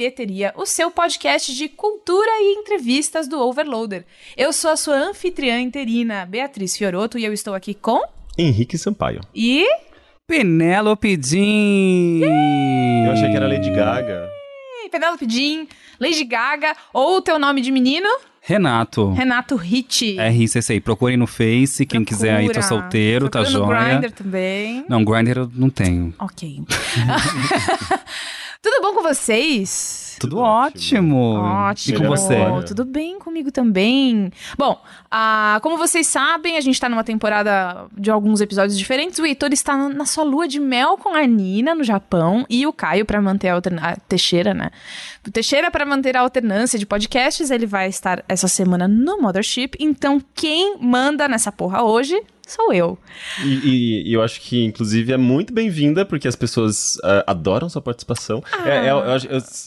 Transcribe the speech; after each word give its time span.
Bilheteria, 0.00 0.54
o 0.56 0.64
seu 0.64 0.90
podcast 0.90 1.54
de 1.54 1.68
cultura 1.68 2.30
e 2.40 2.54
entrevistas 2.54 3.28
do 3.28 3.38
Overloader. 3.38 4.06
Eu 4.34 4.50
sou 4.50 4.70
a 4.70 4.76
sua 4.76 4.94
anfitriã 4.94 5.60
interina, 5.60 6.24
Beatriz 6.24 6.74
Fioroto, 6.74 7.18
e 7.18 7.24
eu 7.26 7.34
estou 7.34 7.52
aqui 7.52 7.74
com. 7.74 8.00
Henrique 8.38 8.78
Sampaio. 8.78 9.20
E. 9.34 9.66
Penélope 10.26 11.20
Jean! 11.22 12.24
Eu 13.04 13.12
achei 13.12 13.28
que 13.28 13.36
era 13.36 13.46
Lady 13.46 13.70
Gaga. 13.70 14.26
Penélope 14.90 15.26
Jean, 15.28 15.66
Lady 16.00 16.24
Gaga, 16.24 16.74
ou 16.94 17.18
o 17.18 17.20
teu 17.20 17.38
nome 17.38 17.60
de 17.60 17.70
menino? 17.70 18.08
Renato. 18.40 19.12
Renato 19.12 19.54
Hit. 19.54 20.16
RCCI. 20.18 20.80
Procurem 20.80 21.18
no 21.18 21.26
Face. 21.26 21.84
Quem 21.84 22.02
Procura. 22.02 22.04
quiser 22.06 22.36
aí, 22.36 22.50
tô 22.50 22.62
solteiro, 22.62 23.28
tá 23.28 23.42
Procura 23.42 23.58
no 23.60 23.66
joia. 23.66 23.98
Grindr 23.98 24.12
também. 24.12 24.84
Não, 24.88 25.04
Grindr 25.04 25.40
eu 25.40 25.50
não 25.54 25.68
tenho. 25.68 26.14
Ok. 26.18 26.62
Tudo 28.62 28.82
bom 28.82 28.94
com 28.94 29.02
vocês? 29.02 30.16
Tudo 30.20 30.32
Tudo 30.36 30.42
ótimo. 30.42 31.34
Ótimo. 31.38 31.96
E 31.96 31.98
com 31.98 32.06
você? 32.06 32.36
Tudo 32.66 32.84
bem 32.84 33.18
comigo 33.18 33.50
também. 33.50 34.30
Bom, 34.58 34.78
ah, 35.10 35.58
como 35.62 35.78
vocês 35.78 36.06
sabem, 36.06 36.58
a 36.58 36.60
gente 36.60 36.78
tá 36.78 36.86
numa 36.86 37.02
temporada 37.02 37.86
de 37.96 38.10
alguns 38.10 38.42
episódios 38.42 38.76
diferentes. 38.76 39.18
O 39.18 39.24
Heitor 39.24 39.50
está 39.54 39.74
na- 39.88 40.04
sua 40.04 40.24
lua 40.24 40.46
de 40.46 40.60
mel 40.60 40.98
com 40.98 41.14
a 41.14 41.26
Nina 41.26 41.74
no 41.74 41.82
Japão 41.82 42.44
e 42.50 42.66
o 42.66 42.72
Caio 42.72 43.06
para 43.06 43.18
manter 43.22 43.48
a 43.48 43.54
alternância. 43.54 43.96
Teixeira, 44.06 44.52
né? 44.52 44.70
O 45.26 45.30
Teixeira 45.30 45.70
para 45.70 45.86
manter 45.86 46.14
a 46.14 46.20
alternância 46.20 46.78
de 46.78 46.84
podcasts. 46.84 47.50
Ele 47.50 47.64
vai 47.64 47.88
estar 47.88 48.22
essa 48.28 48.46
semana 48.46 48.86
no 48.86 49.22
Mothership. 49.22 49.70
Então, 49.80 50.20
quem 50.34 50.76
manda 50.78 51.26
nessa 51.28 51.50
porra 51.50 51.82
hoje 51.82 52.22
sou 52.50 52.72
eu. 52.72 52.98
E, 53.44 53.48
e- 53.48 54.10
e 54.10 54.12
eu 54.12 54.22
acho 54.22 54.40
que, 54.40 54.64
inclusive, 54.64 55.12
é 55.12 55.16
muito 55.16 55.52
bem-vinda, 55.52 56.04
porque 56.04 56.26
as 56.28 56.36
pessoas 56.36 56.98
ah, 57.02 57.24
adoram 57.26 57.68
sua 57.68 57.80
participação. 57.82 58.42
É, 58.64 58.86
é, 58.86 58.90
eu, 58.90 58.98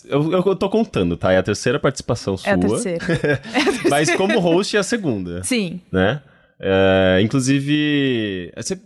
eu, 0.10 0.32
eu, 0.34 0.44
eu 0.48 0.56
tô 0.56 0.70
contando, 0.70 1.16
tá? 1.18 1.32
É 1.32 1.38
a 1.38 1.44
terceira 1.44 1.80
participação 1.80 2.38
sua. 2.38 2.50
É 2.50 2.54
a 2.54 2.58
terceira. 2.58 3.04
Mas 3.90 4.14
como 4.16 4.40
host 4.40 4.76
é 4.76 4.80
a 4.80 4.84
segunda, 4.84 5.44
Sim. 5.44 5.80
né? 5.92 6.22
É, 6.60 7.20
inclusive, 7.22 8.52
você- 8.56 8.80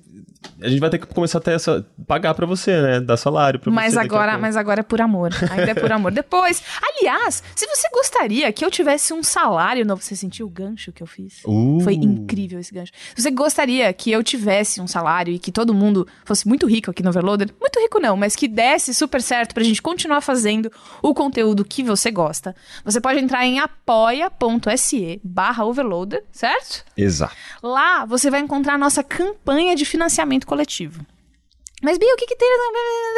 a 0.60 0.68
gente 0.70 0.80
vai 0.80 0.90
ter 0.90 0.98
que 0.98 1.08
começar 1.08 1.38
até 1.38 1.54
essa, 1.54 1.86
pagar 2.08 2.34
pra 2.34 2.46
você, 2.46 2.82
né? 2.82 3.00
Dar 3.00 3.18
salário 3.18 3.60
pra 3.60 3.72
Mas 3.72 3.94
você. 3.94 4.00
a 4.00 4.02
agora, 4.02 4.38
mas 4.38 4.56
agora 4.56 4.80
é 4.80 4.84
por 4.84 5.00
amor. 5.02 5.32
Ainda 5.52 5.72
é 5.72 5.74
por 5.74 5.92
amor. 5.92 6.12
Depois, 6.12 6.64
aliás, 6.82 7.44
se 7.56 7.68
você 7.68 7.88
gostaria 7.90 8.52
que 8.52 8.66
eu 8.66 8.72
tivesse 8.72 9.14
um 9.14 9.22
salário 9.22 9.86
novo, 9.86 10.02
você 10.02 10.16
sentiu 10.16 10.48
o 10.48 10.50
gancho 10.50 10.92
que 10.92 11.04
eu 11.04 11.08
fiz? 11.08 11.42
Uh. 11.46 11.80
Foi 11.82 11.94
incrível 11.94 12.60
esse 12.60 12.74
gancho. 12.74 12.92
Se 13.16 13.22
você 13.22 13.32
gostaria 13.32 13.92
que 13.94 14.12
eu 14.12 14.24
tivesse 14.24 14.82
um 14.82 14.88
salário 14.88 15.34
e 15.34 15.40
que 15.40 15.52
todo 15.52 15.74
mundo 15.74 16.08
fosse 16.26 16.48
muito 16.48 16.66
rico 16.66 16.90
aqui 16.90 17.04
no 17.04 17.10
Overloader, 17.10 17.50
muito 17.60 17.80
rico 17.80 18.00
não, 18.00 18.18
mas 18.18 18.36
que 18.36 18.48
desse 18.48 18.94
super 18.94 19.22
certo 19.22 19.54
pra 19.54 19.64
gente 19.64 19.82
continuar 19.82 20.22
fazendo 20.22 20.72
o 21.02 21.14
conteúdo 21.14 21.64
que 21.64 21.84
você 21.84 22.10
gosta, 22.10 22.56
você 22.84 23.00
pode 23.00 23.20
entrar 23.20 23.46
em 23.46 23.60
apoia.se 23.60 25.20
barra 25.24 25.66
overloader, 25.66 26.24
certo? 26.32 26.84
Exato. 26.96 27.36
Lá 27.62 28.06
você 28.06 28.32
vai 28.32 28.40
encontrar 28.40 28.74
a 28.74 28.78
nossa 28.78 29.04
campanha 29.04 29.76
de 29.76 29.86
financiamento 29.86 30.27
coletivo. 30.46 31.06
Mas, 31.82 31.98
Bia, 31.98 32.14
o 32.14 32.18
que, 32.18 32.26
que 32.26 32.36
tem? 32.36 32.50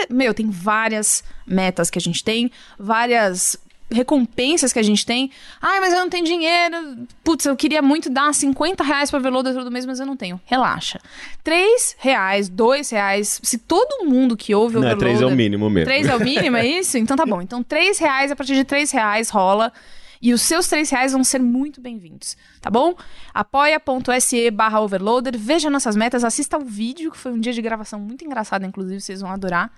Meu, 0.09 0.33
tem 0.33 0.49
várias 0.49 1.23
metas 1.47 1.89
que 1.89 1.97
a 1.97 2.01
gente 2.01 2.23
tem, 2.23 2.51
várias 2.77 3.57
recompensas 3.91 4.71
que 4.71 4.79
a 4.79 4.83
gente 4.83 5.05
tem. 5.05 5.31
Ai, 5.61 5.79
mas 5.79 5.93
eu 5.93 5.99
não 5.99 6.09
tenho 6.09 6.25
dinheiro. 6.25 7.07
Putz, 7.23 7.45
eu 7.45 7.55
queria 7.55 7.81
muito 7.81 8.09
dar 8.09 8.33
50 8.33 8.83
reais 8.83 9.09
pra 9.09 9.19
Veloda 9.19 9.53
todo 9.53 9.71
mês, 9.71 9.85
mas 9.85 9.99
eu 9.99 10.05
não 10.05 10.15
tenho. 10.15 10.39
Relaxa. 10.45 10.99
3 11.43 11.95
reais, 11.97 12.49
2 12.49 12.89
reais. 12.91 13.39
Se 13.41 13.57
todo 13.57 14.05
mundo 14.05 14.37
que 14.37 14.53
ouve 14.53 14.77
o 14.77 14.81
Não, 14.81 14.87
Overloader... 14.87 15.17
três 15.17 15.21
é 15.21 15.25
o 15.25 15.35
mínimo 15.35 15.69
mesmo. 15.69 15.85
3 15.85 16.07
é 16.07 16.15
o 16.15 16.19
mínimo, 16.19 16.57
é 16.57 16.65
isso? 16.65 16.97
Então 16.97 17.17
tá 17.17 17.25
bom. 17.25 17.41
Então 17.41 17.63
3 17.63 17.97
reais, 17.97 18.31
a 18.31 18.35
partir 18.35 18.55
de 18.55 18.63
3 18.63 18.91
reais 18.91 19.29
rola. 19.29 19.73
E 20.21 20.33
os 20.33 20.41
seus 20.41 20.67
3 20.67 20.89
reais 20.89 21.13
vão 21.13 21.23
ser 21.23 21.39
muito 21.39 21.79
bem-vindos, 21.79 22.35
tá 22.59 22.69
bom? 22.69 22.93
apoia.se 23.33 24.51
barra 24.51 24.81
overloader, 24.81 25.37
veja 25.37 25.69
nossas 25.69 25.95
metas, 25.95 26.25
assista 26.25 26.57
o 26.57 26.65
vídeo, 26.65 27.11
que 27.11 27.17
foi 27.17 27.31
um 27.31 27.39
dia 27.39 27.53
de 27.53 27.61
gravação 27.61 27.99
muito 27.99 28.25
engraçado, 28.25 28.65
inclusive, 28.65 28.99
vocês 28.99 29.21
vão 29.21 29.31
adorar. 29.31 29.71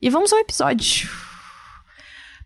E 0.00 0.08
vamos 0.08 0.32
ao 0.32 0.38
episódio. 0.38 1.10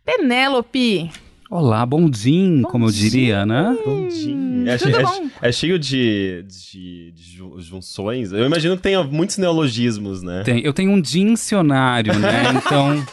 Penélope. 0.04 1.10
Olá, 1.48 1.86
bom 1.86 2.10
dia, 2.10 2.62
Bom 2.62 2.68
como 2.68 2.86
eu 2.86 2.90
diria, 2.90 3.46
né? 3.46 3.76
Bom 3.84 4.08
dia. 4.08 4.72
É, 4.72 4.76
tudo 4.78 4.90
che- 4.90 4.96
é 4.98 5.02
bom. 5.02 5.30
é 5.42 5.52
cheio 5.52 5.78
de, 5.78 6.44
de, 6.48 7.12
de 7.12 7.22
ju- 7.36 7.60
junções. 7.60 8.32
Eu 8.32 8.44
imagino 8.44 8.76
que 8.76 8.82
tenha 8.82 9.04
muitos 9.04 9.38
neologismos, 9.38 10.22
né? 10.22 10.42
Tem- 10.44 10.60
eu 10.64 10.72
tenho 10.72 10.90
um 10.90 11.00
dicionário, 11.00 12.18
né? 12.18 12.42
Então, 12.66 13.06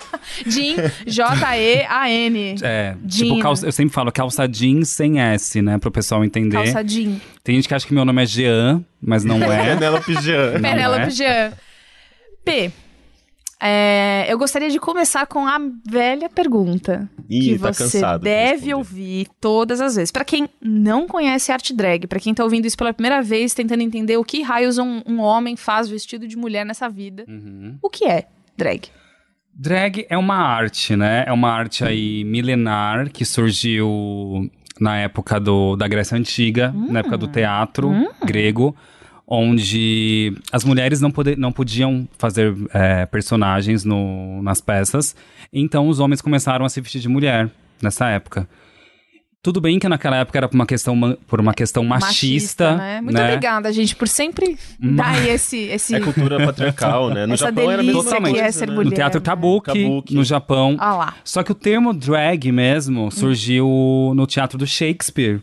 Jean, 0.48 0.76
J-E-A-N. 1.06 2.56
é, 2.64 2.96
Jean. 3.06 3.26
tipo, 3.28 3.40
calça- 3.40 3.68
eu 3.68 3.72
sempre 3.72 3.94
falo 3.94 4.12
calça 4.12 4.48
jeans 4.48 4.90
sem 4.90 5.20
S, 5.22 5.62
né? 5.62 5.78
Pro 5.78 5.92
pessoal 5.92 6.26
entender. 6.26 6.56
Calça 6.56 6.84
Jean. 6.88 7.18
Tem 7.44 7.56
gente 7.56 7.68
que 7.68 7.74
acha 7.76 7.86
que 7.86 7.94
meu 7.94 8.04
nome 8.04 8.24
é 8.24 8.26
Jean, 8.26 8.84
mas 9.00 9.24
não 9.24 9.38
é. 9.44 9.76
Penélope 9.76 10.14
Jean. 10.24 10.60
Penélope 10.60 11.02
é? 11.02 11.10
Jean. 11.12 11.52
P. 12.44 12.72
é, 13.66 14.26
eu 14.28 14.38
gostaria 14.38 14.70
de 14.70 14.80
começar 14.80 15.26
com 15.26 15.48
a 15.48 15.58
velha 15.90 16.30
pergunta 16.30 17.10
Ih, 17.30 17.40
que 17.54 17.60
tá 17.60 17.72
você 17.74 17.84
cansado 17.84 18.20
de 18.20 18.26
deve 18.26 18.52
responder. 18.54 18.74
ouvir 18.76 19.28
todas 19.40 19.80
as 19.80 19.96
vezes. 19.96 20.12
Pra 20.12 20.26
quem 20.26 20.50
não 20.62 21.08
conhece 21.08 21.52
arte 21.52 21.74
drag, 21.74 22.06
pra 22.08 22.20
quem 22.20 22.34
tá 22.34 22.44
ouvindo 22.44 22.66
isso 22.66 22.78
pela 22.78 22.94
primeira 22.94 23.22
vez, 23.22 23.54
tentando 23.54 23.82
entender 23.82 24.18
o 24.18 24.24
que 24.26 24.42
raios 24.42 24.78
um, 24.78 25.02
um 25.08 25.20
homem 25.20 25.56
faz 25.56 25.88
vestido 25.88 26.28
de 26.28 26.36
mulher 26.38 26.66
nessa 26.66 26.90
vida, 26.90 27.24
Uhum. 27.28 27.78
o 27.82 27.90
que 27.90 28.06
é 28.06 28.26
drag? 28.58 28.90
Drag 29.56 30.06
é 30.10 30.18
uma 30.18 30.36
arte, 30.36 30.96
né? 30.96 31.24
É 31.28 31.32
uma 31.32 31.50
arte 31.52 31.84
aí 31.86 32.24
milenar 32.24 33.10
que 33.12 33.24
surgiu 33.24 34.50
na 34.80 34.98
época 34.98 35.40
do, 35.40 35.76
da 35.76 35.88
Grécia 35.88 36.18
Antiga, 36.18 36.74
na 36.90 37.00
época 37.00 37.18
do 37.18 37.28
teatro 37.28 37.92
grego, 38.26 38.76
onde 39.36 40.36
as 40.52 40.64
mulheres 40.64 41.02
não, 41.02 41.10
pode, 41.10 41.36
não 41.36 41.52
podiam 41.52 42.08
fazer 42.18 42.56
é, 42.74 43.06
personagens 43.08 43.84
no, 43.84 44.42
nas 44.44 44.62
peças, 44.62 45.16
então 45.52 45.88
os 45.88 46.00
homens 46.00 46.22
começaram 46.22 46.66
a 46.66 46.70
se 46.70 46.80
vestir 46.80 47.02
de 47.02 47.10
mulher 47.10 47.50
nessa 47.82 48.08
época. 48.10 48.48
Tudo 49.42 49.60
bem 49.60 49.78
que 49.78 49.90
naquela 49.90 50.18
época 50.18 50.40
era 50.40 50.48
por 50.48 50.56
uma 50.56 50.66
questão, 50.66 51.18
por 51.28 51.42
uma 51.42 51.54
questão 51.54 51.84
machista, 51.84 52.78
né? 52.78 53.02
Muito 53.02 53.18
né? 53.18 53.26
obrigada, 53.26 53.74
gente, 53.74 53.94
por 53.94 54.08
sempre 54.08 54.58
dar 54.80 55.28
esse, 55.28 55.58
esse 55.58 55.96
É 55.96 56.00
cultura 56.00 56.46
patriarcal, 56.46 57.10
né? 57.10 57.26
No 57.26 57.34
essa 57.34 57.48
Japão 57.48 57.70
era 57.70 57.82
delícia 57.82 58.04
Totalmente. 58.04 58.36
que 58.36 58.40
é 58.40 58.52
ser 58.52 58.70
né? 58.70 58.76
mulher. 58.76 58.90
No 58.90 58.96
teatro 58.96 59.20
né? 59.20 59.26
kabuki, 59.26 59.66
Kabuki. 59.66 60.16
no 60.16 60.24
Japão. 60.24 60.78
Ah 60.80 60.96
lá. 60.96 61.14
Só 61.26 61.44
que 61.44 61.52
o 61.52 61.56
termo 61.56 61.94
drag 61.94 62.52
mesmo 62.54 63.12
surgiu 63.12 64.14
no 64.16 64.26
teatro 64.26 64.58
do 64.58 64.66
Shakespeare. 64.66 65.42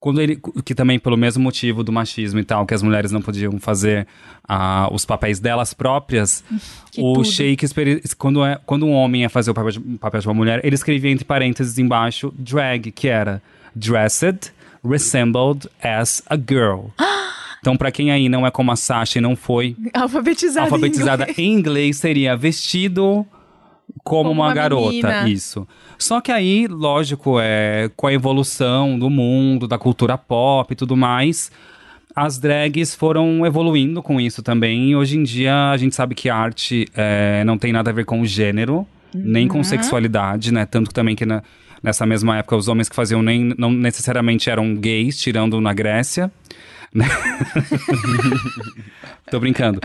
Quando 0.00 0.20
ele, 0.20 0.40
que 0.64 0.76
também 0.76 0.96
pelo 0.98 1.16
mesmo 1.16 1.42
motivo 1.42 1.82
do 1.82 1.90
machismo 1.90 2.38
e 2.38 2.44
tal, 2.44 2.64
que 2.64 2.72
as 2.72 2.82
mulheres 2.82 3.10
não 3.10 3.20
podiam 3.20 3.58
fazer 3.58 4.06
ah, 4.48 4.88
os 4.92 5.04
papéis 5.04 5.40
delas 5.40 5.74
próprias, 5.74 6.44
Que 6.92 7.00
o 7.00 7.14
tudo. 7.14 7.24
Shakespeare, 7.24 8.00
quando, 8.16 8.44
é, 8.44 8.60
quando 8.64 8.86
um 8.86 8.92
homem 8.92 9.22
ia 9.22 9.28
fazer 9.28 9.50
o 9.50 9.54
papel 9.54 9.72
de, 9.72 9.80
papel 9.98 10.20
de 10.20 10.28
uma 10.28 10.34
mulher, 10.34 10.60
ele 10.64 10.74
escrevia 10.74 11.10
entre 11.10 11.24
parênteses 11.24 11.78
embaixo 11.78 12.32
drag, 12.38 12.92
que 12.92 13.08
era 13.08 13.42
dressed, 13.74 14.52
resembled 14.88 15.68
as 15.82 16.22
a 16.28 16.36
girl. 16.36 16.86
Então, 17.60 17.76
pra 17.76 17.90
quem 17.90 18.12
aí 18.12 18.28
não 18.28 18.46
é 18.46 18.52
como 18.52 18.70
a 18.70 18.76
Sasha 18.76 19.18
e 19.18 19.20
não 19.20 19.34
foi 19.34 19.76
Alfabetizada. 19.92 20.60
em 20.68 20.70
alfabetizada 20.70 21.22
inglês. 21.24 21.38
em 21.38 21.52
inglês 21.52 21.96
seria 21.96 22.36
vestido 22.36 23.26
como, 24.04 24.28
Como 24.28 24.30
uma, 24.30 24.46
uma 24.46 24.54
garota. 24.54 24.88
menina. 24.88 25.28
Isso. 25.28 25.66
Só 25.98 26.20
que 26.20 26.30
aí, 26.32 26.66
lógico, 26.68 27.38
é, 27.40 27.90
com 27.96 28.06
a 28.06 28.12
evolução 28.12 28.98
do 28.98 29.10
mundo, 29.10 29.66
da 29.66 29.78
cultura 29.78 30.16
pop 30.16 30.72
e 30.72 30.76
tudo 30.76 30.96
mais, 30.96 31.50
as 32.14 32.38
drags 32.38 32.94
foram 32.94 33.44
evoluindo 33.44 34.02
com 34.02 34.20
isso 34.20 34.42
também. 34.42 34.90
E 34.90 34.96
hoje 34.96 35.18
em 35.18 35.22
dia 35.22 35.70
a 35.70 35.76
gente 35.76 35.94
sabe 35.94 36.14
que 36.14 36.28
arte 36.30 36.86
é, 36.96 37.42
não 37.44 37.58
tem 37.58 37.72
nada 37.72 37.90
a 37.90 37.92
ver 37.92 38.04
com 38.04 38.24
gênero, 38.24 38.86
nem 39.14 39.44
Uhum. 39.44 39.48
com 39.48 39.64
sexualidade, 39.64 40.52
né? 40.52 40.64
Tanto 40.66 40.88
que 40.88 40.94
também 40.94 41.14
que 41.16 41.26
na- 41.26 41.42
nessa 41.82 42.04
mesma 42.06 42.38
época 42.38 42.56
os 42.56 42.68
homens 42.68 42.88
que 42.88 42.96
faziam 42.96 43.22
nem 43.22 43.52
não 43.58 43.70
necessariamente 43.70 44.48
eram 44.50 44.74
gays, 44.74 45.18
tirando 45.18 45.60
na 45.60 45.72
Grécia. 45.72 46.30
né? 46.94 47.06
Tô 49.30 49.38
brincando. 49.40 49.80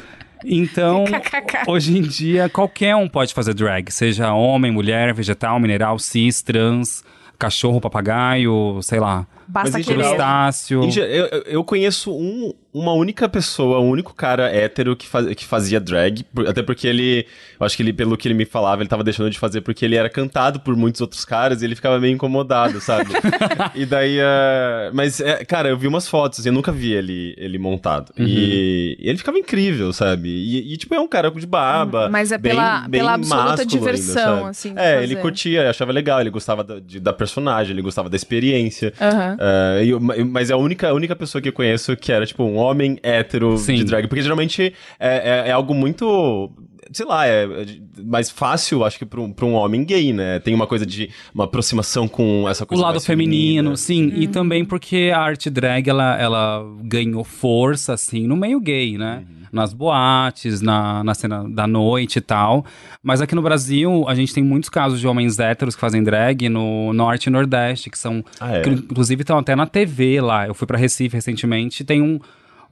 Então, 0.45 1.05
hoje 1.67 1.97
em 1.97 2.01
dia, 2.01 2.49
qualquer 2.49 2.95
um 2.95 3.07
pode 3.07 3.33
fazer 3.33 3.53
drag, 3.53 3.91
seja 3.91 4.33
homem, 4.33 4.71
mulher, 4.71 5.13
vegetal, 5.13 5.59
mineral, 5.59 5.97
cis, 5.99 6.41
trans, 6.41 7.03
cachorro, 7.37 7.81
papagaio, 7.81 8.79
sei 8.81 8.99
lá. 8.99 9.27
Basta 9.53 9.77
Mas 9.77 9.85
querer. 9.85 10.03
Crustáceo. 10.03 10.81
Eu, 10.99 11.25
eu- 11.45 11.63
conheço 11.63 12.11
um- 12.11 12.51
uma 12.73 12.91
única 12.93 13.29
pessoa, 13.29 13.79
um 13.79 13.87
único 13.89 14.15
cara 14.15 14.49
hétero 14.49 14.95
que, 14.95 15.07
faz- 15.07 15.35
que 15.35 15.45
fazia 15.45 15.79
drag, 15.79 16.25
até 16.47 16.63
porque 16.63 16.87
ele, 16.87 17.27
eu 17.59 17.63
acho 17.63 17.77
que 17.77 17.83
ele, 17.83 17.93
pelo 17.93 18.17
que 18.17 18.27
ele 18.27 18.33
me 18.33 18.45
falava, 18.45 18.81
ele 18.81 18.89
tava 18.89 19.03
deixando 19.03 19.29
de 19.29 19.37
fazer 19.37 19.61
porque 19.61 19.85
ele 19.85 19.95
era 19.95 20.09
cantado 20.09 20.59
por 20.59 20.75
muitos 20.75 20.99
outros 21.01 21.23
caras 21.23 21.61
e 21.61 21.65
ele 21.65 21.75
ficava 21.75 21.99
meio 21.99 22.11
incomodado, 22.15 22.81
sabe? 22.81 23.11
e 23.75 23.85
daí, 23.85 24.17
eh, 24.19 24.89
mas, 24.91 25.19
é, 25.19 25.45
cara, 25.45 25.69
eu 25.69 25.77
vi 25.77 25.87
umas 25.87 26.07
fotos 26.07 26.43
e 26.43 26.49
eu 26.49 26.53
nunca 26.53 26.71
vi 26.71 26.91
ele, 26.93 27.35
ele 27.37 27.59
montado. 27.59 28.11
E, 28.17 28.97
e 28.99 29.07
ele 29.07 29.19
ficava 29.19 29.37
incrível, 29.37 29.93
sabe? 29.93 30.29
E, 30.29 30.73
e, 30.73 30.77
tipo, 30.77 30.95
é 30.95 30.99
um 30.99 31.07
cara 31.07 31.29
de 31.29 31.45
barba. 31.45 32.09
Mas 32.09 32.31
é 32.31 32.39
bem- 32.39 32.53
pela- 32.53 32.87
bem 32.87 33.01
pela 33.01 33.13
absoluta 33.13 33.63
diversão, 33.63 34.37
sabe? 34.37 34.49
assim, 34.49 34.73
de 34.73 34.79
É, 34.79 34.93
fazer. 34.95 35.03
ele 35.03 35.15
curtia, 35.17 35.69
achava 35.69 35.91
legal, 35.91 36.19
ele 36.21 36.31
gostava 36.31 36.63
da, 36.63 36.79
de- 36.79 36.99
da 36.99 37.13
personagem, 37.13 37.73
ele 37.73 37.83
gostava 37.83 38.09
da 38.09 38.15
experiência. 38.15 38.91
Aham. 38.99 39.37
É, 39.45 39.83
e 39.83 39.89
eu- 39.89 39.99
mas 39.99 40.49
é 40.49 40.53
a 40.53 40.57
única, 40.57 40.87
a 40.87 40.93
única 40.93 41.15
pessoa 41.15 41.41
que 41.41 41.49
eu 41.49 41.53
conheço 41.53 41.97
que 41.97 42.11
era, 42.13 42.25
tipo, 42.25 42.43
um 42.43 42.55
homem 42.55 42.97
hétero 43.03 43.57
Sim. 43.57 43.75
de 43.75 43.83
drag. 43.83 44.07
Porque 44.07 44.21
geralmente 44.21 44.73
é, 44.99 45.43
é, 45.45 45.49
é 45.49 45.51
algo 45.51 45.73
muito. 45.73 46.49
Sei 46.91 47.05
lá, 47.05 47.25
é 47.27 47.43
é 47.43 47.65
mais 48.03 48.29
fácil, 48.29 48.83
acho 48.83 48.97
que, 48.99 49.05
pra 49.05 49.21
um, 49.21 49.31
pra 49.31 49.45
um 49.45 49.53
homem 49.53 49.83
gay, 49.83 50.11
né? 50.13 50.39
Tem 50.39 50.53
uma 50.53 50.67
coisa 50.67 50.85
de. 50.85 51.09
uma 51.33 51.45
aproximação 51.45 52.07
com 52.07 52.47
essa 52.49 52.63
O 52.63 52.67
coisa. 52.67 52.83
lado 52.83 52.93
mais 52.93 53.05
feminino, 53.05 53.75
feminina. 53.75 53.77
sim. 53.77 54.21
E 54.21 54.27
também 54.27 54.65
porque 54.65 55.11
a 55.13 55.19
arte 55.19 55.49
drag, 55.49 55.87
ela, 55.89 56.17
ela 56.19 56.65
ganhou 56.83 57.23
força, 57.23 57.93
assim, 57.93 58.27
no 58.27 58.35
meio 58.35 58.59
gay, 58.59 58.97
né? 58.97 59.23
Nas 59.51 59.71
boates, 59.71 60.61
na, 60.61 61.03
na 61.03 61.13
cena 61.13 61.47
da 61.47 61.67
noite 61.67 62.17
e 62.17 62.21
tal. 62.21 62.65
Mas 63.03 63.21
aqui 63.21 63.35
no 63.35 63.41
Brasil, 63.43 64.03
a 64.07 64.15
gente 64.15 64.33
tem 64.33 64.43
muitos 64.43 64.67
casos 64.67 64.99
de 64.99 65.07
homens 65.07 65.37
héteros 65.37 65.75
que 65.75 65.81
fazem 65.81 66.03
drag 66.03 66.49
no 66.49 66.91
Norte 66.91 67.27
e 67.27 67.29
Nordeste, 67.29 67.91
que 67.91 67.97
são... 67.99 68.25
Ah, 68.39 68.51
é? 68.57 68.61
que, 68.61 68.69
inclusive 68.71 69.21
estão 69.21 69.37
até 69.37 69.55
na 69.55 69.67
TV 69.67 70.19
lá. 70.21 70.47
Eu 70.47 70.55
fui 70.55 70.65
pra 70.65 70.75
Recife 70.75 71.15
recentemente 71.15 71.83
e 71.83 71.85
tem 71.85 72.01
um, 72.01 72.19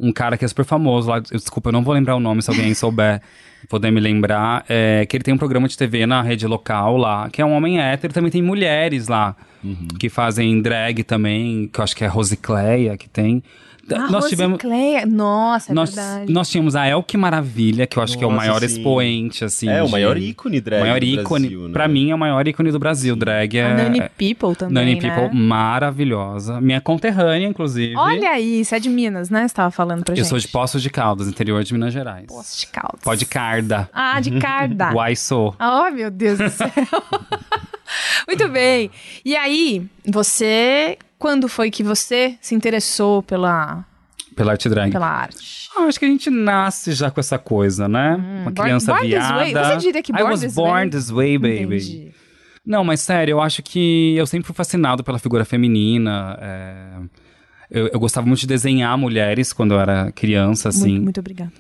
um 0.02 0.12
cara 0.12 0.38
que 0.38 0.44
é 0.44 0.48
super 0.48 0.66
famoso 0.66 1.10
lá. 1.10 1.18
eu- 1.18 1.38
desculpa, 1.38 1.70
eu 1.70 1.74
não 1.74 1.84
vou 1.84 1.94
lembrar 1.94 2.16
o 2.16 2.20
nome, 2.20 2.42
se 2.42 2.50
alguém 2.50 2.74
souber 2.74 3.22
poder 3.70 3.92
me 3.92 4.00
lembrar. 4.00 4.66
É, 4.68 5.06
que 5.06 5.16
ele 5.16 5.24
tem 5.24 5.34
um 5.34 5.38
programa 5.38 5.68
de 5.68 5.78
TV 5.78 6.06
na 6.08 6.22
rede 6.22 6.48
local 6.48 6.98
lá, 6.98 7.30
que 7.30 7.42
é 7.42 7.46
um 7.46 7.52
homem 7.54 7.80
hétero. 7.80 8.12
Também 8.14 8.32
tem 8.32 8.42
mulheres 8.42 9.08
lá 9.08 9.36
que 10.00 10.10
fazem 10.10 10.60
drag 10.62 11.04
também, 11.04 11.70
que 11.72 11.80
eu 11.80 11.84
acho 11.84 11.96
que 11.96 12.04
é 12.04 12.08
Rosicléia 12.08 12.98
que 12.98 13.08
tem. 13.08 13.44
Ah, 13.90 14.08
nós 14.10 14.30
tivemos. 14.30 14.62
Rosicléia. 14.62 15.06
Nossa, 15.06 15.72
é 15.72 15.76
Nós, 15.76 15.94
verdade. 15.96 16.32
nós 16.32 16.50
tínhamos 16.50 16.76
a 16.76 16.88
Elke 16.88 17.18
Maravilha, 17.18 17.86
que 17.88 17.98
eu 17.98 18.04
acho 18.04 18.18
que 18.18 18.24
é 18.24 18.28
o 18.28 18.32
Nossa, 18.32 18.46
maior 18.48 18.60
sim. 18.62 18.66
expoente, 18.66 19.44
assim. 19.44 19.68
É, 19.68 19.82
o 19.82 19.86
de- 19.88 19.92
maior 19.92 20.18
ícone 20.18 20.62
drag. 20.62 20.80
maior 20.82 21.00
do 21.00 21.06
ícone. 21.06 21.48
Brasil, 21.48 21.68
né? 21.68 21.74
Pra 21.74 21.88
mim, 21.88 22.10
é 22.12 22.16
o 22.16 22.18
maior 22.18 22.48
ícone 22.48 22.72
do 22.72 22.80
Brasil. 22.80 23.16
Drag 23.16 23.58
é. 23.58 23.66
A 23.66 23.74
Nani 23.74 24.02
People 24.18 24.56
também, 24.56 24.74
Nani 24.74 24.96
né? 25.02 25.10
People, 25.16 25.38
maravilhosa. 25.38 26.62
Minha 26.62 26.80
conterrânea, 26.80 27.48
inclusive. 27.48 27.96
Olha 27.98 28.30
aí, 28.30 28.64
você 28.64 28.76
é 28.76 28.80
de 28.80 28.90
Minas, 28.90 29.30
né? 29.30 29.48
Você 29.48 29.54
tava 29.56 29.72
falando 29.72 30.04
pra 30.04 30.14
Eu 30.14 30.18
gente. 30.18 30.28
sou 30.28 30.38
de 30.38 30.48
Poços 30.48 30.82
de 30.82 30.90
Caldas, 30.90 31.28
interior 31.28 31.64
de 31.64 31.74
Minas 31.74 31.92
Gerais. 31.94 32.26
Poços 32.28 32.60
de 32.62 32.68
Caldas. 32.68 33.02
Pode 33.04 33.26
carda. 33.26 33.90
Ah, 33.94 34.20
de 34.22 34.32
carda. 34.40 34.92
Uai, 34.96 35.16
sou. 35.16 35.56
Oh, 35.60 35.92
meu 35.92 36.10
Deus 36.10 36.38
do 36.38 36.50
céu. 36.50 36.70
Muito 38.28 38.48
bem. 38.48 38.90
E 39.26 39.36
aí, 39.36 39.86
você... 40.08 40.98
Quando 41.22 41.48
foi 41.48 41.70
que 41.70 41.84
você 41.84 42.36
se 42.42 42.56
interessou 42.56 43.22
pela, 43.22 43.86
Pela 44.36 44.52
arte 44.54 44.68
drag. 44.68 44.92
pela 44.92 45.08
arte? 45.08 45.70
Ah, 45.78 45.84
acho 45.84 46.00
que 46.00 46.06
a 46.06 46.08
gente 46.08 46.30
nasce 46.30 46.94
já 46.94 47.12
com 47.12 47.20
essa 47.20 47.38
coisa, 47.38 47.88
né? 47.88 48.16
Uma 48.16 48.52
Born- 48.52 48.62
criança 48.62 48.92
born 48.92 49.08
this 49.08 49.18
viada. 49.20 49.36
way? 49.38 49.54
Você 49.54 49.78
diria 49.78 50.02
que 50.04 50.12
I 50.12 50.16
born 50.16 50.32
was 50.32 50.42
this 50.42 50.56
born 50.56 50.72
way? 50.82 50.90
this 50.90 51.12
way, 51.12 51.38
baby. 51.38 51.62
Entendi. 51.78 52.12
Não, 52.66 52.84
mas 52.84 53.00
sério, 53.02 53.34
eu 53.34 53.42
acho 53.42 53.62
que 53.64 54.16
eu 54.18 54.26
sempre 54.28 54.46
fui 54.48 54.56
fascinado 54.56 55.04
pela 55.04 55.18
figura 55.20 55.46
feminina. 55.46 56.38
é, 56.42 56.88
Eu, 57.72 57.88
eu 57.88 58.00
gostava 58.02 58.28
muito 58.28 58.42
de 58.42 58.48
desenhar 58.48 58.98
mulheres 58.98 59.54
quando 59.54 59.74
eu 59.74 59.80
era 59.80 60.12
criança, 60.12 60.68
assim. 60.68 60.90
Muito, 60.92 61.04
muito 61.04 61.20
obrigada. 61.22 61.52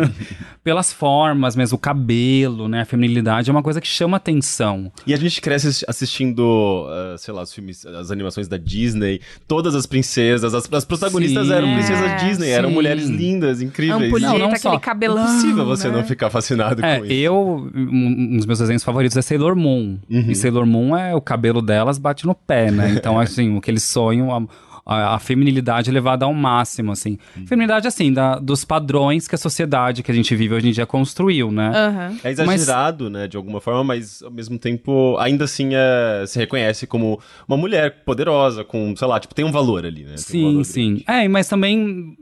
Pelas 0.64 0.92
formas 0.92 1.54
mesmo, 1.54 1.76
o 1.76 1.78
cabelo, 1.78 2.68
né? 2.68 2.80
A 2.82 2.84
feminilidade 2.84 3.48
é 3.48 3.52
uma 3.52 3.62
coisa 3.62 3.80
que 3.80 3.86
chama 3.86 4.16
atenção. 4.16 4.90
E 5.06 5.14
a 5.14 5.16
gente 5.16 5.40
cresce 5.40 5.84
assistindo, 5.88 6.86
ah, 6.88 7.16
sei 7.16 7.32
lá, 7.32 7.42
os 7.42 7.52
filmes, 7.54 7.86
as 7.86 8.10
animações 8.10 8.48
da 8.48 8.56
Disney, 8.56 9.20
todas 9.46 9.74
as 9.74 9.86
princesas, 9.86 10.52
as, 10.52 10.72
as 10.72 10.84
protagonistas 10.84 11.46
Sim. 11.46 11.52
eram 11.52 11.72
princesas 11.74 12.22
Disney, 12.22 12.50
eram 12.50 12.68
sim. 12.68 12.74
mulheres 12.74 13.08
lindas, 13.08 13.62
incríveis. 13.62 14.06
Ampulheta, 14.08 14.32
Não, 14.32 14.38
não 14.40 14.46
aquele 14.46 14.60
só. 14.60 14.78
cabelão. 14.78 15.18
É 15.26 15.30
impossível 15.30 15.64
você 15.64 15.88
né? 15.88 15.96
não 15.96 16.04
ficar 16.04 16.28
fascinado 16.30 16.84
É, 16.84 16.98
com 16.98 17.04
isso. 17.04 17.14
eu, 17.14 17.70
um 17.74 18.32
um 18.32 18.36
dos 18.36 18.46
meus 18.46 18.58
desenhos 18.58 18.82
favoritos 18.84 19.16
é 19.16 19.22
Sailor 19.22 19.54
Moon. 19.54 19.98
E 20.08 20.34
Sailor 20.34 20.66
Moon 20.66 20.96
é 20.96 21.14
o 21.14 21.20
cabelo 21.20 21.62
delas 21.62 21.98
bate 21.98 22.26
no 22.26 22.34
pé, 22.34 22.70
né? 22.70 22.90
Então, 22.96 23.18
assim, 23.20 23.56
aquele 23.58 23.80
sonho, 23.80 24.30
a, 24.32 24.42
a, 24.84 25.14
a 25.14 25.18
feminilidade 25.18 25.90
levada 25.90 26.24
ao 26.24 26.34
máximo, 26.34 26.92
assim. 26.92 27.18
Feminilidade, 27.46 27.86
assim, 27.86 28.12
da, 28.12 28.38
dos 28.38 28.64
padrões 28.64 29.28
que 29.28 29.34
a 29.34 29.38
sociedade 29.38 30.02
que 30.02 30.10
a 30.10 30.14
gente 30.14 30.34
vive 30.34 30.54
hoje 30.54 30.68
em 30.68 30.72
dia 30.72 30.86
construiu, 30.86 31.50
né? 31.50 31.70
Aham. 31.74 32.16
É 32.24 32.30
exagerado, 32.30 33.08
né, 33.08 33.28
de 33.28 33.36
alguma 33.36 33.60
forma, 33.60 33.84
mas 33.84 34.22
ao 34.22 34.30
mesmo 34.30 34.58
tempo, 34.58 35.16
ainda 35.18 35.44
assim, 35.44 35.70
é, 35.72 36.24
se 36.26 36.38
reconhece 36.38 36.86
como 36.86 37.20
uma 37.46 37.56
mulher 37.56 38.02
poderosa, 38.04 38.64
com, 38.64 38.94
sei 38.96 39.06
lá, 39.06 39.20
tipo, 39.20 39.34
tem 39.34 39.44
um 39.44 39.52
valor 39.52 39.86
ali, 39.86 40.02
né? 40.04 40.14
Tem 40.14 40.14
um 40.14 40.18
Sim, 40.18 40.42
valor 40.44 40.64
sim. 40.64 41.04
É, 41.06 41.28
mas 41.28 41.48
também 41.48 42.16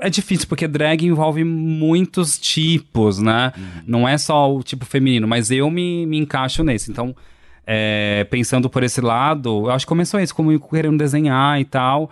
é 0.00 0.08
difícil, 0.08 0.46
porque 0.46 0.68
drag 0.68 1.04
envolve 1.04 1.42
muitos 1.42 2.38
tipos, 2.38 3.18
né? 3.18 3.52
Não 3.86 4.08
é 4.08 4.16
só 4.16 4.54
o 4.54 4.62
tipo 4.62 4.86
feminino, 4.86 5.26
mas 5.26 5.50
eu 5.50 5.70
me, 5.70 6.06
me 6.06 6.18
encaixo 6.18 6.62
nesse. 6.62 6.90
Então, 6.90 7.14
é, 7.70 8.26
pensando 8.30 8.70
por 8.70 8.82
esse 8.82 8.98
lado, 9.02 9.66
eu 9.66 9.70
acho 9.70 9.84
que 9.84 9.88
começou 9.90 10.18
isso, 10.18 10.34
como 10.34 10.50
eu 10.50 10.58
querendo 10.58 10.96
desenhar 10.96 11.60
e 11.60 11.66
tal. 11.66 12.10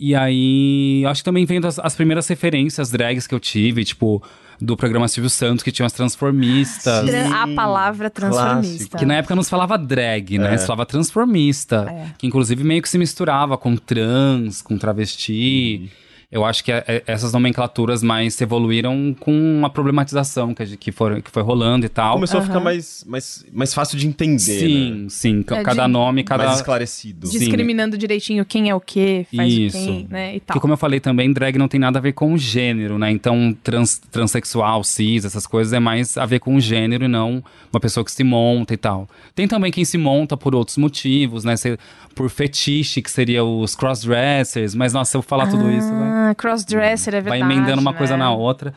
E 0.00 0.14
aí, 0.14 1.02
eu 1.04 1.10
acho 1.10 1.20
que 1.20 1.24
também 1.26 1.44
vendo 1.44 1.66
as, 1.66 1.78
as 1.78 1.94
primeiras 1.94 2.26
referências 2.26 2.90
drags 2.90 3.26
que 3.26 3.34
eu 3.34 3.40
tive, 3.40 3.84
tipo, 3.84 4.22
do 4.58 4.76
programa 4.78 5.06
Silvio 5.06 5.28
Santos, 5.28 5.62
que 5.62 5.70
tinha 5.70 5.84
as 5.84 5.92
transformistas. 5.92 7.04
Tran- 7.06 7.34
A 7.42 7.46
Sim, 7.46 7.54
palavra 7.54 8.08
transformista. 8.08 8.68
clássico. 8.76 8.96
Que 8.98 9.04
na 9.04 9.14
época 9.16 9.34
não 9.34 9.42
se 9.42 9.50
falava 9.50 9.76
drag, 9.76 10.38
né? 10.38 10.56
Se 10.56 10.66
falava 10.66 10.86
transformista. 10.86 11.86
É. 11.90 12.06
Que 12.16 12.26
inclusive 12.26 12.64
meio 12.64 12.80
que 12.80 12.88
se 12.88 12.96
misturava 12.96 13.58
com 13.58 13.76
trans, 13.76 14.62
com 14.62 14.78
travesti. 14.78 15.90
Eu 16.30 16.44
acho 16.44 16.62
que 16.62 16.70
é- 16.70 16.84
é- 16.86 17.02
essas 17.06 17.32
nomenclaturas 17.32 18.02
mais 18.02 18.38
evoluíram 18.38 19.16
com 19.18 19.62
a 19.64 19.70
problematização 19.70 20.52
que, 20.54 20.62
a 20.62 20.66
que, 20.66 20.92
for, 20.92 21.22
que 21.22 21.30
foi 21.30 21.42
rolando 21.42 21.86
e 21.86 21.88
tal. 21.88 22.14
Começou 22.16 22.40
a 22.40 22.42
ficar 22.42 22.60
mais, 22.60 23.02
mais, 23.08 23.46
mais 23.50 23.72
fácil 23.72 23.96
de 23.98 24.06
entender, 24.06 24.38
sim, 24.38 24.90
né? 25.04 25.06
sim. 25.08 25.44
É, 25.50 25.62
cada 25.62 25.86
de- 25.86 25.90
nome, 25.92 26.22
cada. 26.22 26.44
Mais 26.44 26.58
esclarecido. 26.58 27.26
Sim. 27.28 27.38
Discriminando 27.38 27.96
direitinho 27.96 28.44
quem 28.44 28.68
é 28.68 28.74
o 28.74 28.80
que, 28.80 29.26
faz 29.34 29.50
Isso. 29.50 29.78
o 29.78 29.84
quem, 29.86 30.06
né? 30.10 30.36
E 30.36 30.40
tal. 30.40 30.54
Que 30.54 30.60
como 30.60 30.74
eu 30.74 30.76
falei 30.76 31.00
também, 31.00 31.32
drag 31.32 31.56
não 31.56 31.66
tem 31.66 31.80
nada 31.80 31.98
a 31.98 32.02
ver 32.02 32.12
com 32.12 32.34
o 32.34 32.36
gênero, 32.36 32.98
né? 32.98 33.10
Então, 33.10 33.56
trans, 33.62 33.98
transexual, 34.10 34.84
cis, 34.84 35.24
essas 35.24 35.46
coisas 35.46 35.72
é 35.72 35.80
mais 35.80 36.18
a 36.18 36.26
ver 36.26 36.40
com 36.40 36.56
o 36.56 36.60
gênero 36.60 37.06
e 37.06 37.08
não 37.08 37.42
uma 37.72 37.80
pessoa 37.80 38.04
que 38.04 38.12
se 38.12 38.22
monta 38.22 38.74
e 38.74 38.76
tal. 38.76 39.08
Tem 39.34 39.48
também 39.48 39.72
quem 39.72 39.84
se 39.84 39.96
monta 39.96 40.36
por 40.36 40.54
outros 40.54 40.76
motivos, 40.76 41.42
né? 41.42 41.56
Se- 41.56 41.78
por 42.14 42.28
fetiche, 42.28 43.00
que 43.00 43.10
seria 43.10 43.44
os 43.44 43.74
crossdressers, 43.76 44.74
mas 44.74 44.92
nossa, 44.92 45.12
se 45.12 45.16
eu 45.16 45.22
falar 45.22 45.46
tudo 45.46 45.70
isso, 45.70 45.88
vai, 45.88 46.17
Ah, 46.20 46.34
crossdresser, 46.34 47.14
é 47.14 47.20
vai 47.20 47.38
verdade. 47.38 47.52
emendando 47.52 47.80
uma 47.80 47.94
coisa 47.94 48.16
né? 48.16 48.24
na 48.24 48.32
outra. 48.32 48.74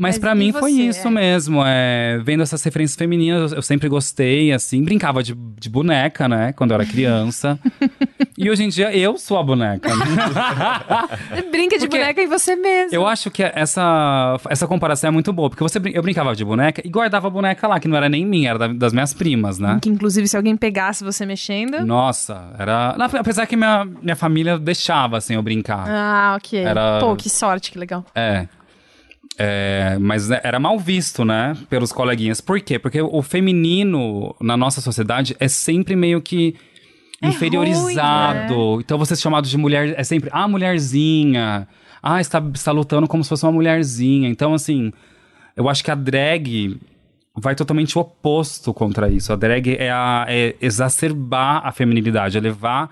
Mas, 0.00 0.14
Mas 0.14 0.18
pra 0.20 0.32
e 0.32 0.38
mim 0.38 0.52
foi 0.52 0.70
você, 0.74 0.82
isso 0.82 1.08
é? 1.08 1.10
mesmo, 1.10 1.60
é, 1.66 2.20
vendo 2.22 2.40
essas 2.44 2.62
referências 2.62 2.96
femininas, 2.96 3.50
eu, 3.50 3.60
sempre 3.60 3.88
gostei, 3.88 4.52
assim, 4.52 4.80
brincava 4.84 5.24
de, 5.24 5.34
de 5.34 5.68
boneca, 5.68 6.28
né, 6.28 6.52
quando 6.52 6.70
eu 6.70 6.76
era 6.76 6.86
criança. 6.86 7.58
e 8.38 8.48
hoje 8.48 8.62
em 8.62 8.68
dia 8.68 8.96
eu 8.96 9.18
sou 9.18 9.36
a 9.38 9.42
boneca. 9.42 9.88
né? 9.88 10.04
Brinca 11.50 11.76
de 11.78 11.86
Porque 11.86 11.98
boneca 11.98 12.22
em 12.22 12.28
você 12.28 12.54
mesmo. 12.54 12.94
Eu 12.94 13.06
acho 13.08 13.28
que 13.28 13.42
essa, 13.42 14.38
essa 14.48 14.66
comparação 14.68 15.08
é 15.08 15.10
muito 15.10 15.32
boa, 15.32 15.50
porque 15.50 15.62
você, 15.64 15.80
eu 15.92 16.02
brincava 16.02 16.34
de 16.36 16.44
boneca 16.44 16.80
e 16.84 16.88
guardava 16.88 17.26
a 17.26 17.30
boneca 17.30 17.66
lá, 17.66 17.80
que 17.80 17.88
não 17.88 17.96
era 17.96 18.08
nem 18.08 18.24
minha, 18.24 18.50
era 18.50 18.58
da- 18.58 18.68
das 18.68 18.92
minhas 18.92 19.12
primas, 19.12 19.58
né? 19.58 19.78
Que 19.82 19.88
inclusive 19.88 20.28
se 20.28 20.36
alguém 20.36 20.56
pegasse 20.56 21.02
você 21.02 21.26
mexendo. 21.26 21.84
Nossa, 21.84 22.52
era. 22.56 22.90
Apesar 23.18 23.46
que 23.46 23.56
minha, 23.56 23.84
minha 24.00 24.16
família 24.16 24.58
deixava, 24.58 25.16
assim, 25.16 25.34
eu 25.34 25.42
brincar. 25.42 25.84
Ah, 25.88 26.36
ok. 26.36 26.58
Era- 26.60 27.00
Pô, 27.00 27.16
que 27.16 27.28
sorte, 27.28 27.72
que 27.72 27.78
legal. 27.78 28.04
É. 28.14 28.46
É, 29.38 29.96
mas 30.00 30.28
né, 30.28 30.40
era 30.42 30.58
mal 30.58 30.78
visto, 30.78 31.24
né, 31.24 31.56
pelos 31.70 31.92
coleguinhas. 31.92 32.40
Por 32.40 32.60
quê? 32.60 32.78
Porque 32.78 33.00
o 33.00 33.22
feminino 33.22 34.34
na 34.40 34.56
nossa 34.56 34.80
sociedade 34.80 35.36
é 35.38 35.46
sempre 35.46 35.94
meio 35.94 36.20
que 36.20 36.56
É 37.22 37.28
inferiorizado. 37.28 38.54
ruim, 38.54 38.76
né? 38.78 38.82
Então 38.84 38.98
você 38.98 39.14
ser 39.14 39.22
chamado 39.22 39.46
de 39.48 39.56
mulher 39.56 39.94
é 39.96 40.02
sempre, 40.02 40.28
ah, 40.32 40.48
mulherzinha. 40.48 41.68
Ah, 42.02 42.20
está, 42.20 42.42
está 42.54 42.72
lutando 42.72 43.06
como 43.06 43.22
se 43.22 43.28
fosse 43.28 43.44
uma 43.44 43.52
mulherzinha. 43.52 44.28
Então, 44.28 44.54
assim, 44.54 44.92
eu 45.56 45.68
acho 45.68 45.82
que 45.84 45.90
a 45.90 45.94
drag 45.94 46.76
vai 47.36 47.54
totalmente 47.54 47.96
o 47.96 48.00
oposto 48.00 48.72
contra 48.74 49.08
isso. 49.08 49.32
A 49.32 49.36
drag 49.36 49.76
é, 49.78 49.90
a- 49.90 50.24
é 50.28 50.56
exacerbar 50.60 51.64
a 51.64 51.70
feminilidade, 51.72 52.36
é 52.36 52.40
levar 52.40 52.90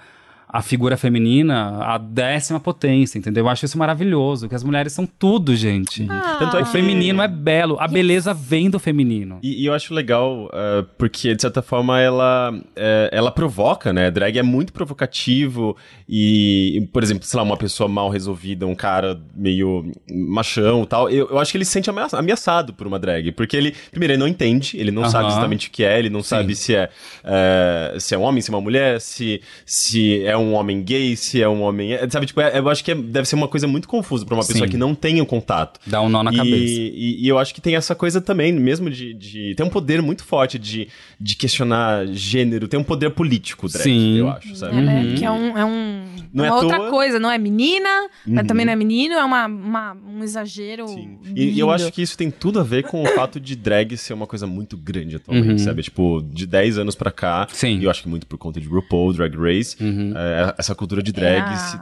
a 0.49 0.63
figura 0.63 0.97
feminina 0.97 1.79
a 1.85 1.99
décima 1.99 2.61
potência, 2.61 3.19
entendeu? 3.19 3.45
Eu 3.45 3.49
acho 3.49 3.65
isso 3.65 3.77
maravilhoso, 3.77 4.49
que 4.49 4.55
as 4.55 4.63
mulheres 4.63 4.93
são 4.93 5.05
tudo, 5.07 5.55
gente. 5.57 6.07
Tanto 6.39 6.57
é 6.57 6.63
O 6.63 6.65
que- 6.65 6.71
feminino 6.73 7.21
é 7.21 7.29
belo, 7.29 7.77
a 7.81 7.89
beleza 7.89 8.33
vem 8.33 8.71
do 8.71 8.79
feminino. 8.79 9.39
E, 9.43 9.63
e 9.63 9.67
eu 9.67 9.75
acho 9.75 9.93
legal, 9.93 10.49
eh, 10.53 10.85
porque, 10.97 11.35
de 11.35 11.43
certa 11.43 11.61
forma, 11.63 12.01
ela, 12.01 12.55
eh, 12.77 13.11
ela 13.13 13.31
provoca, 13.31 13.93
né? 13.93 14.11
Drag 14.11 14.39
é 14.39 14.43
muito 14.43 14.73
provocativo 14.73 15.77
e, 16.09 16.89
por 16.93 17.03
exemplo, 17.03 17.25
sei 17.25 17.37
lá, 17.39 17.43
uma 17.43 17.57
pessoa 17.57 17.89
mal 17.89 18.09
resolvida, 18.09 18.67
um 18.67 18.75
cara 18.75 19.21
meio 19.35 19.91
machão 20.11 20.83
e 20.83 20.87
tal, 20.87 21.11
eu, 21.11 21.29
eu 21.29 21.39
acho 21.39 21.51
que 21.53 21.59
ele 21.59 21.65
se 21.65 21.73
sente 21.73 21.91
ameaça- 21.91 22.19
ameaçado 22.19 22.73
por 22.73 22.87
uma 22.87 22.99
drag. 22.99 23.33
Porque 23.33 23.57
ele, 23.57 23.75
primeiro, 23.91 24.13
ele 24.15 24.21
não 24.21 24.29
entende, 24.29 24.77
ele 24.79 24.91
não 24.91 25.09
sabe 25.11 25.29
exatamente 25.29 25.69
o 25.69 25.71
que 25.71 25.85
é, 25.85 25.99
ele 25.99 26.09
não 26.11 26.23
sabe 26.23 26.55
se 26.55 26.75
é, 26.75 26.89
eh, 27.25 27.97
se 27.99 28.15
é 28.15 28.19
um 28.19 28.23
homem, 28.23 28.41
se 28.41 28.51
é 28.51 28.55
uma 28.55 28.61
mulher, 28.61 29.01
se, 29.01 29.41
se 29.65 30.25
é 30.25 30.36
um 30.39 30.53
homem 30.55 30.83
gay, 30.83 31.17
se 31.17 31.41
é 31.43 31.49
um 31.49 31.63
homem... 31.63 31.93
é, 31.95 32.09
Sabe, 32.09 32.27
tipo, 32.27 32.41
é- 32.41 32.59
eu 32.59 32.69
acho 32.69 32.85
que 32.85 32.91
é- 32.93 32.95
deve 32.95 33.27
ser 33.29 33.35
uma 33.37 33.49
coisa 33.49 33.67
muito 33.67 33.89
confusa 33.89 34.25
pra 34.25 34.35
uma 34.35 34.45
pessoa 34.47 34.67
Sim. 34.67 34.71
que 34.71 34.77
não 34.77 34.95
tem 34.95 35.21
o 35.21 35.27
contato. 35.27 35.81
Dá 35.87 36.01
um 36.01 36.09
nó 36.09 36.23
na 36.23 36.33
E- 36.33 36.37
cabeça. 36.37 36.57
E, 36.81 37.17
e 37.25 37.29
eu 37.29 37.39
acho 37.39 37.55
que 37.55 37.61
tem 37.61 37.77
essa 37.77 37.95
coisa 37.95 38.21
também, 38.21 38.53
mesmo 38.53 38.91
de. 38.91 39.15
de 39.15 39.55
tem 39.57 39.65
um 39.65 39.71
poder 39.71 40.01
muito 40.03 40.25
forte 40.25 40.59
de, 40.59 40.89
de 41.21 41.37
questionar 41.37 42.07
gênero, 42.09 42.69
tem 42.69 42.79
um 42.79 42.85
poder 42.85 43.11
político, 43.11 43.69
drag, 43.69 43.83
Sim. 43.83 44.19
eu 44.19 44.29
acho, 44.29 44.55
sabe? 44.57 44.77
É, 44.77 44.81
né? 44.81 45.15
Que 45.17 45.25
é 45.25 45.31
um. 45.31 45.57
É, 45.59 45.65
um, 45.65 46.05
Não 46.33 46.45
é 46.45 46.49
é 46.49 46.51
uma 46.51 46.59
à 46.61 46.63
outra 46.63 46.79
toa. 46.79 46.91
coisa, 46.91 47.19
não 47.19 47.31
é 47.31 47.39
menina, 47.39 47.89
mas 48.27 48.41
Uhum. 48.43 48.47
também 48.47 48.67
não 48.67 48.73
é 48.73 48.77
menino, 48.77 49.15
é 49.15 49.25
uma, 49.25 49.47
uma- 49.47 49.97
um 50.07 50.23
exagero. 50.23 50.87
Sim. 50.89 51.19
E, 51.35 51.45
e 51.51 51.59
eu 51.61 51.71
acho 51.71 51.91
que 51.93 52.03
isso 52.03 52.17
tem 52.17 52.31
tudo 52.31 52.61
a 52.61 52.63
ver 52.63 52.85
com 52.85 53.03
o 53.03 53.07
fato 53.07 53.39
de 53.41 53.57
drag 53.57 53.97
ser 53.97 54.13
uma 54.15 54.27
coisa 54.27 54.47
muito 54.47 54.77
grande 54.77 55.17
atualmente, 55.17 55.51
Uhum. 55.51 55.59
sabe? 55.59 55.83
Tipo, 55.83 56.23
de 56.23 56.47
10 56.47 56.79
anos 56.79 56.95
pra 56.95 57.11
cá. 57.11 57.47
Sim. 57.53 57.79
E 57.79 57.85
eu 57.85 57.91
acho 57.91 58.03
que 58.03 58.09
muito 58.09 58.27
por 58.27 58.37
conta 58.39 58.61
de 58.61 58.67
RuPaul, 58.69 59.13
Drag 59.13 59.35
Race. 59.37 59.77
Uhum. 59.81 60.13
É, 60.27 60.55
essa 60.59 60.75
cultura 60.75 61.03
de 61.03 61.13
drag 61.13 61.53
É 61.53 61.57
se- 61.57 61.79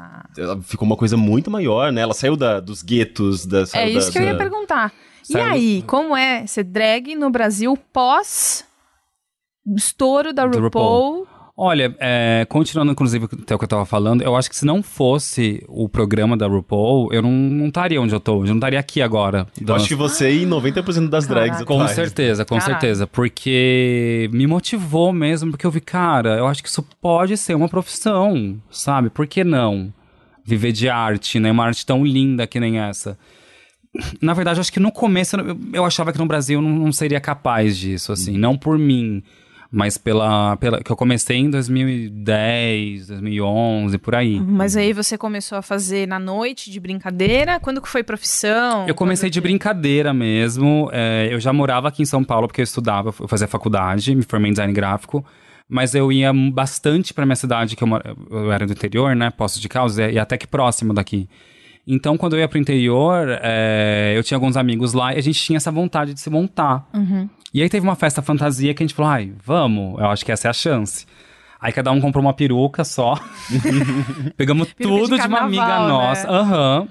ficou 0.63 0.87
uma 0.87 0.97
coisa 0.97 1.17
muito 1.17 1.51
maior, 1.51 1.93
né? 1.93 2.01
Ela 2.03 2.15
saiu 2.15 2.37
da, 2.37 2.61
dos 2.61 2.83
guetos, 2.83 3.47
da, 3.47 3.65
É 3.75 3.89
isso 3.89 4.07
da- 4.09 4.13
que 4.13 4.19
eu 4.19 4.25
ia 4.25 4.37
perguntar. 4.37 4.93
E 5.31 5.37
aí, 5.37 5.83
como 5.87 6.17
é 6.17 6.47
ser 6.47 6.65
drag 6.65 7.15
no 7.15 7.31
Brasil 7.31 7.77
pós 7.93 8.65
estouro 9.77 10.33
da 10.33 10.47
Do 10.47 10.59
RuPaul? 10.61 11.27
Olha, 11.57 11.95
é, 12.01 12.45
continuando 12.49 12.91
inclusive 12.91 13.27
até 13.27 13.55
o 13.55 13.59
que 13.59 13.65
eu 13.65 13.69
tava 13.69 13.87
falando, 13.87 14.23
eu 14.23 14.35
acho 14.35 14.51
que 14.51 14.57
se 14.57 14.67
não 14.67 14.83
fosse 14.83 15.65
o 15.69 15.89
programa 15.89 16.37
da 16.37 16.49
RuPaul, 16.49 17.13
eu 17.13 17.23
não 17.23 17.31
não 17.31 17.69
estaria 17.69 18.01
onde 18.01 18.13
eu 18.13 18.19
tô, 18.19 18.39
hoje, 18.39 18.51
eu 18.51 18.55
não 18.55 18.59
estaria 18.59 18.79
aqui 18.81 19.01
agora. 19.01 19.47
Eu 19.65 19.75
acho 19.75 19.87
que 19.87 19.95
você 19.95 20.33
e 20.33 20.45
90% 20.45 21.09
das 21.09 21.29
drags 21.29 21.51
Caraca. 21.51 21.65
Com 21.65 21.75
atuais. 21.75 21.93
certeza, 21.93 22.45
com 22.45 22.59
Caralho. 22.59 22.73
certeza. 22.73 23.07
Porque 23.07 24.29
me 24.33 24.49
motivou 24.49 25.13
mesmo, 25.13 25.53
porque 25.53 25.65
eu 25.65 25.71
vi, 25.71 25.81
cara, 25.81 26.39
eu 26.39 26.47
acho 26.49 26.61
que 26.61 26.69
isso 26.69 26.83
pode 27.01 27.37
ser 27.37 27.55
uma 27.55 27.69
profissão, 27.69 28.61
sabe? 28.69 29.09
Por 29.09 29.27
que 29.29 29.45
não? 29.45 29.93
Viver 30.45 30.73
de 30.73 30.89
arte, 30.89 31.39
né? 31.39 31.53
Uma 31.53 31.67
arte 31.67 31.87
tão 31.87 32.05
linda 32.05 32.49
que 32.49 32.59
nem 32.59 32.81
essa. 32.81 33.17
Na 34.21 34.35
verdade, 34.35 34.59
eu 34.59 34.61
acho 34.61 34.73
que 34.73 34.81
no 34.81 34.91
começo 34.91 35.37
eu, 35.37 35.57
eu 35.73 35.85
achava 35.85 36.13
que 36.13 36.19
no 36.19 36.27
Brasil 36.27 36.59
eu 36.59 36.63
não, 36.63 36.71
não 36.71 36.93
seria 36.93 37.21
capaz 37.21 37.79
disso, 37.79 38.11
assim. 38.11 38.37
Não 38.37 38.59
por 38.59 38.77
mim, 38.77 39.23
mas 39.75 39.99
pela, 39.99 40.57
pela. 40.59 40.81
que 40.83 40.91
eu 40.91 40.97
comecei 40.97 41.37
em 41.39 41.51
2010, 41.51 43.09
2011, 43.09 43.99
por 43.99 44.15
aí. 44.15 44.41
Mas 44.41 44.77
aí 44.77 44.93
você 44.93 45.19
começou 45.19 45.59
a 45.59 45.63
fazer 45.63 46.07
na 46.07 46.19
noite 46.19 46.71
de 46.71 46.79
brincadeira? 46.79 47.59
Quando 47.61 47.81
que 47.83 47.89
foi 47.89 48.03
profissão? 48.03 48.87
Eu 48.87 48.95
comecei 48.95 49.29
de 49.29 49.41
que- 49.41 49.47
brincadeira 49.47 50.15
mesmo. 50.15 50.89
é, 50.93 51.29
eu 51.31 51.41
já 51.41 51.53
morava 51.53 51.89
aqui 51.89 52.03
em 52.03 52.07
São 52.07 52.23
Paulo 52.23 52.47
porque 52.47 52.61
eu 52.61 52.65
estudava, 52.65 53.13
eu 53.21 53.29
fazia 53.29 53.49
faculdade, 53.49 54.15
me 54.15 54.23
formei 54.23 54.51
em 54.51 54.53
design 54.53 54.73
gráfico. 54.73 55.25
Mas 55.69 55.95
eu 55.95 56.13
ia 56.13 56.31
bastante 56.53 57.15
pra 57.15 57.25
minha 57.25 57.37
cidade, 57.37 57.75
que 57.75 57.83
eu, 57.83 57.89
mora- 57.89 58.15
eu 58.31 58.53
era 58.53 58.67
do 58.67 58.73
interior, 58.73 59.17
né? 59.17 59.31
Poços 59.31 59.61
de 59.61 59.69
Caldas, 59.69 59.97
e 59.99 60.19
até 60.19 60.37
que 60.37 60.47
próximo 60.47 60.93
daqui. 60.93 61.27
Então, 61.87 62.17
quando 62.17 62.35
eu 62.35 62.41
ia 62.41 62.49
pro 62.49 62.59
interior, 62.59 63.29
é, 63.43 64.15
eu 64.17 64.23
tinha 64.23 64.37
alguns 64.37 64.57
amigos 64.57 64.95
lá 64.95 65.15
e 65.15 65.19
a 65.19 65.21
gente 65.21 65.41
tinha 65.41 65.59
essa 65.59 65.71
vontade 65.71 66.15
de 66.15 66.21
se 66.21 66.31
montar. 66.31 66.89
E 67.53 67.63
aí 67.63 67.69
teve 67.69 67.87
uma 67.87 67.95
festa 67.95 68.23
fantasia 68.23 68.73
que 68.75 68.83
a 68.83 68.87
gente 68.87 68.95
falou, 68.95 69.13
ai, 69.13 69.33
vamos, 69.45 69.99
eu 70.01 70.07
acho 70.07 70.25
que 70.25 70.33
essa 70.33 70.49
é 70.49 70.51
a 70.51 70.55
chance. 70.55 71.07
Aí 71.61 71.73
cada 71.73 71.91
um 71.93 72.01
comprou 72.01 72.23
uma 72.23 72.35
peruca 72.35 72.85
só. 72.85 73.19
Pegamos 74.37 74.73
Peruca 74.73 74.95
de 74.95 75.03
tudo 75.03 75.17
de, 75.17 75.23
uma 75.23 75.39
carnaval, 75.39 75.47
amiga 75.47 75.81
né? 75.81 75.89
nossa. 75.89 76.29
Aham. 76.31 76.89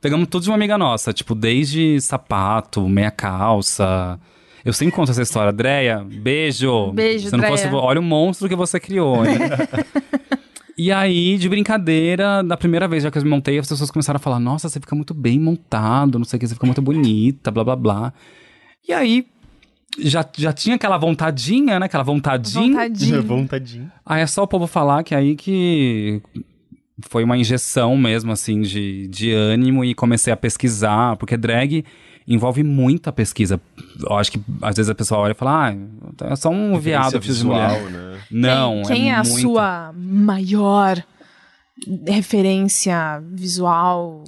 Pegamos 0.00 0.28
tudo 0.28 0.42
de 0.42 0.50
uma 0.50 0.56
amiga 0.56 0.76
nossa. 0.76 1.12
Tipo, 1.12 1.34
desde 1.34 2.00
sapato, 2.00 2.88
meia 2.88 3.10
calça. 3.10 4.18
Eu 4.64 4.72
sempre 4.72 4.96
conto 4.96 5.12
essa 5.12 5.22
história. 5.22 5.52
Dreia, 5.52 6.04
beijo. 6.04 6.90
Beijo, 6.92 7.28
Se 7.30 7.36
não 7.36 7.44
fosse, 7.44 7.68
Dreia. 7.68 7.80
olha 7.80 8.00
o 8.00 8.02
monstro 8.02 8.48
que 8.48 8.56
você 8.56 8.80
criou, 8.80 9.24
hein? 9.24 9.38
E 10.78 10.92
aí, 10.92 11.38
de 11.38 11.48
brincadeira, 11.48 12.42
da 12.42 12.56
primeira 12.56 12.86
vez 12.86 13.02
já 13.02 13.10
que 13.10 13.16
eu 13.16 13.22
me 13.22 13.30
montei, 13.30 13.58
as 13.58 13.68
pessoas 13.68 13.90
começaram 13.90 14.16
a 14.16 14.20
falar: 14.20 14.38
Nossa, 14.38 14.68
você 14.68 14.78
fica 14.78 14.94
muito 14.94 15.14
bem 15.14 15.40
montado, 15.40 16.18
não 16.18 16.24
sei 16.24 16.36
o 16.36 16.40
que, 16.40 16.46
você 16.46 16.54
fica 16.54 16.66
muito 16.66 16.82
bonita, 16.82 17.50
blá 17.50 17.64
blá 17.64 17.76
blá. 17.76 18.12
E 18.86 18.92
aí, 18.92 19.26
já, 19.98 20.24
já 20.36 20.52
tinha 20.52 20.76
aquela 20.76 20.98
vontadinha, 20.98 21.80
né? 21.80 21.86
Aquela 21.86 22.04
vontadinha. 22.04 22.68
Vontadinho. 22.68 23.22
Vontadinho. 23.24 23.92
Aí 24.04 24.22
é 24.22 24.26
só 24.26 24.42
o 24.42 24.46
povo 24.46 24.66
falar 24.66 25.02
que 25.02 25.14
aí 25.14 25.34
que 25.34 26.20
foi 27.08 27.24
uma 27.24 27.36
injeção 27.36 27.96
mesmo, 27.96 28.32
assim, 28.32 28.60
de, 28.60 29.08
de 29.08 29.32
ânimo 29.32 29.84
e 29.84 29.94
comecei 29.94 30.32
a 30.32 30.36
pesquisar, 30.36 31.16
porque 31.16 31.36
drag 31.36 31.84
envolve 32.26 32.62
muita 32.62 33.12
pesquisa. 33.12 33.60
Eu 34.02 34.16
acho 34.16 34.32
que 34.32 34.40
às 34.62 34.76
vezes 34.76 34.90
a 34.90 34.94
pessoa 34.94 35.20
olha 35.20 35.32
e 35.32 35.34
fala, 35.34 35.70
ah, 35.70 36.26
é 36.32 36.36
só 36.36 36.48
um 36.50 36.78
viado 36.78 37.12
Referência 37.14 37.34
de 37.34 37.44
mulher. 37.44 37.70
visual, 37.70 37.90
né? 37.90 38.18
Não, 38.30 38.82
quem, 38.82 38.96
quem 38.96 39.10
é, 39.10 39.14
a 39.14 39.22
muito. 39.24 39.40
sua 39.40 39.92
maior 39.96 41.02
referência 42.06 43.22
visual? 43.32 44.24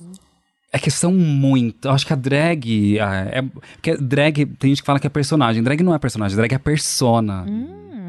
É 0.73 0.79
que 0.79 0.91
são 0.91 1.13
muito. 1.13 1.89
Eu 1.89 1.93
acho 1.93 2.07
que 2.07 2.13
a 2.13 2.17
drag. 2.17 2.99
É, 2.99 3.43
porque 3.75 3.97
drag. 3.97 4.45
Tem 4.47 4.71
gente 4.71 4.83
que 4.83 4.87
fala 4.87 5.01
que 5.01 5.07
é 5.07 5.11
personagem. 5.11 5.63
Drag 5.63 5.83
não 5.83 5.95
é 5.95 5.99
personagem, 5.99 6.37
drag 6.37 6.53
é 6.55 6.59
persona. 6.59 7.47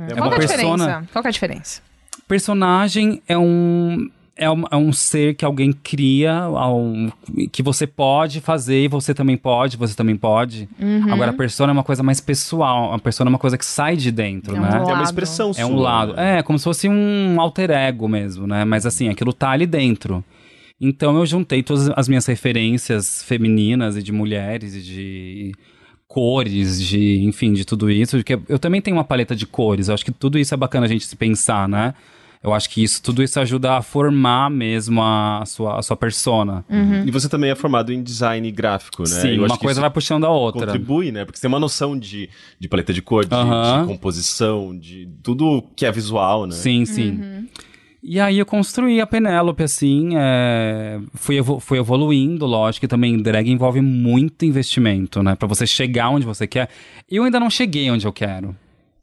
É 0.09 0.13
Qual 0.13 0.27
uma 0.27 0.35
que 0.35 0.41
é 0.41 0.45
a 0.45 0.47
persona- 0.47 0.75
diferença? 0.85 1.07
Qual 1.11 1.21
que 1.21 1.27
é 1.27 1.29
a 1.29 1.31
diferença? 1.31 1.81
Personagem 2.27 3.21
é 3.27 3.37
um. 3.37 4.09
É 4.39 4.49
um, 4.49 4.63
é 4.71 4.75
um 4.77 4.93
ser 4.93 5.35
que 5.35 5.43
alguém 5.43 5.71
cria, 5.73 6.47
um- 6.49 7.11
que 7.51 7.61
você 7.61 7.85
pode 7.85 8.39
fazer 8.39 8.85
e 8.85 8.87
você 8.87 9.13
também 9.13 9.35
pode, 9.35 9.75
você 9.75 9.93
também 9.93 10.15
pode. 10.15 10.69
Uhum. 10.81 11.11
Agora, 11.11 11.31
a 11.31 11.33
persona 11.33 11.71
é 11.71 11.73
uma 11.73 11.83
coisa 11.83 12.01
mais 12.01 12.21
pessoal. 12.21 12.93
A 12.93 12.99
persona 12.99 13.29
é 13.29 13.31
uma 13.33 13.37
coisa 13.39 13.57
que 13.57 13.65
sai 13.65 13.97
de 13.97 14.11
dentro, 14.11 14.55
É 14.55 14.59
um 14.59 14.61
né? 14.63 14.69
É 14.77 14.93
uma 14.93 15.03
expressão 15.03 15.51
É 15.57 15.65
um 15.65 15.71
sua, 15.73 15.81
lado. 15.81 16.13
né? 16.13 16.39
É, 16.39 16.41
como 16.43 16.57
se 16.57 16.63
fosse 16.63 16.87
um 16.87 17.35
alter 17.39 17.69
ego 17.69 18.07
mesmo, 18.07 18.47
né? 18.47 18.63
Mas 18.63 18.85
assim, 18.85 19.09
aquilo 19.09 19.33
tá 19.33 19.49
ali 19.49 19.65
dentro. 19.67 20.23
Então 20.79 21.17
eu 21.17 21.25
juntei 21.25 21.61
todas 21.61 21.89
as 21.95 22.07
minhas 22.07 22.25
referências 22.25 23.21
femininas 23.23 23.97
e 23.97 24.01
de 24.01 24.13
mulheres 24.13 24.73
e 24.73 24.81
de 24.81 25.51
cores, 26.07 26.81
de, 26.81 27.23
enfim, 27.25 27.53
de 27.53 27.65
tudo 27.65 27.89
isso. 27.91 28.15
Porque 28.17 28.39
eu 28.47 28.57
também 28.57 28.81
tenho 28.81 28.97
uma 28.97 29.03
paleta 29.03 29.35
de 29.35 29.45
cores. 29.45 29.89
Eu 29.89 29.93
acho 29.93 30.05
que 30.05 30.11
tudo 30.11 30.39
isso 30.39 30.53
é 30.53 30.57
bacana 30.57 30.85
a 30.85 30.89
gente 30.89 31.05
se 31.05 31.15
pensar, 31.15 31.67
né? 31.67 31.93
Eu 32.41 32.53
acho 32.53 32.69
que 32.69 32.81
isso, 32.81 33.03
tudo 33.03 33.21
isso 33.21 33.37
ajuda 33.37 33.75
a 33.77 33.81
formar 33.81 34.49
mesmo 34.49 35.01
a 35.03 35.43
sua, 35.45 35.77
a 35.77 35.81
sua 35.81 35.97
persona. 35.97 36.63
E 37.05 37.11
você 37.11 37.27
também 37.27 37.49
é 37.51 37.55
formado 37.55 37.91
em 37.91 38.01
design 38.01 38.49
gráfico, 38.49 39.01
né? 39.03 39.09
Sim, 39.09 39.27
Eu 39.35 39.43
acho 39.43 39.53
uma 39.53 39.57
coisa 39.59 39.81
vai 39.81 39.89
puxando 39.89 40.23
a 40.25 40.29
outra. 40.29 40.67
contribui, 40.67 41.11
né? 41.11 41.25
Porque 41.25 41.37
você 41.37 41.41
tem 41.41 41.49
uma 41.49 41.59
noção 41.59 41.99
de, 41.99 42.29
de 42.57 42.67
paleta 42.69 42.93
de 42.93 43.01
cor, 43.01 43.25
de, 43.25 43.35
Aham. 43.35 43.81
de 43.81 43.87
composição, 43.87 44.77
de 44.77 45.09
tudo 45.21 45.61
que 45.75 45.85
é 45.85 45.91
visual, 45.91 46.45
né? 46.45 46.53
Sim, 46.53 46.85
sim. 46.85 47.21
E 48.01 48.17
aí 48.21 48.39
eu 48.39 48.45
construí 48.45 49.01
a 49.01 49.05
Penélope, 49.05 49.61
assim, 49.61 50.11
é, 50.15 50.97
fui, 51.15 51.35
evo- 51.35 51.59
fui 51.59 51.77
evoluindo, 51.77 52.45
lógico, 52.45 52.85
e 52.85 52.87
também 52.87 53.21
drag 53.21 53.49
envolve 53.51 53.81
muito 53.81 54.45
investimento, 54.45 55.21
né? 55.21 55.35
Pra 55.35 55.45
você 55.45 55.67
chegar 55.67 56.09
onde 56.09 56.25
você 56.25 56.47
quer. 56.47 56.69
Eu 57.11 57.25
ainda 57.25 57.37
não 57.37 57.49
cheguei 57.49 57.91
onde 57.91 58.07
eu 58.07 58.13
quero. 58.13 58.55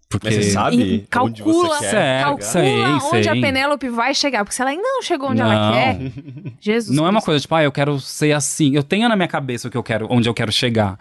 Porque... 0.09 0.29
Mas 0.29 0.37
você 0.37 0.51
sabe 0.51 0.77
E 0.77 0.81
onde 0.83 1.43
calcula, 1.43 1.69
você 1.69 1.79
quer 1.81 1.91
Certo, 1.91 1.93
chegar? 1.93 2.25
calcula 2.25 2.43
sei, 2.43 2.85
onde 2.85 3.25
sei. 3.25 3.29
a 3.29 3.33
Penélope 3.33 3.89
vai 3.89 4.15
chegar. 4.15 4.45
Porque 4.45 4.55
se 4.55 4.63
ela 4.63 4.71
ainda 4.71 4.83
não 4.83 5.03
chegou 5.03 5.31
onde 5.31 5.43
Não. 5.43 5.51
ela 5.53 5.73
quer, 5.73 5.99
Jesus 6.61 6.97
Não 6.97 7.05
é 7.07 7.09
uma 7.11 7.15
Cristo. 7.15 7.27
coisa 7.27 7.41
tipo, 7.41 7.55
ah, 7.55 7.63
eu 7.65 7.73
quero 7.73 7.99
ser 8.01 8.33
assim. 8.33 8.75
Eu 8.75 8.83
tenho 8.83 9.09
na 9.09 9.17
minha 9.17 9.29
cabeça 9.29 9.67
o 9.69 9.71
que 9.71 9.77
eu 9.77 9.83
quero, 9.83 10.07
onde 10.11 10.29
eu 10.29 10.35
quero 10.35 10.53
chegar. 10.53 10.99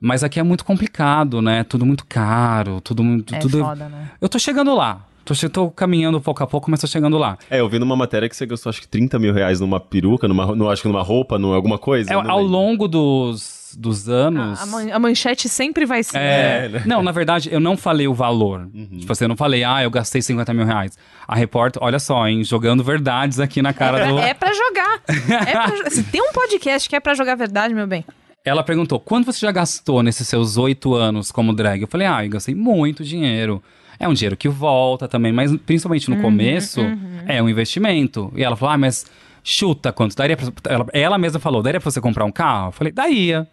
Mas 0.00 0.22
aqui 0.22 0.38
é 0.38 0.42
muito 0.44 0.64
complicado, 0.64 1.42
né? 1.42 1.64
Tudo 1.64 1.84
muito 1.84 2.06
caro, 2.06 2.80
tudo 2.80 3.02
muito. 3.02 3.34
É 3.34 3.38
tudo... 3.40 3.58
foda, 3.64 3.88
né? 3.88 4.10
Eu 4.20 4.28
tô 4.28 4.38
chegando 4.38 4.74
lá. 4.74 5.04
Tô, 5.24 5.34
tô 5.50 5.70
caminhando 5.70 6.18
pouco 6.22 6.42
a 6.42 6.46
pouco, 6.46 6.70
mas 6.70 6.80
tô 6.80 6.86
chegando 6.86 7.18
lá. 7.18 7.36
É, 7.50 7.60
eu 7.60 7.68
vi 7.68 7.78
numa 7.78 7.94
matéria 7.96 8.28
que 8.28 8.36
você 8.36 8.46
gastou 8.46 8.70
acho 8.70 8.80
que 8.80 8.88
30 8.88 9.18
mil 9.18 9.34
reais 9.34 9.60
numa 9.60 9.78
peruca, 9.78 10.26
numa, 10.26 10.46
no, 10.54 10.70
acho 10.70 10.80
que 10.80 10.88
numa 10.88 11.02
roupa, 11.02 11.38
numa 11.38 11.54
alguma 11.54 11.76
coisa. 11.76 12.10
É, 12.10 12.14
ao 12.14 12.22
lembro. 12.22 12.44
longo 12.44 12.88
dos, 12.88 13.57
dos 13.76 14.08
anos. 14.08 14.60
A, 14.60 14.62
a 14.62 14.66
man- 14.66 14.92
a 14.92 14.98
manchete 14.98 15.48
sempre 15.48 15.84
vai 15.84 16.02
ser. 16.02 16.16
É, 16.18 16.64
É, 16.64 16.68
né? 16.68 16.82
Não, 16.86 17.02
na 17.02 17.12
verdade, 17.12 17.48
eu 17.52 17.60
não 17.60 17.76
falei 17.76 18.06
o 18.08 18.14
valor. 18.14 18.68
Tipo 18.98 19.12
assim, 19.12 19.24
eu 19.24 19.28
não 19.28 19.36
falei, 19.36 19.64
ah, 19.64 19.82
eu 19.82 19.90
gastei 19.90 20.22
50 20.22 20.52
mil 20.54 20.64
reais. 20.66 20.96
A 21.26 21.34
repórter, 21.34 21.82
olha 21.82 21.98
só, 21.98 22.26
hein, 22.26 22.42
jogando 22.44 22.82
verdades 22.82 23.38
aqui 23.40 23.60
na 23.62 23.72
cara 23.72 24.06
do. 24.06 24.18
É 24.18 24.32
pra 24.34 24.52
jogar. 24.52 25.00
É 25.46 25.52
pra 25.52 25.90
Se 25.90 26.02
tem 26.10 26.20
um 26.22 26.32
podcast 26.32 26.88
que 26.88 26.96
é 26.96 27.00
pra 27.00 27.14
jogar 27.14 27.34
verdade, 27.34 27.74
meu 27.74 27.86
bem, 27.86 28.04
Ela 28.44 28.62
perguntou: 28.62 28.98
quanto 28.98 29.26
você 29.32 29.40
já 29.44 29.52
gastou 29.52 30.02
nesses 30.02 30.26
seus 30.28 30.56
oito 30.56 30.94
anos 30.94 31.30
como 31.32 31.52
drag? 31.52 31.82
Eu 31.82 31.88
falei: 31.88 32.06
ah, 32.06 32.24
eu 32.24 32.30
gastei 32.30 32.54
muito 32.54 33.04
dinheiro. 33.04 33.62
É 34.00 34.08
um 34.08 34.14
dinheiro 34.14 34.36
que 34.36 34.48
volta 34.48 35.08
também, 35.08 35.32
mas 35.32 35.54
principalmente 35.66 36.08
no 36.08 36.14
Uhum, 36.16 36.22
começo, 36.22 36.80
é 37.26 37.42
um 37.42 37.48
investimento. 37.48 38.32
E 38.36 38.44
ela 38.44 38.54
falou: 38.56 38.74
ah, 38.74 38.78
mas 38.78 39.04
chuta 39.42 39.92
quanto? 39.92 40.14
Daria 40.16 40.36
pra, 40.36 40.46
ela, 40.72 40.86
ela 40.92 41.18
mesma 41.18 41.40
falou: 41.40 41.62
daria 41.62 41.80
pra 41.80 41.90
você 41.90 42.00
comprar 42.00 42.24
um 42.24 42.30
carro? 42.32 42.68
Eu 42.68 42.72
falei: 42.72 42.92
daria. 42.92 43.46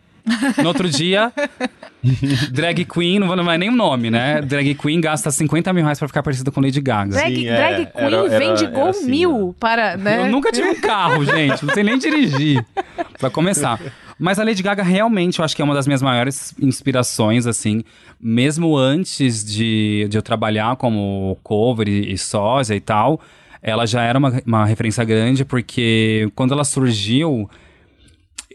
No 0.62 0.68
outro 0.70 0.90
dia, 0.90 1.32
drag 2.52 2.84
queen, 2.86 3.20
não 3.20 3.28
vou 3.28 3.36
lembrar 3.36 3.58
nem 3.58 3.70
o 3.70 3.76
nome, 3.76 4.10
né? 4.10 4.42
Drag 4.42 4.74
queen 4.76 5.00
gasta 5.02 5.30
50 5.32 5.72
mil 5.74 5.84
reais 5.84 6.00
pra 6.00 6.08
ficar 6.08 6.24
parecida 6.24 6.52
com 6.52 6.62
Lady 6.62 6.82
Gaga. 6.82 7.12
Drag, 7.12 7.36
Sim, 7.36 7.48
é, 7.48 7.56
drag 7.56 7.86
queen 7.92 8.06
era- 8.06 8.16
era- 8.28 8.40
vende 8.40 8.68
Gol 8.68 8.88
assim, 8.90 9.10
Mil 9.10 9.56
para, 9.60 9.98
né? 9.98 10.22
Eu 10.22 10.28
nunca 10.30 10.52
tive 10.52 10.68
um 10.70 10.80
carro, 10.82 11.24
gente. 11.26 11.66
Não 11.66 11.74
sei 11.74 11.84
nem 11.84 11.98
dirigir. 11.98 12.66
Pra 13.20 13.30
começar. 13.30 13.80
Mas 14.18 14.40
a 14.40 14.44
Lady 14.44 14.64
Gaga 14.64 14.82
realmente, 14.84 15.40
eu 15.40 15.46
acho 15.46 15.56
que 15.56 15.62
é 15.62 15.66
uma 15.66 15.74
das 15.76 15.86
minhas 15.88 16.02
maiores 16.02 16.54
inspirações, 16.62 17.46
assim. 17.46 17.84
Mesmo 18.20 18.78
antes 18.78 19.44
de, 19.44 20.08
de 20.10 20.18
eu 20.18 20.22
trabalhar 20.22 20.76
como 20.78 21.38
cover 21.44 21.88
e, 21.88 22.14
e 22.14 22.18
sósia 22.18 22.76
e 22.76 22.80
tal, 22.80 23.20
ela 23.62 23.86
já 23.86 24.02
era 24.04 24.18
uma, 24.18 24.42
uma 24.46 24.66
referência 24.66 25.04
grande, 25.04 25.44
porque 25.44 26.30
quando 26.34 26.54
ela 26.54 26.64
surgiu, 26.64 27.50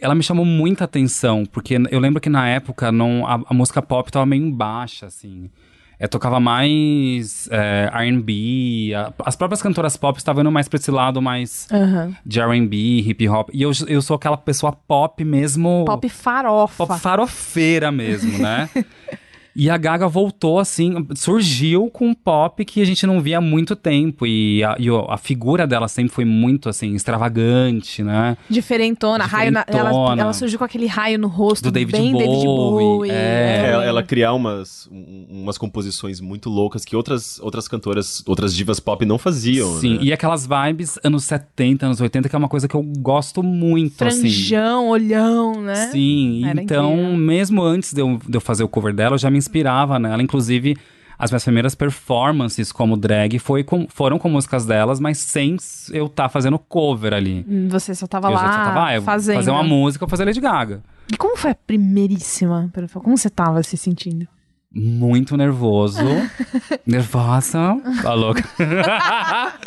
ela 0.00 0.14
me 0.14 0.22
chamou 0.22 0.44
muita 0.44 0.84
atenção, 0.84 1.44
porque 1.44 1.76
eu 1.90 2.00
lembro 2.00 2.20
que 2.20 2.28
na 2.28 2.48
época 2.48 2.90
não, 2.90 3.26
a, 3.26 3.40
a 3.46 3.54
música 3.54 3.82
pop 3.82 4.10
tava 4.10 4.26
meio 4.26 4.44
em 4.44 4.50
baixa, 4.50 5.06
assim. 5.06 5.50
É, 5.98 6.06
tocava 6.06 6.40
mais 6.40 7.46
é, 7.52 7.90
R&B, 7.92 8.92
as 9.22 9.36
próprias 9.36 9.60
cantoras 9.60 9.98
pop 9.98 10.16
estavam 10.16 10.40
indo 10.40 10.50
mais 10.50 10.66
pra 10.66 10.78
esse 10.78 10.90
lado 10.90 11.20
mais 11.20 11.68
Aham. 11.70 12.16
de 12.24 12.40
R&B, 12.40 12.76
hip 13.06 13.28
hop. 13.28 13.50
E 13.52 13.60
eu, 13.60 13.70
eu 13.86 14.00
sou 14.00 14.16
aquela 14.16 14.38
pessoa 14.38 14.72
pop 14.72 15.22
mesmo... 15.22 15.84
Pop 15.84 16.08
farofa. 16.08 16.86
pop 16.86 16.98
farofeira 16.98 17.92
mesmo, 17.92 18.38
né? 18.38 18.70
E 19.54 19.68
a 19.68 19.76
Gaga 19.76 20.06
voltou 20.08 20.58
assim, 20.58 20.94
surgiu 21.16 21.90
com 21.90 22.08
um 22.08 22.14
pop 22.14 22.64
que 22.64 22.80
a 22.80 22.84
gente 22.84 23.06
não 23.06 23.20
via 23.20 23.38
há 23.38 23.40
muito 23.40 23.74
tempo. 23.74 24.26
E 24.26 24.62
a, 24.62 24.76
e 24.78 24.86
a 25.08 25.16
figura 25.16 25.66
dela 25.66 25.88
sempre 25.88 26.12
foi 26.12 26.24
muito 26.24 26.68
assim, 26.68 26.94
extravagante, 26.94 28.02
né? 28.02 28.36
Diferentona. 28.48 29.24
Raio 29.24 29.50
na- 29.52 29.64
ela, 29.66 29.78
Diferentona. 29.90 30.22
ela 30.22 30.32
surgiu 30.32 30.58
com 30.58 30.64
aquele 30.64 30.86
raio 30.86 31.18
no 31.18 31.28
rosto. 31.28 31.64
Do 31.64 31.70
David 31.72 31.92
bem 31.92 32.12
David 32.12 32.44
Bowie, 32.44 32.84
Bowie. 32.86 33.10
é. 33.10 33.14
É, 33.14 33.70
ela, 33.72 33.84
ela 33.84 34.02
criar 34.02 34.32
umas, 34.34 34.88
um- 34.90 35.26
umas 35.42 35.58
composições 35.58 36.20
muito 36.20 36.48
loucas 36.48 36.84
que 36.84 36.94
outras, 36.96 37.38
outras 37.40 37.66
cantoras, 37.68 38.22
outras 38.26 38.54
divas 38.54 38.80
pop 38.80 39.04
não 39.04 39.18
faziam. 39.18 39.78
Sim, 39.80 39.94
né? 39.94 39.98
e 40.02 40.12
aquelas 40.12 40.46
vibes 40.46 40.98
anos 41.04 41.24
70, 41.24 41.86
anos 41.86 42.00
80, 42.00 42.28
que 42.28 42.34
é 42.36 42.38
uma 42.38 42.48
coisa 42.48 42.68
que 42.68 42.74
eu 42.74 42.82
gosto 42.98 43.42
muito, 43.42 44.02
assim. 44.04 44.20
Franjão, 44.20 44.88
olhão, 44.88 45.60
né? 45.60 45.88
Sim, 45.92 46.44
Era 46.46 46.62
então, 46.62 46.92
incrível. 46.94 47.16
mesmo 47.16 47.62
antes 47.62 47.92
de 47.92 48.00
eu, 48.00 48.18
de 48.28 48.36
eu 48.36 48.40
fazer 48.40 48.62
o 48.64 48.68
cover 48.68 48.94
dela, 48.94 49.14
eu 49.14 49.18
já 49.18 49.30
me 49.30 49.39
inspirava 49.40 49.98
nela. 49.98 50.22
Inclusive, 50.22 50.76
as 51.18 51.30
minhas 51.30 51.44
primeiras 51.44 51.74
performances 51.74 52.70
como 52.72 52.96
drag 52.96 53.38
foi 53.38 53.62
com- 53.64 53.86
foram 53.88 54.18
com 54.18 54.28
músicas 54.28 54.64
delas, 54.64 55.00
mas 55.00 55.18
sem 55.18 55.56
eu 55.92 56.06
estar 56.06 56.28
fazendo 56.28 56.58
cover 56.58 57.12
ali. 57.12 57.44
Você 57.68 57.94
só 57.94 58.06
tava 58.06 58.28
eu 58.28 58.32
lá 58.34 58.40
já 58.42 58.48
tava, 58.64 58.96
ah, 58.96 59.02
fazendo. 59.02 59.36
fazer 59.36 59.50
uma 59.50 59.62
música, 59.62 60.06
fazer 60.06 60.24
Lady 60.24 60.40
Gaga. 60.40 60.82
E 61.12 61.16
como 61.16 61.36
foi 61.36 61.50
a 61.50 61.54
primeiríssima? 61.54 62.70
Como 62.94 63.16
você 63.18 63.28
tava 63.28 63.62
se 63.62 63.76
sentindo? 63.76 64.26
Muito 64.72 65.36
nervoso. 65.36 66.00
Nervosa. 66.86 67.76
Tá 68.02 68.14
louca. 68.14 68.44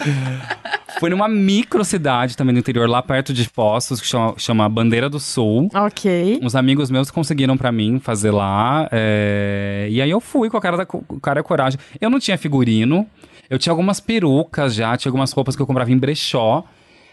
Foi 1.00 1.10
numa 1.10 1.28
microcidade 1.28 2.38
também 2.38 2.54
do 2.54 2.60
interior, 2.60 2.88
lá 2.90 3.02
perto 3.02 3.34
de 3.34 3.50
Poços, 3.50 4.00
que 4.00 4.08
chama, 4.08 4.34
chama 4.38 4.70
Bandeira 4.70 5.10
do 5.10 5.20
Sul. 5.20 5.70
Ok. 5.74 6.40
Uns 6.42 6.56
amigos 6.56 6.90
meus 6.90 7.12
conseguiram 7.12 7.58
pra 7.58 7.72
mim 7.72 8.00
fazer 8.00 8.32
lá. 8.32 8.88
é, 8.92 9.88
E 9.92 10.02
aí 10.02 10.10
eu 10.10 10.22
fui 10.22 10.50
com 10.50 10.56
a 10.58 10.62
cara 10.62 10.78
da 10.78 10.86
cara 11.22 11.42
e 11.42 11.44
coragem. 11.44 11.80
Eu 12.00 12.10
não 12.10 12.20
tinha 12.20 12.38
figurino. 12.38 13.06
Eu 13.50 13.60
tinha 13.60 13.72
algumas 13.74 14.00
perucas 14.00 14.74
já, 14.74 14.96
tinha 14.96 15.10
algumas 15.10 15.32
roupas 15.34 15.56
que 15.56 15.62
eu 15.62 15.68
comprava 15.68 15.92
em 15.92 15.98
brechó. 15.98 16.64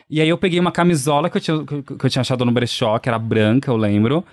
E 0.08 0.20
aí 0.20 0.28
eu 0.28 0.38
peguei 0.38 0.60
uma 0.60 0.72
camisola 0.72 1.28
que 1.28 1.36
eu 1.38 1.40
tinha, 1.40 1.64
que 1.64 2.06
eu 2.06 2.10
tinha 2.10 2.20
achado 2.22 2.44
no 2.44 2.52
brechó, 2.52 2.98
que 2.98 3.08
era 3.08 3.18
branca, 3.18 3.70
eu 3.70 3.76
lembro. 3.76 4.24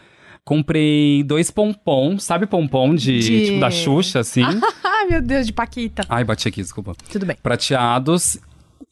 Comprei 0.47 1.23
dois 1.23 1.51
pompom, 1.51 2.17
sabe 2.17 2.45
pompom 2.47 2.95
de, 2.95 3.19
De- 3.19 3.45
tipo 3.47 3.59
da 3.59 3.69
Xuxa, 3.69 4.21
assim? 4.21 4.43
Ai, 4.81 5.05
meu 5.09 5.21
Deus, 5.21 5.45
de 5.45 5.51
Paquita. 5.51 6.03
Ai, 6.07 6.23
bati 6.23 6.47
aqui, 6.47 6.61
desculpa. 6.61 6.93
Tudo 7.11 7.25
bem. 7.25 7.35
Prateados. 7.43 8.39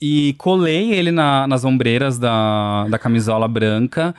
E 0.01 0.35
colei 0.37 0.91
ele 0.91 1.11
na- 1.11 1.47
nas 1.47 1.63
ombreiras 1.63 2.19
da, 2.19 2.85
da 2.89 2.99
camisola 2.99 3.47
branca. 3.47 4.13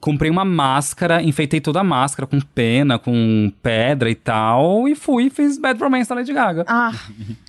Comprei 0.00 0.30
uma 0.30 0.44
máscara, 0.44 1.22
enfeitei 1.22 1.60
toda 1.60 1.80
a 1.80 1.84
máscara 1.84 2.26
com 2.26 2.40
pena, 2.40 2.98
com 2.98 3.52
pedra 3.62 4.08
e 4.08 4.14
tal. 4.14 4.86
E 4.86 4.94
fui 4.94 5.24
e 5.24 5.30
fiz 5.30 5.58
Bad 5.58 5.80
Romance 5.80 6.08
da 6.08 6.14
Lady 6.14 6.32
Gaga. 6.32 6.64
Ah, 6.68 6.92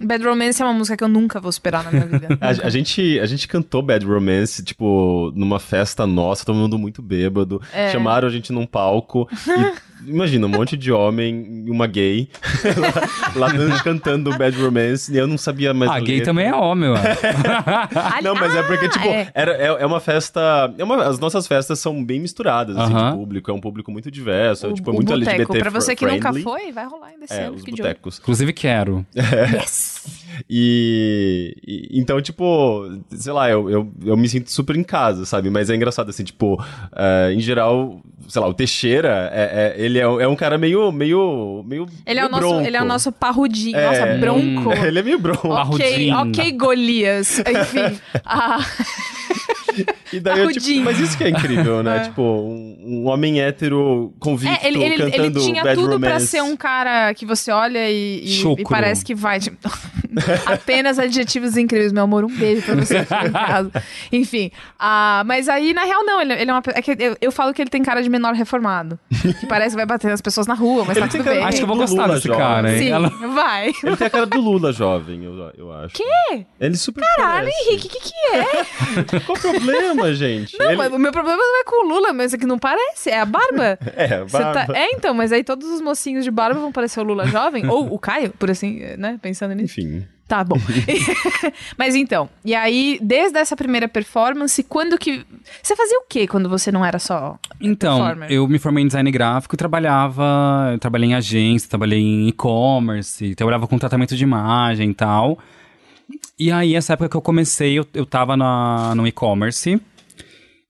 Bad 0.02 0.24
Romance 0.24 0.60
é 0.62 0.66
uma 0.66 0.74
música 0.74 0.98
que 0.98 1.04
eu 1.04 1.08
nunca 1.08 1.40
vou 1.40 1.52
superar 1.52 1.84
na 1.84 1.92
minha 1.92 2.06
vida. 2.08 2.28
A, 2.42 2.50
a 2.50 2.70
gente, 2.70 3.20
a 3.20 3.26
gente 3.26 3.48
cantou 3.48 3.82
Bad 3.82 4.06
Romance, 4.06 4.64
tipo, 4.64 5.32
numa 5.36 5.60
festa 5.60 6.08
nossa, 6.08 6.46
todo 6.46 6.56
mundo 6.56 6.80
muito 6.80 7.02
bêbado. 7.02 7.62
É. 7.72 7.92
Chamaram 7.92 8.28
a 8.28 8.32
gente 8.32 8.52
num 8.52 8.66
palco. 8.66 9.30
e, 9.32 9.89
imagina, 10.06 10.46
um 10.46 10.50
monte 10.50 10.76
de 10.78 10.92
homem 10.92 11.64
e 11.66 11.72
uma 11.72 11.88
gay 11.88 12.30
lá, 13.36 13.48
lá 13.48 13.80
cantando 13.84 14.36
Bad 14.38 14.60
Romance. 14.62 15.12
E 15.14 15.18
eu 15.18 15.28
não 15.28 15.38
sabia 15.38 15.74
mais. 15.74 15.92
Ah, 15.92 15.96
a 15.96 16.00
gay 16.00 16.16
letra. 16.18 16.26
também 16.26 16.48
é 16.48 16.54
homem, 16.56 16.90
ué. 16.90 17.00
Não, 18.24 18.36
mas 18.36 18.56
é 18.56 18.64
porque, 18.64 18.90
tipo, 18.90 19.08
é. 19.08 19.30
era, 19.34 19.52
é, 19.54 19.66
é 19.68 19.86
uma 19.86 20.00
festa. 20.00 20.74
É 20.78 20.84
uma, 20.84 21.04
as 21.06 21.20
nossas 21.20 21.48
festas 21.48 21.80
são 21.80 22.04
bem 22.04 22.20
misturadas, 22.20 22.78
assim, 22.78 22.94
Aham. 22.94 23.12
de 23.12 23.18
público. 23.18 23.52
É 23.52 23.54
um 23.54 23.62
público 23.62 23.92
muito 23.92 24.10
diverso, 24.12 24.66
é, 24.66 24.70
O- 24.70 24.74
tipo, 24.74 24.90
é 24.90 24.94
muito 24.94 25.08
boteco. 25.14 25.30
LGBT 25.32 25.60
Pra 25.60 25.70
você 25.70 25.96
que 25.96 26.06
nunca 26.06 26.34
foi, 26.34 26.72
vai 26.72 26.86
rolar 26.86 27.08
ainda 27.08 27.26
esse 27.26 27.34
É, 27.34 27.44
ano. 27.46 27.56
os 27.56 27.64
botecos. 27.64 28.20
Inclusive 28.20 28.54
quero. 28.54 29.06
Yes! 29.16 30.26
E, 30.50 31.56
e- 31.66 32.00
então, 32.00 32.22
tipo, 32.22 32.88
sei 33.10 33.34
lá, 33.34 33.50
eu, 33.50 33.70
eu, 33.70 33.92
eu 34.06 34.16
me 34.18 34.30
sinto 34.30 34.52
super 34.52 34.76
em 34.76 34.84
casa, 34.84 35.26
sabe? 35.26 35.50
Mas 35.50 35.70
é 35.70 35.76
engraçado, 35.76 36.10
assim, 36.10 36.24
tipo, 36.24 36.64
é, 36.96 37.34
em 37.34 37.40
geral, 37.40 38.00
sei 38.28 38.42
lá, 38.42 38.48
o 38.48 38.54
Teixeira, 38.54 39.30
é, 39.34 39.76
é- 39.78 39.84
ele 39.84 39.98
é, 39.98 40.04
é 40.04 40.28
um 40.28 40.36
cara 40.36 40.58
meio, 40.58 40.92
meio, 40.92 41.64
meio 41.68 41.86
Ele 42.06 42.20
é, 42.20 42.26
o 42.26 42.30
nosso, 42.30 42.62
ele 42.62 42.78
é 42.78 42.82
o 42.82 42.86
nosso 42.86 43.12
parrudinho. 43.12 43.78
É. 43.78 43.86
Nossa, 43.88 44.18
bronco. 44.18 44.74
ele 44.86 45.00
é 45.00 45.04
meio 45.04 45.20
bronco. 45.20 45.48
Ok, 45.48 45.56
Parrudinho. 45.80 46.16
ok, 46.18 46.52
Golias. 46.54 47.40
Enfim. 47.40 48.00
ah, 48.26 48.60
E 50.14 50.20
daí 50.20 50.40
eu, 50.40 50.52
tipo, 50.52 50.82
mas 50.82 51.00
isso 51.00 51.18
que 51.18 51.24
é 51.24 51.30
incrível, 51.30 51.84
né? 51.84 51.98
É. 52.00 52.04
Tipo, 52.04 52.22
um, 52.22 52.78
um 52.86 53.08
homem 53.08 53.42
hétero 53.42 54.14
convicto 54.20 54.56
é, 54.64 54.68
ele, 54.68 54.82
ele, 54.84 54.94
ele 54.96 55.12
cantando 55.12 55.40
tinha 55.42 55.64
Bad 55.64 55.76
tudo 55.76 56.00
pra 56.00 56.10
Romance. 56.10 56.28
ser 56.28 56.42
um 56.42 56.56
cara 56.56 57.14
que 57.14 57.26
você 57.26 57.52
olha 57.52 57.90
e, 57.90 58.24
e- 58.26 58.42
e 58.60 58.64
parece 58.64 59.04
que 59.04 59.14
vai. 59.16 59.40
tipo, 59.40 59.58
Apenas 60.46 60.98
adjetivos 61.00 61.58
incríveis, 61.58 61.92
meu 61.92 62.04
amor. 62.04 62.24
Um 62.26 62.30
beijo 62.36 62.62
pra 62.64 62.76
você 62.76 62.98
aqui 62.98 63.14
em 63.28 63.32
casa. 63.32 63.72
Enfim. 64.12 64.52
ah, 64.80 65.24
mas 65.26 65.48
aí, 65.50 65.74
na 65.74 65.84
real, 65.84 66.04
não. 66.06 66.22
Ele, 66.22 66.34
ele 66.34 66.50
é 66.50 66.54
uma. 66.54 66.62
É 66.74 66.82
que 66.82 66.96
eu, 67.00 67.16
eu 67.22 67.32
falo 67.32 67.54
que 67.54 67.62
ele 67.62 67.70
tem 67.70 67.82
cara 67.84 68.02
de 68.02 68.10
menor 68.10 68.34
reformado. 68.34 69.00
Que 69.40 69.46
parece 69.48 69.72
que 69.72 69.78
vai 69.78 69.86
bater 69.86 70.10
nas 70.10 70.22
pessoas 70.22 70.48
na 70.48 70.54
rua, 70.54 70.84
mas 70.86 70.98
Ele 70.98 71.06
tá 71.06 71.12
tudo 71.12 71.24
cara- 71.24 71.36
bem. 71.36 71.46
Acho 71.46 71.58
que 71.58 71.64
eu 71.64 71.68
vou 71.68 71.78
gostar 71.78 72.02
Lula 72.04 72.16
desse 72.16 72.28
jovem. 72.28 72.42
cara, 72.44 72.72
hein? 72.74 72.80
Sim, 72.80 72.90
Ela- 72.90 73.10
vai. 73.10 73.68
Ele 73.84 73.98
tem 73.98 74.08
a 74.08 74.10
cara 74.10 74.26
do 74.26 74.40
Lula 74.42 74.74
jovem, 74.74 75.24
eu, 75.24 75.52
eu 75.58 75.72
acho. 75.74 75.96
Quê? 75.96 76.46
Ele 76.60 76.76
super 76.78 77.02
Caralho, 77.16 77.48
parece. 77.50 77.70
Henrique, 77.70 77.88
o 77.88 77.90
que, 77.92 78.00
que 78.00 78.14
é? 78.36 79.20
Qual 79.26 79.38
o 79.38 79.42
problema, 79.42 79.99
gente? 80.14 80.58
Não, 80.58 80.68
Ele- 80.68 80.76
mas 80.78 80.94
o 80.94 81.00
meu 81.00 81.12
problema 81.12 81.38
não 81.38 81.62
é 81.62 81.64
com 81.64 81.86
o 81.86 81.90
Lula, 81.90 82.14
mas 82.14 82.34
é 82.34 82.38
que 82.38 82.46
não 82.46 82.58
parece, 82.60 83.10
é 83.10 83.20
a 83.20 83.26
barba. 83.26 83.78
É, 83.96 84.24
Você 84.24 84.38
tá- 84.38 84.54
barba. 84.54 84.78
É, 84.78 84.92
então, 84.94 85.14
mas 85.14 85.32
aí 85.32 85.44
todos 85.44 85.68
os 85.70 85.82
mocinhos 85.82 86.24
de 86.24 86.32
barba 86.32 86.60
vão 86.60 86.72
parecer 86.72 87.00
o 87.00 87.04
Lula 87.04 87.26
jovem, 87.28 87.68
ou 87.68 87.94
o 87.94 88.00
Caio, 88.00 88.32
por 88.32 88.50
assim, 88.50 88.80
né? 88.98 89.20
Pensando 89.22 89.54
nisso. 89.54 89.80
Enfim. 89.80 90.06
Tá 90.28 90.44
bom. 90.44 90.58
mas 91.76 91.96
então, 91.96 92.30
e 92.46 92.54
aí, 92.54 93.00
desde 93.02 93.40
essa 93.40 93.56
primeira 93.56 93.88
performance, 93.88 94.62
quando 94.62 94.96
que. 94.96 95.26
Você 95.62 95.76
fazia 95.76 95.98
o 95.98 96.04
quê 96.08 96.28
quando 96.28 96.48
você 96.48 96.72
não 96.72 96.86
era 96.86 97.00
só. 97.00 97.38
Então, 97.60 97.98
performer. 97.98 98.32
eu 98.32 98.48
me 98.48 98.60
formei 98.60 98.84
em 98.84 98.88
design 98.88 99.10
gráfico 99.10 99.56
e 99.56 99.58
trabalhava, 99.58 100.70
eu 100.72 100.78
trabalhei 100.78 101.10
em 101.10 101.16
agência, 101.16 101.68
trabalhei 101.68 102.00
em 102.00 102.28
e-commerce, 102.28 103.34
trabalhava 103.34 103.68
com 103.68 103.80
tratamento 103.80 104.16
de 104.16 104.24
imagem 104.24 104.92
e 104.92 104.94
tal. 104.94 105.40
E 106.38 106.52
aí, 106.52 106.76
essa 106.76 106.94
época 106.94 107.10
que 107.10 107.18
eu 107.18 107.22
comecei, 107.22 107.78
eu, 107.80 107.86
eu 107.94 108.06
tava 108.06 108.38
na, 108.38 108.94
no 108.96 109.06
e-commerce. 109.08 109.82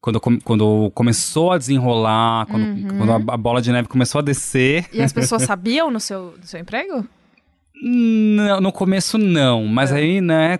Quando, 0.02 0.20
quando 0.22 0.92
começou 0.96 1.52
a 1.52 1.58
desenrolar, 1.58 2.46
quando, 2.48 2.64
Uhum. 2.64 2.88
quando 2.98 3.12
a, 3.30 3.34
a 3.34 3.38
bola 3.38 3.62
de 3.62 3.70
neve 3.72 3.88
começou 3.90 4.20
a 4.20 4.22
descer. 4.22 4.86
E 4.94 5.02
as 5.02 5.12
pessoas 5.12 5.42
sabiam 5.44 5.92
no 5.92 6.00
seu, 6.00 6.36
no 6.40 6.46
seu 6.46 6.60
emprego? 6.60 7.06
Não, 7.82 8.60
no 8.60 8.72
começo 8.74 9.18
não, 9.18 9.66
mas 9.66 9.92
aí, 9.94 10.20
né, 10.20 10.60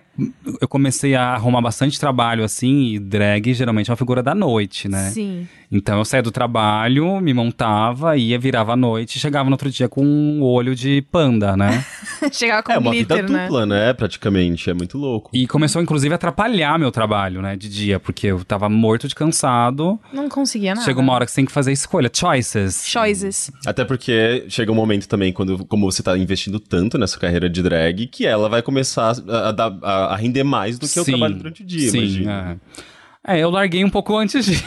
eu 0.60 0.66
comecei 0.66 1.14
a 1.14 1.34
arrumar 1.34 1.60
bastante 1.60 2.00
trabalho 2.00 2.42
assim, 2.42 2.94
e 2.94 2.98
drag 2.98 3.52
geralmente 3.52 3.90
é 3.90 3.92
uma 3.92 3.96
figura 3.96 4.22
da 4.22 4.34
noite, 4.34 4.88
né? 4.88 5.10
Sim. 5.10 5.46
Então 5.72 5.98
eu 5.98 6.04
saía 6.04 6.22
do 6.22 6.32
trabalho, 6.32 7.20
me 7.20 7.32
montava, 7.32 8.16
ia, 8.16 8.36
virava 8.38 8.72
à 8.72 8.76
noite, 8.76 9.20
chegava 9.20 9.44
no 9.48 9.54
outro 9.54 9.70
dia 9.70 9.88
com 9.88 10.04
um 10.04 10.42
olho 10.42 10.74
de 10.74 11.00
panda, 11.12 11.56
né? 11.56 11.84
Chegava 12.32 12.62
com 12.62 12.72
É 12.72 12.78
uma 12.78 12.90
glitter, 12.90 13.18
vida 13.22 13.32
né? 13.32 13.44
dupla, 13.44 13.64
né? 13.66 13.92
Praticamente. 13.92 14.68
É 14.68 14.74
muito 14.74 14.98
louco. 14.98 15.30
E 15.32 15.46
começou, 15.46 15.80
inclusive, 15.80 16.12
a 16.12 16.16
atrapalhar 16.16 16.78
meu 16.78 16.90
trabalho, 16.90 17.40
né, 17.40 17.56
de 17.56 17.68
dia, 17.68 17.98
porque 18.00 18.26
eu 18.26 18.44
tava 18.44 18.68
morto 18.68 19.06
de 19.08 19.14
cansado. 19.14 19.98
Não 20.12 20.28
conseguia 20.28 20.74
nada. 20.74 20.84
Chega 20.84 21.00
uma 21.00 21.12
hora 21.12 21.24
que 21.24 21.30
você 21.30 21.36
tem 21.36 21.46
que 21.46 21.52
fazer 21.52 21.72
escolha, 21.72 22.10
choices. 22.12 22.86
Choices. 22.86 23.50
Até 23.64 23.84
porque 23.84 24.44
chega 24.48 24.70
um 24.72 24.74
momento 24.74 25.06
também, 25.08 25.32
quando 25.32 25.64
como 25.66 25.90
você 25.90 26.02
tá 26.02 26.18
investindo 26.18 26.58
tanto 26.60 26.98
nessa 26.98 27.18
carreira 27.18 27.48
de 27.48 27.62
drag, 27.62 28.06
que 28.08 28.26
ela 28.26 28.48
vai 28.48 28.60
começar 28.60 29.14
a, 29.28 29.48
a 29.48 29.52
dar- 29.52 29.78
a- 29.82 30.16
render 30.16 30.42
mais 30.44 30.78
do 30.78 30.88
que 30.88 30.98
o 30.98 31.04
Sim, 31.04 31.12
trabalho 31.12 31.36
durante 31.36 31.62
o 31.62 31.66
dia, 31.66 31.90
Sim, 31.90 31.98
imagina. 31.98 32.58
é. 32.76 32.99
É, 33.26 33.38
eu 33.38 33.50
larguei 33.50 33.84
um 33.84 33.90
pouco 33.90 34.16
antes 34.16 34.46
de. 34.46 34.56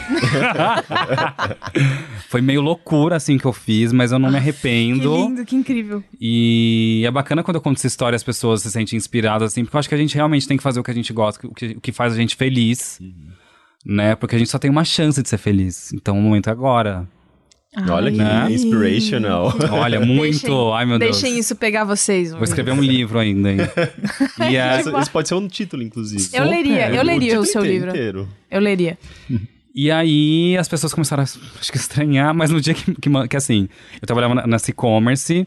Foi 2.28 2.40
meio 2.40 2.60
loucura, 2.60 3.16
assim, 3.16 3.36
que 3.36 3.44
eu 3.44 3.52
fiz, 3.52 3.92
mas 3.92 4.12
eu 4.12 4.18
não 4.18 4.28
me 4.28 4.34
Que 4.34 4.38
arrependo. 4.38 5.16
lindo, 5.16 5.44
que 5.44 5.56
incrível. 5.56 6.02
E 6.20 7.02
é 7.04 7.10
bacana 7.10 7.42
quando 7.42 7.56
eu 7.56 7.60
conto 7.60 7.78
essa 7.78 7.86
história, 7.86 8.14
as 8.14 8.22
pessoas 8.22 8.62
se 8.62 8.70
sentem 8.70 8.96
inspiradas, 8.96 9.52
assim, 9.52 9.64
porque 9.64 9.76
eu 9.76 9.80
acho 9.80 9.88
que 9.88 9.94
a 9.94 9.98
gente 9.98 10.14
realmente 10.14 10.46
tem 10.46 10.56
que 10.56 10.62
fazer 10.62 10.78
o 10.78 10.84
que 10.84 10.90
a 10.90 10.94
gente 10.94 11.12
gosta, 11.12 11.46
o 11.46 11.54
que, 11.54 11.66
o 11.72 11.80
que 11.80 11.92
faz 11.92 12.12
a 12.12 12.16
gente 12.16 12.36
feliz, 12.36 13.00
né? 13.84 14.14
Porque 14.14 14.36
a 14.36 14.38
gente 14.38 14.50
só 14.50 14.58
tem 14.58 14.70
uma 14.70 14.84
chance 14.84 15.20
de 15.20 15.28
ser 15.28 15.38
feliz. 15.38 15.92
Então 15.92 16.16
o 16.16 16.22
momento 16.22 16.48
é 16.48 16.52
agora. 16.52 17.08
Olha 17.90 18.10
que 18.10 18.18
Né? 18.18 18.46
inspirational. 18.50 19.52
Olha, 19.72 19.98
muito. 20.04 20.40
Deixem- 20.46 20.72
Ai, 20.74 20.86
meu 20.86 20.98
Deus. 20.98 21.20
Deixem 21.20 21.38
isso 21.38 21.56
pegar 21.56 21.84
vocês. 21.84 22.30
Vou 22.32 22.44
escrever 22.44 22.72
um 22.72 22.80
livro 22.80 23.18
ainda, 23.18 23.50
hein? 23.50 23.58
E 24.50 24.56
é- 24.56 24.80
Isso, 24.80 24.98
isso 24.98 25.10
pode 25.10 25.28
ser 25.28 25.34
um 25.34 25.48
título, 25.48 25.82
inclusive. 25.82 26.28
Eu 26.32 26.44
leria, 26.44 26.90
eu 26.90 27.00
O 27.00 27.04
leria 27.04 27.40
o 27.40 27.42
título 27.42 27.46
seu 27.46 27.62
livro. 27.64 27.90
inteiro. 27.90 28.28
Eu 28.50 28.60
leria. 28.60 28.96
E 29.76 29.90
aí 29.90 30.56
as 30.56 30.68
pessoas 30.68 30.94
começaram 30.94 31.20
a 31.20 31.24
acho 31.24 31.72
que 31.72 31.76
estranhar, 31.76 32.32
mas 32.32 32.48
no 32.48 32.60
dia 32.60 32.74
que, 32.74 32.94
que, 32.94 33.10
que 33.28 33.36
assim, 33.36 33.68
eu 34.00 34.06
trabalhava 34.06 34.32
na- 34.36 34.46
nessa 34.46 34.70
e-commerce, 34.70 35.44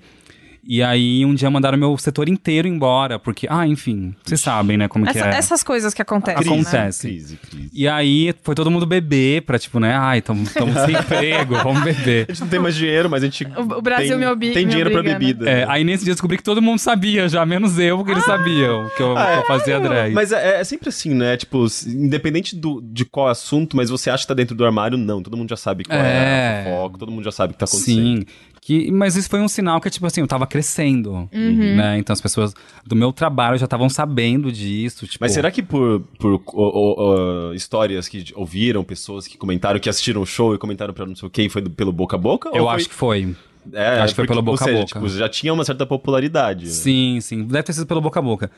e 0.67 0.84
aí 0.84 1.23
um 1.25 1.34
dia 1.34 1.49
mandaram 1.49 1.77
meu 1.77 1.97
setor 1.97 2.27
inteiro 2.27 2.67
embora, 2.67 3.17
porque, 3.17 3.47
ah, 3.49 3.65
enfim, 3.65 4.13
vocês 4.23 4.41
sabem, 4.41 4.77
né, 4.77 4.88
como 4.88 5.06
que 5.06 5.12
Essa- 5.17 5.30
é. 5.30 5.36
essas 5.38 5.63
coisas 5.63 5.93
que 5.93 6.01
acontecem. 6.01 6.41
Crise. 6.41 6.56
né? 6.56 6.62
Acontece. 6.62 7.08
Crise, 7.08 7.38
crise. 7.38 7.69
E 7.73 7.88
aí 7.88 8.34
foi 8.43 8.53
todo 8.53 8.69
mundo 8.69 8.86
beber 8.86 9.43
pra, 9.43 9.58
tipo, 9.58 9.80
né, 9.80 9.95
ai, 9.95 10.21
tamo, 10.21 10.45
tamo 10.49 10.73
sem 10.73 10.95
emprego, 10.97 11.56
vamos 11.63 11.84
beber. 11.84 12.25
A 12.30 12.32
gente 12.34 12.41
não 12.41 12.47
tem 12.49 12.60
mais 12.60 12.75
dinheiro, 12.75 13.10
mas 13.10 13.23
a 13.23 13.25
gente 13.25 13.45
O- 13.45 13.77
o 13.77 13.82
Brasil 13.82 14.10
tem, 14.10 14.17
me 14.17 14.25
obri- 14.27 14.51
tem 14.53 14.65
me 14.65 14.69
dinheiro 14.71 14.91
pra 14.91 14.99
obriga, 14.99 15.17
né? 15.19 15.25
bebida. 15.25 15.49
É, 15.49 15.65
aí 15.69 15.84
nesse 15.84 16.03
dia 16.03 16.12
eu 16.12 16.15
descobri 16.15 16.38
que 16.38 16.43
todo 16.43 16.62
mundo 16.62 16.80
sabia 16.80 17.30
já, 17.30 17.45
menos 17.45 17.80
eu, 17.80 17.97
porque 17.97 18.12
eles 18.12 18.25
sabiam 18.25 18.89
que 18.97 19.01
eu, 19.03 19.15
que 19.15 19.21
eu 19.39 19.45
fazia 19.47 19.80
drag. 19.80 20.13
Mas 20.13 20.32
é, 20.32 20.60
é 20.60 20.63
sempre 20.63 20.89
assim, 20.89 21.13
né? 21.13 21.38
Tipo, 21.38 21.65
independente 21.88 22.56
do, 22.56 22.82
de 22.82 23.06
qual 23.06 23.27
assunto, 23.27 23.75
mas 23.77 23.89
você 23.89 24.10
acha 24.10 24.23
que 24.23 24.27
tá 24.27 24.34
dentro 24.34 24.56
do 24.56 24.65
armário, 24.65 24.97
não. 24.97 25.21
Todo 25.21 25.38
mundo 25.38 25.49
já 25.49 25.58
sabe 25.58 25.84
qual 25.86 25.97
é, 25.97 26.03
É. 26.08 26.63
fofoca, 26.65 26.97
todo 26.97 27.12
mundo 27.12 27.23
já 27.23 27.32
sabe 27.32 27.51
o 27.51 27.53
que 27.53 27.60
tá 27.60 27.65
acontecendo. 27.65 28.19
Sim. 28.19 28.25
Que, 28.62 28.91
mas 28.91 29.15
isso 29.15 29.30
foi 29.30 29.39
um 29.39 29.47
sinal 29.47 29.80
que, 29.80 29.89
tipo 29.89 30.06
assim, 30.06 30.19
eu 30.19 30.27
tava 30.27 30.45
crescendo, 30.58 31.30
Uhum. 31.32 31.76
né? 31.78 31.98
Então 32.00 32.13
as 32.13 32.20
pessoas 32.22 32.54
do 32.86 32.96
meu 32.96 33.13
trabalho 33.13 33.58
já 33.58 33.65
estavam 33.65 33.88
sabendo 33.89 34.52
disso, 34.52 35.06
tipo... 35.06 35.17
Mas 35.24 35.32
será 35.34 35.52
que 35.52 35.62
por, 35.62 36.02
por 36.20 36.34
o- 36.34 36.41
o- 36.54 37.50
o- 37.50 37.54
histórias 37.54 38.08
que 38.08 38.26
ouviram, 38.36 38.84
pessoas 38.84 39.28
que 39.28 39.38
comentaram, 39.38 39.80
que 39.80 39.89
assistiram 39.89 40.22
o 40.22 40.26
show 40.26 40.56
e 40.56 40.58
comentaram 40.58 40.93
pra 40.93 41.06
não 41.06 41.15
sei 41.15 41.28
o 41.28 41.30
quê, 41.32 41.48
foi 41.50 41.62
do- 41.62 41.70
pelo 41.70 41.91
boca 41.91 42.15
a 42.15 42.20
boca? 42.20 42.50
Eu 42.54 42.63
ou 42.63 42.70
acho 42.70 42.89
que 42.89 42.96
foi. 42.96 43.36
É, 43.74 44.00
acho 44.00 44.13
que 44.13 44.15
foi 44.15 44.28
pelo 44.28 44.41
boca 44.41 44.63
ou 44.63 44.70
a 44.70 44.74
seja, 44.74 44.80
boca. 44.82 44.93
Tipo, 45.00 45.10
já 45.10 45.30
tinha 45.30 45.54
uma 45.54 45.63
certa 45.65 45.86
popularidade. 45.86 46.65
né? 46.65 46.72
Sim, 46.72 47.20
sim. 47.22 47.43
Deve 47.43 47.63
ter 47.63 47.74
sido 47.74 47.86
pelo 47.86 48.02
boca 48.02 48.20
a 48.20 48.24
boca. 48.24 48.50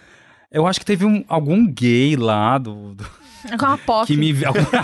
Eu 0.52 0.66
acho 0.66 0.80
que 0.80 0.86
teve 0.86 1.06
um, 1.06 1.24
algum 1.28 1.68
gay 1.68 2.16
lá 2.16 2.58
do, 2.58 2.94
do- 2.96 3.06
Com 3.60 3.66
uma 3.66 3.78
POC. 3.78 4.08
que 4.08 4.18
me. 4.18 4.32
Alguma 4.46 4.66
POC. 4.66 4.80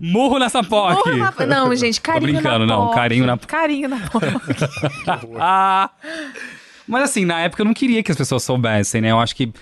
Murro 0.00 0.38
nessa 0.38 0.62
POC! 0.62 1.02
Porra, 1.02 1.16
na- 1.16 1.46
Não, 1.46 1.74
gente, 1.74 2.00
carinho 2.00 2.32
brincando, 2.34 2.66
na 2.66 2.76
não, 2.76 2.84
POC. 2.86 2.94
carinho 2.94 3.26
na- 3.26 3.38
Carinho 3.38 3.88
na 3.88 3.96
POC. 4.08 4.30
Ah! 5.40 5.90
Mas 6.86 7.02
assim, 7.04 7.24
na 7.24 7.40
época 7.40 7.62
eu 7.62 7.66
não 7.66 7.74
queria 7.74 8.02
que 8.02 8.10
as 8.10 8.16
pessoas 8.16 8.42
soubessem, 8.42 9.00
né? 9.00 9.10
Eu 9.10 9.20
acho 9.20 9.34
que 9.36 9.52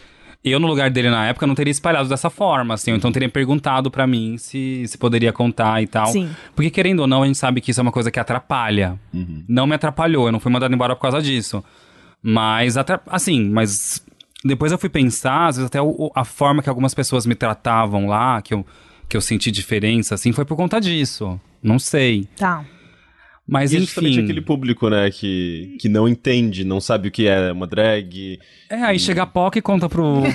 eu, 0.45 0.61
no 0.61 0.69
lugar 0.69 0.91
dele 0.91 1.11
na 1.11 1.27
época, 1.27 1.45
não 1.45 1.57
teria 1.57 1.73
espalhado 1.73 2.09
dessa 2.09 2.31
forma, 2.31 2.75
assim. 2.75 2.93
Ou 2.93 2.97
então 2.97 3.11
teria 3.11 3.29
perguntado 3.29 3.91
pra 3.91 4.07
mim 4.07 4.37
se, 4.39 4.85
se 4.87 4.97
poderia 4.97 5.33
contar 5.33 5.83
e 5.83 5.89
tal. 5.89 6.07
Sim. 6.07 6.31
Porque, 6.55 6.71
querendo 6.71 7.01
ou 7.01 7.07
não, 7.09 7.25
a 7.25 7.27
gente 7.27 7.37
sabe 7.39 7.61
que 7.61 7.73
isso 7.73 7.81
é 7.81 7.83
uma 7.83 7.91
coisa 7.91 8.13
que 8.13 8.21
atrapalha. 8.21 8.97
Não 9.49 9.67
me 9.67 9.75
atrapalhou, 9.75 10.27
eu 10.27 10.33
não 10.33 10.39
fui 10.39 10.53
mandado 10.53 10.73
embora 10.73 10.95
por 10.95 11.03
causa 11.03 11.21
disso. 11.21 11.65
Mas, 12.23 12.77
atra- 12.77 13.01
assim, 13.09 13.49
mas 13.51 14.01
depois 14.47 14.73
eu 14.73 14.79
fui 14.79 14.89
pensar, 14.89 15.47
às 15.49 15.57
vezes 15.57 15.67
até 15.67 15.81
o- 15.83 16.11
a 16.15 16.25
forma 16.25 16.63
que 16.63 16.69
algumas 16.69 16.95
pessoas 16.95 17.27
me 17.27 17.35
tratavam 17.35 18.07
lá, 18.07 18.41
que 18.43 18.55
eu, 18.55 18.65
que 19.09 19.17
eu 19.17 19.21
senti 19.21 19.51
diferença, 19.51 20.15
assim, 20.15 20.33
foi 20.33 20.45
por 20.45 20.57
conta 20.57 20.81
disso. 20.81 21.41
Não 21.63 21.79
sei. 21.79 22.29
Tá. 22.37 22.65
Mas, 23.49 23.73
E 23.73 23.77
é 23.77 23.81
justamente 23.81 24.15
enfim. 24.15 24.25
aquele 24.25 24.41
público, 24.41 24.89
né, 24.91 25.09
que, 25.11 25.77
que 25.81 25.89
não 25.89 26.09
entende, 26.09 26.65
não 26.65 26.81
sabe 26.81 27.09
o 27.09 27.13
que 27.13 27.29
é 27.29 27.53
uma 27.53 27.67
drag. 27.67 28.41
É, 28.69 28.83
aí 28.83 28.99
chega 28.99 29.23
a 29.23 29.27
POC 29.27 29.59
e 29.59 29.63
conta 29.63 29.89
pro. 29.89 30.23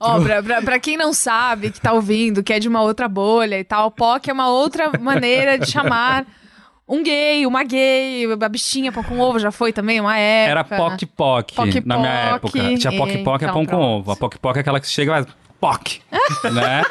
Ó, 0.00 0.20
pra, 0.20 0.42
pra, 0.42 0.62
pra 0.62 0.78
quem 0.80 0.96
não 0.96 1.12
sabe, 1.12 1.70
que 1.70 1.80
tá 1.80 1.92
ouvindo, 1.92 2.42
que 2.42 2.52
é 2.52 2.58
de 2.58 2.68
uma 2.68 2.82
outra 2.82 3.08
bolha 3.08 3.58
e 3.58 3.64
tal, 3.64 3.90
POC 3.90 4.30
é 4.30 4.32
uma 4.32 4.48
outra 4.48 4.90
maneira 4.98 5.58
de 5.58 5.70
chamar 5.70 6.26
um 6.88 7.02
gay, 7.02 7.46
uma 7.46 7.64
gay, 7.64 8.26
a 8.40 8.48
bichinha 8.48 8.92
pão 8.92 9.02
com 9.02 9.18
ovo 9.18 9.38
já 9.38 9.50
foi 9.50 9.72
também, 9.72 10.00
uma 10.00 10.16
Era 10.18 10.60
época. 10.60 10.76
POC 10.76 11.06
POC 11.06 11.54
Poc 11.54 11.74
na 11.86 11.96
minha 11.98 12.38
Poc, 12.40 12.56
época. 12.56 12.76
Tinha 12.78 12.92
POC 12.96 13.18
POC 13.18 13.44
é 13.44 13.52
pão 13.52 13.64
com 13.66 13.76
ovo. 13.76 14.12
A 14.12 14.16
POC 14.16 14.38
POC 14.38 14.56
é 14.56 14.60
aquela 14.60 14.80
que 14.80 14.88
chega 14.88 15.18
e 15.18 15.22
vai. 15.22 15.32
POC! 15.60 16.00
né? 16.52 16.82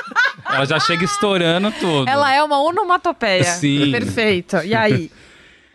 Ela 0.49 0.65
já 0.65 0.79
chega 0.79 1.03
estourando 1.03 1.71
tudo. 1.73 2.09
Ela 2.09 2.33
é 2.33 2.41
uma 2.41 2.61
onomatopeia. 2.61 3.43
Sim. 3.43 3.91
Perfeito. 3.91 4.57
E 4.63 4.73
aí? 4.73 5.11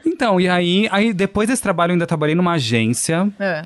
Então, 0.08 0.40
e 0.40 0.48
aí, 0.48 0.86
aí, 0.92 1.12
depois 1.12 1.48
desse 1.48 1.60
trabalho, 1.60 1.90
eu 1.90 1.94
ainda 1.94 2.06
trabalhei 2.06 2.36
numa 2.36 2.52
agência. 2.52 3.28
É. 3.40 3.62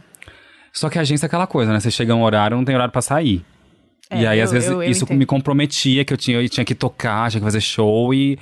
Só 0.72 0.88
que 0.88 0.96
a 0.96 1.02
agência 1.02 1.26
é 1.26 1.28
aquela 1.28 1.46
coisa, 1.46 1.70
né? 1.70 1.78
Você 1.78 1.90
chega 1.90 2.14
um 2.14 2.22
horário, 2.22 2.56
não 2.56 2.64
tem 2.64 2.74
horário 2.74 2.90
pra 2.90 3.02
sair. 3.02 3.44
É, 4.08 4.22
e 4.22 4.26
aí, 4.26 4.38
eu- 4.38 4.44
às 4.44 4.50
vezes, 4.50 4.70
eu- 4.70 4.82
eu 4.82 4.90
isso 4.90 5.04
entendo. 5.04 5.18
me 5.18 5.26
comprometia, 5.26 6.02
que 6.02 6.14
eu 6.14 6.16
tinha, 6.16 6.40
eu 6.40 6.48
tinha 6.48 6.64
que 6.64 6.74
tocar, 6.74 7.30
tinha 7.30 7.40
que 7.42 7.44
fazer 7.44 7.60
show 7.60 8.14
e. 8.14 8.38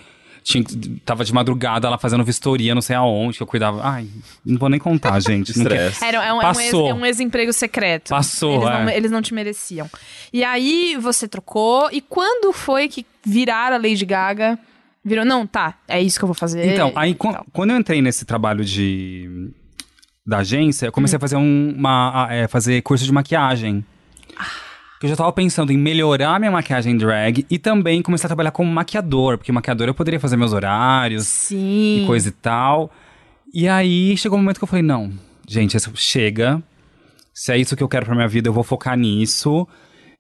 Tinha, 0.49 0.65
tava 1.05 1.27
de 1.27 1.35
madrugada 1.35 1.91
lá 1.91 1.99
fazendo 1.99 2.25
vistoria, 2.25 2.75
não 2.75 2.81
sei 2.81 2.97
aonde, 2.97 3.37
que 3.37 3.43
eu 3.43 3.47
cuidava. 3.47 3.83
Ai, 3.85 4.09
não 4.47 4.59
vou 4.59 4.71
nem 4.71 4.81
contar, 4.81 5.21
gente. 5.21 5.55
não 5.55 5.63
Estresse. 5.63 6.03
Era, 6.03 6.25
é, 6.25 6.33
um, 6.33 6.41
é, 6.41 6.47
um 6.47 6.61
ex, 6.61 6.71
Passou. 6.71 6.89
é 6.89 6.95
um 6.95 7.05
ex-emprego 7.05 7.53
secreto. 7.53 8.09
Passou, 8.09 8.55
eles 8.55 8.65
não, 8.65 8.89
é. 8.89 8.97
eles 8.97 9.11
não 9.11 9.21
te 9.21 9.35
mereciam. 9.35 9.91
E 10.33 10.43
aí 10.43 10.97
você 10.99 11.29
trocou. 11.29 11.91
E 11.93 12.01
quando 12.01 12.51
foi 12.55 12.89
que 12.89 13.05
viraram 13.23 13.77
a 13.77 13.79
Lady 13.79 14.07
Gaga? 14.07 14.59
Virou, 15.05 15.23
não, 15.23 15.47
tá, 15.47 15.75
é 15.87 16.01
isso 16.01 16.19
que 16.19 16.25
eu 16.25 16.29
vou 16.29 16.35
fazer. 16.35 16.73
Então, 16.73 16.93
aí 16.97 17.11
e 17.11 17.15
tal. 17.15 17.45
quando 17.53 17.73
eu 17.73 17.77
entrei 17.77 18.01
nesse 18.01 18.25
trabalho 18.25 18.65
de 18.65 19.51
da 20.27 20.39
agência, 20.39 20.87
eu 20.87 20.93
comecei 20.93 21.19
a 21.19 21.21
fazer 21.21 21.37
um, 21.37 21.75
uma 21.77 22.25
a- 22.27 22.35
é, 22.35 22.49
fazer 22.49 22.81
curso 22.81 23.05
de 23.05 23.13
maquiagem. 23.13 23.85
Porque 24.99 25.07
Eu 25.07 25.11
já 25.11 25.17
tava 25.17 25.33
pensando 25.33 25.71
em 25.71 25.79
melhorar 25.79 26.41
minha 26.41 26.51
maquiagem 26.51 26.97
drag 26.97 27.47
e 27.49 27.57
também 27.57 28.03
começar 28.03 28.27
a 28.27 28.31
trabalhar 28.31 28.51
como 28.51 28.69
maquiador, 28.73 29.39
porque 29.39 29.53
maquiador 29.53 29.87
eu 29.87 29.95
poderia 29.95 30.19
fazer 30.19 30.37
meus 30.37 30.53
horários 30.53 31.25
Sim. 31.25 32.03
e 32.03 32.07
coisa 32.07 32.29
e 32.29 32.33
tal. 32.33 32.91
E 33.55 33.69
aí 33.69 34.17
chegou 34.17 34.37
um 34.37 34.43
momento 34.43 34.59
que 34.59 34.65
eu 34.65 34.69
falei, 34.69 34.83
não, 34.83 35.13
gente, 35.49 35.77
isso 35.77 35.93
chega. 35.95 36.61
Se 37.33 37.53
é 37.53 37.57
isso 37.59 37.77
que 37.77 37.83
eu 37.83 37.89
quero 37.89 38.07
pra 38.07 38.15
minha 38.17 38.27
vida, 38.27 38.49
eu 38.49 38.53
vou 38.53 38.65
focar 38.65 38.99
nisso. 38.99 39.69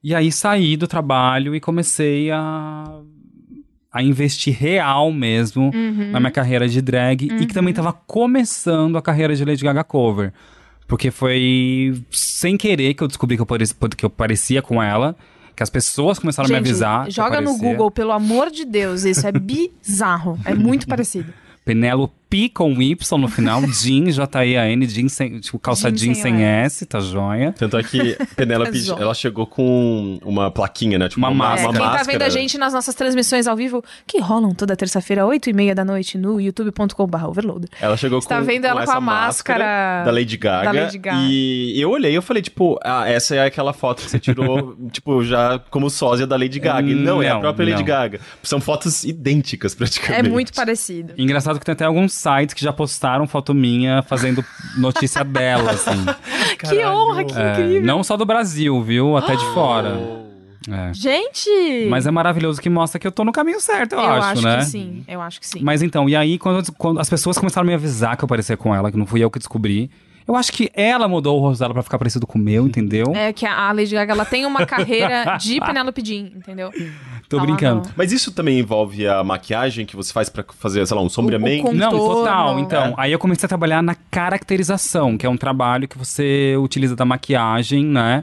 E 0.02 0.14
aí 0.14 0.30
saí 0.30 0.76
do 0.76 0.86
trabalho 0.86 1.56
e 1.56 1.60
comecei 1.60 2.30
a 2.30 2.84
a 3.90 4.02
investir 4.02 4.54
real 4.56 5.10
mesmo 5.10 5.72
Uhum. 5.74 6.10
na 6.12 6.20
minha 6.20 6.30
carreira 6.30 6.68
de 6.68 6.80
drag 6.80 7.22
e 7.24 7.46
que 7.46 7.54
também 7.54 7.72
tava 7.74 7.90
começando 7.92 8.96
a 8.96 9.02
carreira 9.02 9.34
de 9.34 9.44
Lady 9.44 9.64
Gaga 9.64 9.82
cover. 9.82 10.32
Porque 10.88 11.10
foi 11.10 12.02
sem 12.10 12.56
querer 12.56 12.94
que 12.94 13.02
eu 13.02 13.06
descobri 13.06 13.36
que 13.36 13.42
eu 13.42 13.46
parecia, 13.46 13.76
que 13.96 14.04
eu 14.04 14.10
parecia 14.10 14.62
com 14.62 14.82
ela, 14.82 15.14
que 15.54 15.62
as 15.62 15.68
pessoas 15.68 16.18
começaram 16.18 16.46
a 16.46 16.48
me 16.48 16.56
Gente, 16.56 16.66
avisar. 16.68 17.10
joga 17.10 17.40
no. 17.40 17.56
Google, 17.58 17.90
pelo 17.90 18.10
amor 18.10 18.50
de 18.50 18.64
Deus, 18.64 19.04
isso 19.04 19.26
é 19.26 19.30
bizarro. 19.32 20.38
É 20.44 20.54
muito 20.54 20.86
parecido. 20.88 21.32
Penélope 21.64 22.14
com 22.52 22.80
Y 22.82 23.18
no 23.18 23.28
final, 23.28 23.62
Jean, 23.72 24.10
J-E-A-N, 24.10 24.86
Jean 24.86 25.08
sem, 25.08 25.40
tipo, 25.40 25.58
calça 25.58 25.88
Jean 25.90 25.96
jean 25.96 26.14
sem 26.14 26.22
sem 26.28 26.34
o 26.36 26.40
S, 26.40 26.84
tá 26.86 27.00
joia. 27.00 27.52
Tanto 27.56 27.76
é 27.78 27.82
que 27.82 28.16
Penélope, 28.36 28.78
ela 28.98 29.14
chegou 29.14 29.46
com 29.46 30.18
uma 30.24 30.50
plaquinha, 30.50 30.98
né? 30.98 31.08
Tipo, 31.08 31.20
Uma 31.20 31.30
É, 31.30 31.34
máscara. 31.34 31.72
quem 31.72 31.80
máscara. 31.80 32.04
tá 32.04 32.12
vendo 32.12 32.22
a 32.22 32.28
gente 32.28 32.58
nas 32.58 32.72
nossas 32.72 32.94
transmissões 32.94 33.46
ao 33.46 33.56
vivo, 33.56 33.82
que 34.06 34.20
rolam 34.20 34.52
toda 34.54 34.76
terça-feira, 34.76 35.24
8 35.26 35.48
e 35.50 35.52
meia 35.52 35.74
da 35.74 35.84
noite, 35.84 36.18
no 36.18 36.40
youtube.com.br 36.40 37.24
overloader. 37.26 37.68
Ela 37.80 37.96
chegou 37.96 38.20
Você 38.20 38.28
com, 38.28 38.34
tá 38.34 38.40
vendo 38.40 38.64
ela 38.66 38.76
com 38.76 38.82
essa 38.90 38.96
a 38.96 39.00
máscara 39.00 40.02
da 40.04 40.10
Lady 40.10 40.36
Gaga. 40.36 40.72
da 40.72 40.80
Lady 40.82 40.98
Gaga. 40.98 41.18
E 41.22 41.80
eu 41.80 41.90
olhei 41.90 42.12
e 42.12 42.14
eu 42.14 42.22
falei, 42.22 42.42
tipo, 42.42 42.78
ah, 42.84 43.08
essa 43.08 43.34
é 43.34 43.46
aquela 43.46 43.72
foto 43.72 44.02
que 44.02 44.10
você 44.10 44.18
tirou, 44.18 44.76
tipo, 44.92 45.24
já 45.24 45.58
como 45.70 45.88
sósia 45.88 46.26
da 46.26 46.36
Lady 46.36 46.58
Gaga. 46.60 46.90
E 46.90 46.94
não, 46.94 47.22
é 47.22 47.28
a 47.30 47.34
Não, 47.34 47.40
própria 47.40 47.64
Lady 47.70 47.78
não. 47.78 47.86
Gaga. 47.86 48.20
São 48.42 48.60
fotos 48.60 49.04
idênticas, 49.04 49.72
É 49.72 49.76
praticamente. 49.76 50.28
muito 50.30 50.52
parecido. 50.52 51.14
Engraçado 51.16 51.58
que 51.58 51.64
tem 51.64 51.72
até 51.72 51.84
alguns 51.84 52.17
sites 52.18 52.54
que 52.54 52.62
já 52.62 52.72
postaram 52.72 53.26
foto 53.26 53.54
minha 53.54 54.02
fazendo 54.02 54.44
notícia 54.76 55.22
dela, 55.24 55.70
assim. 55.70 56.04
Que 56.58 56.84
honra, 56.84 57.24
que 57.24 57.38
É, 57.38 57.52
incrível. 57.52 57.82
não 57.82 58.02
só 58.02 58.16
do 58.16 58.26
Brasil, 58.26 58.82
viu? 58.82 59.16
Até 59.16 59.36
de 59.36 59.44
fora. 59.54 59.96
É. 60.70 60.92
Gente! 60.92 61.86
Mas 61.88 62.06
é 62.06 62.10
maravilhoso 62.10 62.60
que 62.60 62.68
mostra 62.68 62.98
que 62.98 63.06
eu 63.06 63.12
tô 63.12 63.24
no 63.24 63.32
caminho 63.32 63.60
certo, 63.60 63.94
eu, 63.94 64.00
eu 64.00 64.04
acho, 64.06 64.26
acho 64.32 64.42
né? 64.42 64.56
que 64.58 64.64
sim. 64.66 65.04
Eu 65.08 65.20
acho 65.22 65.40
que 65.40 65.46
sim. 65.46 65.60
Mas 65.62 65.80
então, 65.82 66.08
e 66.08 66.14
aí, 66.14 66.38
quando, 66.38 66.70
quando 66.72 67.00
as 67.00 67.08
pessoas 67.08 67.38
começaram 67.38 67.64
a 67.64 67.68
me 67.68 67.74
avisar 67.74 68.16
que 68.16 68.24
eu 68.24 68.28
parecia 68.28 68.56
com 68.56 68.74
ela, 68.74 68.90
que 68.90 68.98
não 68.98 69.06
fui 69.06 69.22
eu 69.24 69.30
que 69.30 69.38
descobri, 69.38 69.90
eu 70.28 70.36
acho 70.36 70.52
que 70.52 70.70
ela 70.74 71.08
mudou 71.08 71.38
o 71.38 71.40
rosto 71.40 71.60
dela 71.60 71.72
pra 71.72 71.82
ficar 71.82 71.98
parecido 71.98 72.26
com 72.26 72.38
o 72.38 72.42
meu, 72.42 72.66
entendeu? 72.66 73.06
É 73.16 73.32
que 73.32 73.46
a 73.46 73.72
Lady 73.72 73.94
Gaga 73.94 74.12
ela 74.12 74.24
tem 74.24 74.44
uma 74.46 74.66
carreira 74.66 75.36
de 75.40 75.58
Penelope 75.64 76.02
Jean, 76.04 76.26
entendeu? 76.36 76.70
Tô 77.28 77.38
lá 77.38 77.42
brincando. 77.42 77.88
no- 77.88 77.94
Mas 77.96 78.12
isso 78.12 78.30
também 78.32 78.58
envolve 78.58 79.06
a 79.08 79.24
maquiagem 79.24 79.84
que 79.86 79.96
você 79.96 80.12
faz 80.12 80.28
pra 80.28 80.44
fazer, 80.58 80.86
sei 80.86 80.96
lá, 80.96 81.02
um 81.02 81.08
sombreamento? 81.08 81.68
o 81.68 81.72
Não, 81.74 81.90
total. 81.90 82.58
Então, 82.58 82.82
É. 82.88 82.94
aí 82.98 83.12
eu 83.12 83.18
comecei 83.18 83.46
a 83.46 83.48
trabalhar 83.48 83.82
na 83.82 83.94
caracterização, 84.38 85.16
que 85.18 85.26
é 85.26 85.30
um 85.30 85.36
trabalho 85.36 85.88
que 85.88 85.96
você 85.98 86.54
utiliza 86.58 86.94
da 86.94 87.04
maquiagem, 87.04 87.84
né? 87.84 88.22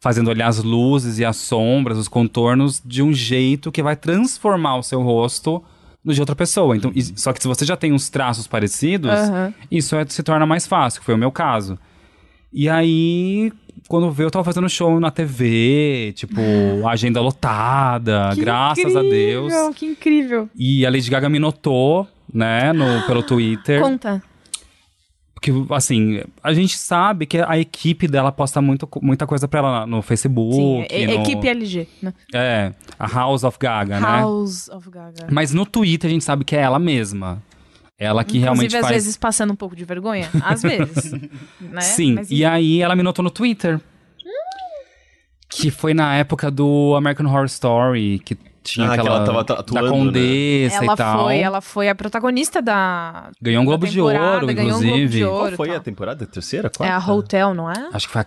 Fazendo 0.00 0.30
ali 0.30 0.42
as 0.42 0.62
luzes 0.62 1.18
e 1.18 1.24
as 1.24 1.36
sombras, 1.36 1.98
os 1.98 2.06
contornos, 2.08 2.80
de 2.84 3.02
um 3.02 3.12
jeito 3.12 3.72
que 3.72 3.82
vai 3.82 3.96
transformar 3.96 4.76
o 4.76 4.82
seu 4.82 5.02
rosto 5.02 5.62
no 6.04 6.12
de 6.14 6.20
outra 6.20 6.34
pessoa. 6.36 6.76
Então, 6.76 6.90
e- 6.94 7.02
só 7.02 7.32
que 7.32 7.40
se 7.42 7.48
você 7.48 7.64
já 7.64 7.76
tem 7.76 7.92
uns 7.92 8.08
traços 8.08 8.46
parecidos, 8.46 9.10
Aham. 9.10 9.52
isso 9.70 9.96
é- 9.96 10.06
se 10.06 10.22
torna 10.22 10.46
mais 10.46 10.66
fácil, 10.66 11.00
que 11.00 11.06
foi 11.06 11.14
o 11.14 11.18
meu 11.18 11.30
caso. 11.32 11.78
E 12.52 12.68
aí, 12.68 13.52
quando 13.88 14.10
veio, 14.10 14.26
eu 14.28 14.30
tava 14.30 14.44
fazendo 14.44 14.68
show 14.68 14.98
na 14.98 15.10
TV, 15.10 16.12
tipo, 16.16 16.40
agenda 16.88 17.20
lotada, 17.20 18.30
Que 18.34 18.40
graças 18.40 18.96
a 18.96 19.02
Deus. 19.02 19.52
incrível, 19.52 19.74
Que 19.74 19.86
incrível. 19.86 20.48
E 20.56 20.86
a 20.86 20.90
Lady 20.90 21.10
Gaga 21.10 21.28
me 21.28 21.38
notou, 21.38 22.06
né, 22.32 22.72
no, 22.72 23.02
pelo 23.06 23.22
Twitter. 23.22 23.80
Conta. 23.80 24.22
Porque, 25.40 25.52
assim, 25.72 26.20
a 26.42 26.52
gente 26.52 26.76
sabe 26.76 27.24
que 27.24 27.38
a 27.38 27.56
equipe 27.56 28.08
dela 28.08 28.32
posta 28.32 28.60
muito, 28.60 28.88
muita 29.00 29.24
coisa 29.24 29.46
pra 29.46 29.60
ela 29.60 29.86
no 29.86 30.02
Facebook. 30.02 30.52
Sim, 30.56 30.84
e- 30.90 31.06
no- 31.06 31.12
equipe 31.22 31.46
LG, 31.48 31.86
né? 32.02 32.12
É, 32.34 32.72
a 32.98 33.06
House 33.06 33.44
of 33.44 33.56
Gaga, 33.56 34.00
né? 34.00 34.06
House 34.06 34.68
of 34.68 34.90
Gaga. 34.90 35.28
Mas 35.30 35.54
no 35.54 35.64
Twitter 35.64 36.10
a 36.10 36.12
gente 36.12 36.24
sabe 36.24 36.44
que 36.44 36.56
é 36.56 36.60
ela 36.60 36.80
mesma. 36.80 37.40
Ela 37.96 38.24
que 38.24 38.38
realmente 38.38 38.66
Inclusive, 38.66 38.78
às 38.78 38.82
faz... 38.90 38.94
vezes, 39.04 39.16
passando 39.16 39.52
um 39.52 39.56
pouco 39.56 39.76
de 39.76 39.84
vergonha. 39.84 40.28
Às 40.42 40.60
vezes. 40.62 41.12
né? 41.60 41.80
Sim, 41.82 42.14
Mas, 42.14 42.30
e 42.32 42.44
aí 42.44 42.82
ela 42.82 42.96
me 42.96 43.04
notou 43.04 43.22
no 43.22 43.30
Twitter. 43.30 43.80
Que 45.48 45.70
foi 45.70 45.94
na 45.94 46.16
época 46.16 46.50
do 46.50 46.94
American 46.96 47.26
Horror 47.26 47.46
Story, 47.46 48.20
que 48.24 48.36
tinha 48.72 48.86
Ah, 48.86 48.94
que 48.94 49.00
aquela... 49.00 49.16
ela 49.16 49.24
tava 49.26 49.44
ta- 49.44 49.54
da 49.54 49.60
atuando, 49.60 49.88
né? 49.88 49.90
Condessa 50.04 50.76
ela 50.84 50.92
e 50.92 50.96
tal. 50.96 51.24
foi, 51.24 51.38
ela 51.38 51.60
foi 51.60 51.88
a 51.88 51.94
protagonista 51.94 52.60
da. 52.62 53.30
Ganhou 53.40 53.62
um 53.62 53.66
Globo 53.66 53.86
de 53.86 54.00
Ouro, 54.00 54.14
ganhou 54.46 54.76
um 54.78 54.80
Globo 54.80 54.82
de 54.84 54.90
inclusive. 54.90 55.24
Ouro. 55.24 55.56
Qual 55.56 55.66
foi 55.66 55.76
a 55.76 55.80
temporada? 55.80 56.26
Terceira? 56.26 56.68
É 56.68 56.70
Quarta? 56.70 56.94
a 57.10 57.14
Hotel, 57.14 57.54
não 57.54 57.70
é? 57.70 57.88
Acho 57.92 58.06
que 58.06 58.12
foi 58.12 58.22
a 58.22 58.26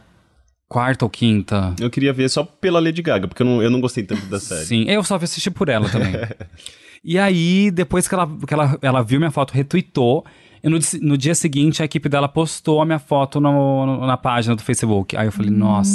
quarta 0.67 1.05
ou 1.05 1.09
quinta. 1.09 1.73
Eu 1.79 1.89
queria 1.89 2.13
ver 2.13 2.29
só 2.29 2.43
pela 2.43 2.79
Lady 2.79 3.01
Gaga, 3.01 3.27
porque 3.27 3.41
eu 3.41 3.45
não, 3.45 3.61
eu 3.61 3.69
não 3.69 3.81
gostei 3.81 4.03
tanto 4.03 4.25
da 4.27 4.39
série. 4.39 4.65
Sim, 4.65 4.83
eu 4.87 5.03
só 5.03 5.15
assisti 5.15 5.51
por 5.51 5.67
ela 5.69 5.89
também. 5.89 6.13
e 7.03 7.19
aí, 7.19 7.69
depois 7.71 8.07
que, 8.07 8.13
ela, 8.15 8.29
que 8.47 8.53
ela, 8.53 8.77
ela 8.81 9.01
viu 9.03 9.19
minha 9.19 9.31
foto, 9.31 9.51
retweetou. 9.51 10.25
E 10.63 10.69
no, 10.69 10.77
no 11.01 11.17
dia 11.17 11.33
seguinte, 11.33 11.81
a 11.81 11.85
equipe 11.85 12.07
dela 12.07 12.29
postou 12.29 12.81
a 12.81 12.85
minha 12.85 12.99
foto 12.99 13.39
no- 13.41 13.85
no- 13.85 14.05
na 14.07 14.15
página 14.15 14.55
do 14.55 14.61
Facebook. 14.61 15.17
Aí 15.17 15.27
eu 15.27 15.31
falei, 15.31 15.49
nossa. 15.51 15.91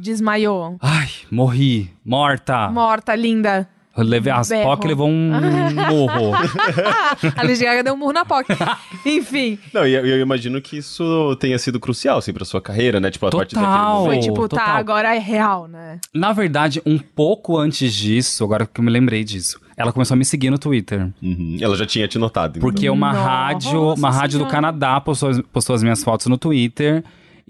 Desmaiou. 0.00 0.76
Ai, 0.80 1.08
morri. 1.30 1.90
Morta. 2.04 2.70
Morta, 2.70 3.14
linda. 3.14 3.68
Eu 3.96 4.04
levei, 4.04 4.32
a 4.32 4.40
Berro. 4.40 4.70
POC 4.70 4.86
levou 4.86 5.08
um 5.08 5.30
morro. 5.90 6.32
a 7.36 7.42
Lady 7.42 7.64
Gaga 7.64 7.82
deu 7.82 7.92
um 7.94 7.96
murro 7.96 8.12
na 8.12 8.24
POC. 8.24 8.46
Enfim. 9.04 9.58
Não, 9.74 9.86
e 9.86 9.92
eu, 9.92 10.06
eu 10.06 10.20
imagino 10.20 10.60
que 10.62 10.78
isso 10.78 11.36
tenha 11.40 11.58
sido 11.58 11.78
crucial, 11.80 12.18
assim, 12.18 12.32
pra 12.32 12.44
sua 12.44 12.62
carreira, 12.62 13.00
né? 13.00 13.10
Tipo, 13.10 13.26
a 13.26 13.30
partir 13.30 13.56
daquele 13.56 13.72
Total. 13.72 13.94
momento. 14.02 14.08
Foi 14.12 14.18
tipo, 14.20 14.48
tá, 14.48 14.56
total. 14.60 14.76
agora 14.76 15.14
é 15.14 15.18
real, 15.18 15.66
né? 15.68 15.98
Na 16.14 16.32
verdade, 16.32 16.80
um 16.86 16.98
pouco 16.98 17.58
antes 17.58 17.92
disso, 17.92 18.44
agora 18.44 18.64
que 18.64 18.80
eu 18.80 18.84
me 18.84 18.90
lembrei 18.90 19.24
disso, 19.24 19.60
ela 19.76 19.92
começou 19.92 20.14
a 20.14 20.18
me 20.18 20.24
seguir 20.24 20.50
no 20.50 20.58
Twitter. 20.58 21.08
Uhum. 21.20 21.56
Ela 21.60 21.76
já 21.76 21.84
tinha 21.84 22.06
te 22.06 22.16
notado. 22.16 22.58
então. 22.58 22.60
Porque 22.70 22.88
uma 22.88 23.12
Nossa 23.12 23.28
rádio, 23.28 23.94
uma 23.94 24.10
rádio 24.10 24.38
do 24.38 24.42
Senhora. 24.44 24.50
Canadá 24.54 25.00
postou, 25.00 25.28
as- 25.30 25.40
postou 25.52 25.74
as 25.74 25.82
minhas 25.82 26.02
fotos 26.02 26.26
no 26.28 26.38
Twitter. 26.38 27.02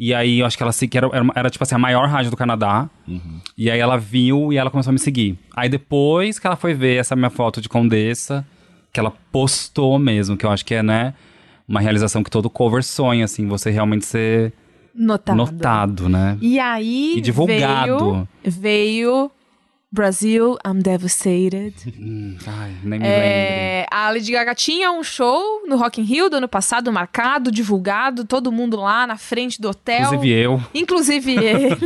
E 0.03 0.15
aí 0.15 0.39
eu 0.39 0.47
acho 0.47 0.57
que 0.57 0.63
ela 0.63 0.73
se- 0.73 0.89
que 0.89 0.97
era, 0.97 1.07
era, 1.13 1.27
era, 1.35 1.51
tipo 1.51 1.63
assim, 1.63 1.75
a 1.75 1.79
maior 1.79 2.09
rádio 2.09 2.31
do 2.31 2.37
Canadá. 2.37 2.89
E 3.59 3.71
aí 3.71 3.79
ela 3.79 3.99
viu 3.99 4.51
e 4.51 4.57
ela 4.57 4.71
começou 4.71 4.91
a 4.91 4.95
me 4.95 4.99
seguir. 4.99 5.39
Aí 5.55 5.69
depois 5.69 6.39
que 6.39 6.47
ela 6.47 6.57
foi 6.57 6.73
ver 6.73 6.97
essa 6.97 7.15
minha 7.15 7.29
foto 7.29 7.61
de 7.61 7.69
Condessa, 7.69 8.47
que 8.95 8.99
ela 8.99 9.13
postou 9.31 9.99
mesmo, 9.99 10.39
que 10.39 10.47
eu 10.47 10.51
acho 10.51 10.65
que 10.65 10.75
é, 10.75 10.83
né, 10.83 11.13
uma 11.69 11.81
realização 11.83 12.25
que 12.25 12.31
todo 12.31 12.49
cover 12.49 12.83
sonha, 12.83 13.27
assim, 13.27 13.47
você 13.47 13.71
realmente 13.71 14.07
ser 14.07 14.55
Notado. 14.95 15.37
notado, 15.37 16.09
né? 16.09 16.39
E 16.41 16.59
aí. 16.59 17.15
E 17.19 17.21
divulgado. 17.21 18.27
Veio, 18.43 18.61
veio 18.61 19.31
Brasil, 19.93 20.57
I'm 20.65 20.81
devastated. 20.83 21.75
Hum, 22.01 22.37
ai, 22.47 22.75
nem 22.83 22.99
me. 22.99 23.07
É, 23.07 23.87
a 23.91 24.11
Lady 24.11 24.33
Gaga 24.33 24.55
tinha 24.55 24.91
um 24.91 25.03
show 25.03 25.63
no 25.67 25.77
Rock 25.77 26.01
in 26.01 26.05
Rio 26.05 26.31
do 26.31 26.37
ano 26.37 26.49
passado, 26.49 26.93
marcado, 26.93 27.51
divulgado, 27.51 28.25
todo 28.25 28.51
mundo 28.51 28.77
lá 28.77 29.07
na 29.07 29.17
frente 29.17 29.61
do 29.61 29.69
hotel. 29.69 30.07
Inclusive 30.07 30.31
eu. 30.31 30.63
Inclusive 30.75 31.33
ele. 31.45 31.77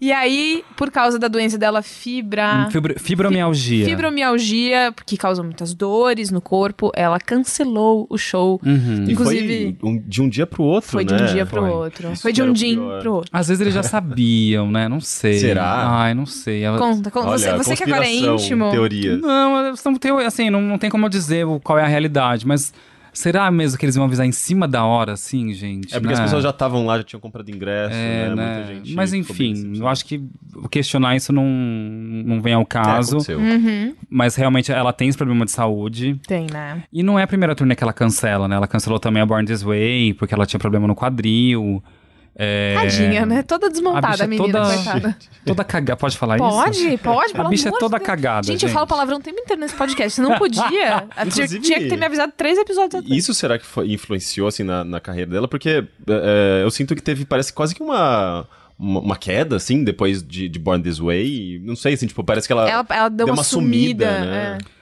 E 0.00 0.12
aí, 0.12 0.64
por 0.76 0.90
causa 0.90 1.18
da 1.18 1.28
doença 1.28 1.58
dela, 1.58 1.82
fibra... 1.82 2.68
Fibro- 2.70 2.98
fibromialgia. 2.98 3.84
Fibromialgia, 3.84 4.92
que 5.04 5.16
causa 5.16 5.42
muitas 5.42 5.74
dores 5.74 6.30
no 6.30 6.40
corpo, 6.40 6.90
ela 6.94 7.18
cancelou 7.18 8.06
o 8.08 8.16
show. 8.16 8.60
Uhum. 8.64 9.04
Inclusive, 9.08 9.76
foi 9.80 9.90
um- 9.90 9.98
de 9.98 10.22
um 10.22 10.28
dia 10.28 10.46
pro 10.46 10.62
outro, 10.62 10.90
foi 10.90 11.04
de 11.04 11.14
né? 11.14 11.22
um 11.22 11.26
dia 11.26 11.46
pro 11.46 11.60
Foi. 11.60 11.70
outro. 11.70 12.12
Isso 12.12 12.22
Foi 12.22 12.32
de 12.32 12.42
um 12.42 12.50
o 12.50 12.52
dia 12.52 12.76
pro 13.00 13.12
outro. 13.14 13.30
Às 13.32 13.48
vezes 13.48 13.60
eles 13.60 13.74
já 13.74 13.82
sabiam, 13.84 14.70
né? 14.70 14.88
Não 14.88 15.00
sei. 15.00 15.38
Será? 15.38 15.88
Ai, 16.00 16.14
não 16.14 16.26
sei. 16.26 16.62
Ela... 16.62 16.78
Conta, 16.78 17.10
conta. 17.10 17.28
Olha, 17.28 17.38
você, 17.38 17.52
você 17.56 17.76
que 17.76 17.84
agora 17.84 18.06
é 18.06 18.14
íntimo. 18.14 18.70
teorias. 18.70 19.20
Não, 19.20 19.72
não 19.84 19.94
tem, 19.96 20.10
assim, 20.24 20.50
não, 20.50 20.60
não 20.62 20.78
tem 20.78 20.88
como 20.90 21.04
eu 21.06 21.10
dizer 21.10 21.46
qual 21.62 21.78
é 21.78 21.84
a 21.84 21.88
realidade, 21.88 22.46
mas 22.46 22.72
será 23.12 23.50
mesmo 23.50 23.78
que 23.78 23.84
eles 23.84 23.94
vão 23.96 24.04
avisar 24.04 24.26
em 24.26 24.32
cima 24.32 24.66
da 24.68 24.84
hora, 24.84 25.12
assim, 25.12 25.52
gente? 25.52 25.94
É 25.94 26.00
porque 26.00 26.12
as 26.12 26.18
né? 26.18 26.24
pessoas 26.26 26.42
já 26.42 26.50
estavam 26.50 26.86
lá, 26.86 26.98
já 26.98 27.04
tinham 27.04 27.20
comprado 27.20 27.48
ingresso, 27.50 27.94
É, 27.94 28.28
né? 28.28 28.34
né? 28.34 28.54
Muita 28.56 28.74
gente. 28.74 28.94
Mas 28.94 29.12
enfim, 29.12 29.72
eu 29.76 29.88
acho 29.88 30.04
que 30.04 30.22
questionar 30.70 31.16
isso 31.16 31.32
não, 31.32 31.44
não 31.44 32.40
vem 32.40 32.54
ao 32.54 32.62
É, 32.62 32.64
caso. 32.66 33.16
aconteceu. 33.16 33.38
Uhum, 33.38 33.94
mas 34.08 34.36
realmente 34.36 34.70
ela 34.72 34.92
tem 34.92 35.08
esse 35.08 35.18
problema 35.18 35.44
de 35.44 35.50
saúde. 35.50 36.20
tem, 36.26 36.46
né? 36.52 36.82
E 36.92 37.02
não 37.02 37.18
é 37.18 37.22
a 37.22 37.26
primeira 37.26 37.54
turnê 37.54 37.74
que 37.74 37.82
ela 37.82 37.92
cancela, 37.92 38.46
né? 38.48 38.56
Ela 38.56 38.66
cancelou 38.68 38.98
também 38.98 39.22
a 39.22 39.26
Born 39.26 39.44
This 39.46 39.62
Way, 39.62 40.14
porque 40.14 40.34
ela 40.34 40.46
tinha 40.46 40.60
problema 40.60 40.86
no 40.86 40.94
quadril. 40.94 41.82
É... 42.36 42.74
Tadinha, 42.74 43.26
né? 43.26 43.42
Toda 43.42 43.68
desmontada 43.68 44.08
bicha 44.12 44.22
a, 44.22 44.24
é 44.24 44.28
menina, 44.28 44.52
toda- 44.60 44.74
coitada. 44.74 45.16
Toda 45.44 45.64
cagada. 45.64 45.96
Pode 45.96 46.16
falar 46.16 46.36
isso? 46.36 46.44
Pode, 46.46 46.98
pode, 46.98 47.32
A 47.36 47.48
bicha 47.48 47.68
é 47.68 47.72
toda 47.72 47.96
Deus. 47.96 48.06
cagada. 48.06 48.46
Gente, 48.46 48.64
eu 48.64 48.68
falo 48.70 48.86
palavrão 48.86 49.16
o 49.18 49.20
tempo 49.20 49.40
inteiro 49.40 49.60
nesse 49.60 49.74
podcast. 49.74 50.14
Você 50.14 50.22
não 50.22 50.38
podia. 50.38 50.62
tinha, 50.70 51.06
Inclusive- 51.26 51.60
tinha 51.60 51.78
que 51.80 51.88
ter 51.88 51.96
me 51.96 52.06
avisado 52.06 52.32
três 52.36 52.56
episódios 52.58 52.94
atrás. 52.94 53.16
Isso 53.16 53.34
será 53.34 53.58
que 53.58 53.66
foi- 53.66 53.90
influenciou, 53.92 54.46
assim, 54.48 54.62
na, 54.62 54.84
na 54.84 55.00
carreira 55.00 55.30
dela? 55.30 55.48
Porque 55.48 55.84
é, 56.08 56.60
eu 56.62 56.70
sinto 56.70 56.94
que 56.94 57.02
teve, 57.02 57.24
parece 57.24 57.52
quase 57.52 57.74
que 57.74 57.82
uma... 57.82 58.46
Uma, 58.78 59.00
uma 59.00 59.16
queda, 59.16 59.56
assim, 59.56 59.84
depois 59.84 60.22
de, 60.22 60.48
de 60.48 60.58
Born 60.58 60.82
This 60.82 60.98
Way. 60.98 61.60
Não 61.62 61.76
sei, 61.76 61.92
assim, 61.92 62.06
tipo, 62.06 62.24
parece 62.24 62.46
que 62.46 62.52
ela, 62.54 62.66
Ela, 62.66 62.86
ela 62.88 63.08
deu, 63.10 63.26
uma, 63.26 63.44
sumida, 63.44 64.10
né? 64.20 64.58
é. 64.58 64.79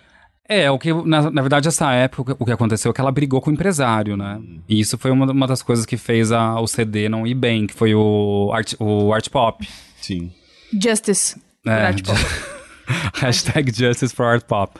É, 0.48 0.70
o 0.70 0.78
que, 0.78 0.92
na, 1.04 1.30
na 1.30 1.42
verdade, 1.42 1.68
essa 1.68 1.92
época, 1.92 2.34
o 2.38 2.44
que 2.46 2.50
aconteceu 2.52 2.90
é 2.90 2.94
que 2.94 3.00
ela 3.00 3.12
brigou 3.12 3.38
com 3.40 3.50
o 3.50 3.52
empresário, 3.52 4.16
né? 4.16 4.40
E 4.68 4.80
isso 4.80 4.96
foi 4.96 5.10
uma, 5.10 5.30
uma 5.30 5.46
das 5.46 5.60
coisas 5.60 5.84
que 5.84 5.96
fez 5.98 6.32
a, 6.32 6.58
o 6.58 6.66
CD 6.66 7.06
não 7.08 7.26
ir 7.26 7.34
bem, 7.34 7.66
que 7.66 7.74
foi 7.74 7.94
o 7.94 8.50
art, 8.54 8.72
o 8.78 9.12
art 9.12 9.28
pop. 9.28 9.68
Sim. 10.00 10.32
Justice. 10.72 11.36
É, 11.66 11.92
Virar, 11.92 11.94
tipo, 11.94 12.12
Hashtag 13.14 13.72
Justice 13.74 14.14
for 14.14 14.24
Art 14.26 14.44
Pop. 14.44 14.72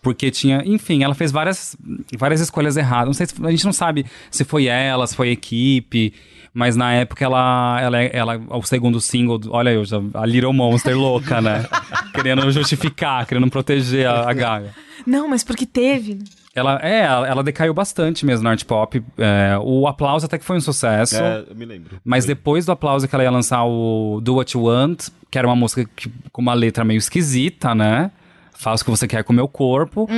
Porque 0.00 0.32
tinha, 0.32 0.62
enfim, 0.66 1.04
ela 1.04 1.14
fez 1.14 1.30
várias, 1.30 1.76
várias 2.18 2.40
escolhas 2.40 2.76
erradas. 2.76 3.06
Não 3.06 3.14
sei 3.14 3.26
se, 3.26 3.34
a 3.40 3.50
gente 3.52 3.64
não 3.64 3.72
sabe 3.72 4.04
se 4.30 4.42
foi 4.44 4.66
ela, 4.66 5.06
se 5.06 5.14
foi 5.14 5.28
a 5.28 5.32
equipe, 5.32 6.12
mas 6.52 6.74
na 6.74 6.92
época 6.92 7.24
ela, 7.24 7.78
ela, 7.80 8.02
ela 8.02 8.40
o 8.50 8.62
segundo 8.64 9.00
single, 9.00 9.38
do- 9.38 9.52
olha 9.54 9.70
eu, 9.70 9.84
já, 9.84 9.98
a 10.14 10.26
Little 10.26 10.52
Monster 10.52 10.98
louca, 10.98 11.40
né? 11.40 11.64
querendo 12.12 12.50
justificar, 12.50 13.24
querendo 13.26 13.48
proteger 13.48 14.08
a, 14.08 14.28
a 14.28 14.32
Gaga. 14.32 14.74
Não, 15.06 15.28
mas 15.28 15.42
porque 15.44 15.66
teve. 15.66 16.18
Ela, 16.54 16.78
é, 16.82 17.00
ela, 17.00 17.42
decaiu 17.42 17.72
bastante 17.72 18.26
mesmo 18.26 18.44
no 18.44 18.50
art 18.50 18.62
pop. 18.64 19.02
É, 19.16 19.56
o 19.62 19.86
aplauso 19.86 20.26
até 20.26 20.38
que 20.38 20.44
foi 20.44 20.56
um 20.56 20.60
sucesso. 20.60 21.16
É, 21.16 21.44
eu 21.48 21.54
me 21.56 21.64
lembro. 21.64 21.98
Mas 22.04 22.26
Foi. 22.26 22.34
depois 22.34 22.66
do 22.66 22.72
aplauso 22.72 23.08
que 23.08 23.14
ela 23.14 23.24
ia 23.24 23.30
lançar 23.30 23.64
o 23.64 24.20
Do 24.22 24.34
What 24.34 24.56
You 24.56 24.64
Want, 24.64 25.08
que 25.30 25.38
era 25.38 25.46
uma 25.46 25.56
música 25.56 25.88
que- 25.96 26.10
com 26.30 26.42
uma 26.42 26.52
letra 26.54 26.84
meio 26.84 26.98
esquisita, 26.98 27.74
né? 27.74 28.10
Faço 28.54 28.82
o 28.82 28.84
que 28.84 28.90
você 28.92 29.08
quer 29.08 29.24
com 29.24 29.32
o 29.32 29.36
meu 29.36 29.48
corpo. 29.48 30.08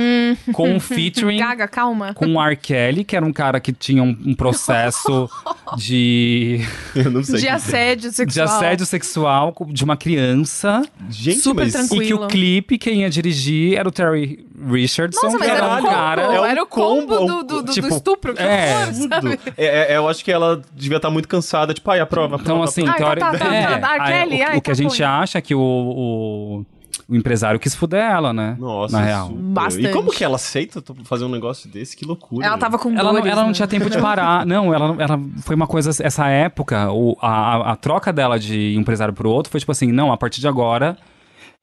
Com 0.53 0.69
um 0.69 0.79
featuring 0.81 1.37
Gaga, 1.39 1.67
calma. 1.67 2.13
com 2.13 2.27
o 2.35 2.39
R. 2.41 2.55
Kelly, 2.55 3.03
que 3.03 3.15
era 3.15 3.25
um 3.25 3.33
cara 3.33 3.59
que 3.59 3.73
tinha 3.73 4.03
um, 4.03 4.15
um 4.23 4.35
processo 4.35 5.27
de, 5.77 6.61
Eu 6.95 7.09
não 7.09 7.23
sei. 7.23 7.35
De 7.39 7.41
que- 7.41 7.49
assédio 7.51 8.09
de 8.11 8.15
sexual. 8.15 8.45
assédio 8.47 8.85
sexual 8.85 9.55
de 9.69 9.83
uma 9.83 9.97
criança. 9.97 10.83
Gente, 11.09 11.39
Super 11.39 11.63
mas... 11.63 11.73
tranquilo. 11.73 12.03
E 12.03 12.07
que 12.07 12.13
o 12.13 12.27
clipe, 12.27 12.77
quem 12.77 13.01
ia 13.01 13.09
dirigir 13.09 13.77
era 13.77 13.87
o 13.89 13.91
Terry 13.91 14.45
Richardson, 14.69 15.25
Nossa, 15.25 15.37
mas 15.39 15.47
que 15.47 15.53
era 15.55 15.65
era 15.65 15.73
o 15.73 15.77
um 15.77 15.81
combo. 15.81 15.89
cara. 15.93 16.21
é 16.21 16.39
um 16.41 16.45
era 16.45 16.63
o 16.63 16.67
combo 16.67 17.17
combo, 17.17 17.25
do, 17.25 17.43
do, 17.43 17.61
do- 17.63 17.71
tipo, 17.73 17.87
do 17.89 17.95
estupro. 17.95 18.33
Que 18.35 18.43
é, 18.43 18.75
horror, 18.83 18.93
sabe? 19.09 19.39
É, 19.57 19.93
é, 19.93 19.97
eu 19.97 20.07
acho 20.07 20.23
que 20.23 20.31
ela 20.31 20.61
devia 20.73 20.97
estar 20.97 21.09
muito 21.09 21.27
cansada. 21.27 21.73
Tipo, 21.73 21.89
ai, 21.91 21.99
a 21.99 22.05
prova, 22.05 22.35
Então, 22.35 22.45
prova, 22.57 22.63
assim, 22.65 22.81
Ai, 22.87 22.87
tá, 22.93 22.93
teori- 22.97 23.19
tá, 23.21 23.31
tá, 23.31 23.55
é, 23.55 23.77
tá, 23.79 23.95
R. 23.95 24.01
aí, 24.01 24.11
Kelly, 24.11 24.41
o, 24.41 24.47
ai, 24.47 24.57
o 24.57 24.61
que 24.61 24.71
a 24.71 24.75
tá, 24.75 24.81
gente 24.81 25.03
acha 25.03 25.37
é 25.39 25.41
que 25.41 25.55
o, 25.55 26.63
o, 27.07 27.15
empresário 27.15 27.59
quis 27.59 27.75
fuder 27.75 28.03
ela, 28.03 28.33
né? 28.33 28.55
Nossa, 28.59 28.97
Na 28.99 29.05
real. 29.05 29.27
super. 29.27 29.41
Bastante. 29.41 29.85
E 29.87 29.91
como 29.91 30.11
que 30.11 30.23
ela 30.23 30.35
aceita 30.35 30.83
fazer 31.03 31.25
um 31.25 31.29
negócio 31.29 31.69
desse? 31.69 31.95
Que 31.95 32.05
loucura. 32.05 32.45
Ela 32.45 32.57
tava 32.57 32.77
com 32.79 32.89
Ela 32.91 33.03
não, 33.11 33.13
dores, 33.19 33.31
ela 33.31 33.41
não 33.41 33.47
né? 33.49 33.53
tinha 33.53 33.67
tempo 33.67 33.89
de 33.89 33.97
parar. 33.99 34.45
Não, 34.47 34.73
ela, 34.73 34.95
ela 35.01 35.19
foi 35.43 35.55
uma 35.55 35.67
coisa. 35.67 35.89
Essa 36.03 36.27
época, 36.27 36.91
o, 36.91 37.17
a, 37.21 37.71
a- 37.71 37.75
troca 37.75 38.11
dela 38.13 38.39
de 38.39 38.75
empresário 38.75 39.13
pro 39.13 39.29
outro 39.29 39.51
foi 39.51 39.59
tipo 39.59 39.71
assim: 39.71 39.91
não, 39.91 40.11
a 40.11 40.17
partir 40.17 40.39
de 40.41 40.47
agora 40.47 40.97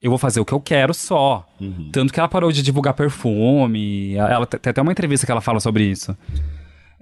eu 0.02 0.10
vou 0.10 0.18
fazer 0.18 0.40
o 0.40 0.44
que 0.44 0.52
eu 0.52 0.60
quero 0.60 0.92
só. 0.92 1.46
Tanto 1.92 2.12
que 2.12 2.18
ela 2.18 2.28
parou 2.28 2.50
de 2.50 2.60
divulgar 2.62 2.92
perfume. 2.94 4.14
Ela 4.16 4.44
tem 4.46 4.70
até 4.70 4.82
uma 4.82 4.90
entrevista 4.90 5.24
que 5.24 5.30
ela 5.32 5.40
fala 5.40 5.60
sobre 5.60 5.84
isso. 5.84 6.16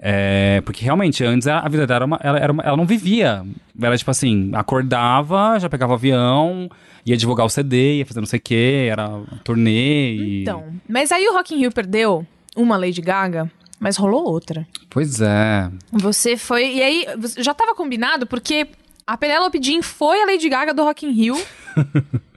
É, 0.03 0.62
porque 0.64 0.85
realmente, 0.85 1.22
antes 1.24 1.46
a 1.46 1.66
vida 1.68 1.87
dela 1.87 1.96
era 1.98 2.05
uma, 2.07 2.20
ela, 2.22 2.38
era 2.38 2.53
uma- 2.53 2.62
ela 2.62 2.76
não 2.76 2.87
vivia. 2.87 3.42
Ela, 3.81 3.96
tipo 3.96 4.11
assim, 4.11 4.50
acordava, 4.55 5.59
já 5.59 5.68
pegava 5.68 5.92
o 5.92 5.94
avião, 5.94 6.70
ia 7.05 7.17
divulgar 7.17 7.47
o 7.47 7.51
CD, 7.51 7.99
ia 7.99 8.07
fazer 8.07 8.21
não 8.21 8.27
sei 8.27 8.39
o 8.39 8.43
quê, 8.43 8.89
era 8.91 9.09
turnê. 9.45 10.15
E... 10.15 10.43
Então, 10.43 10.65
mas 10.89 11.13
aí 11.13 11.27
o 11.29 11.33
Rock 11.33 11.55
in 11.55 11.59
Rio 11.59 11.73
perdeu 11.73 12.27
uma 12.57 12.77
Lady 12.77 13.01
Gaga, 13.01 13.51
mas 13.79 13.97
rolou 13.97 14.25
outra. 14.25 14.67
Pois 14.89 15.21
é. 15.21 15.71
Você 15.93 16.37
foi... 16.37 16.77
E 16.77 16.83
aí, 16.83 17.07
já 17.39 17.55
tava 17.55 17.75
combinado 17.75 18.27
porque 18.27 18.69
a 19.07 19.17
Penélope 19.17 19.61
Jean 19.63 19.83
foi 19.83 20.23
a 20.23 20.27
Lady 20.27 20.49
Gaga 20.49 20.75
do 20.75 20.85
Rock 20.85 21.07
in 21.07 21.11
Rio. 21.11 21.37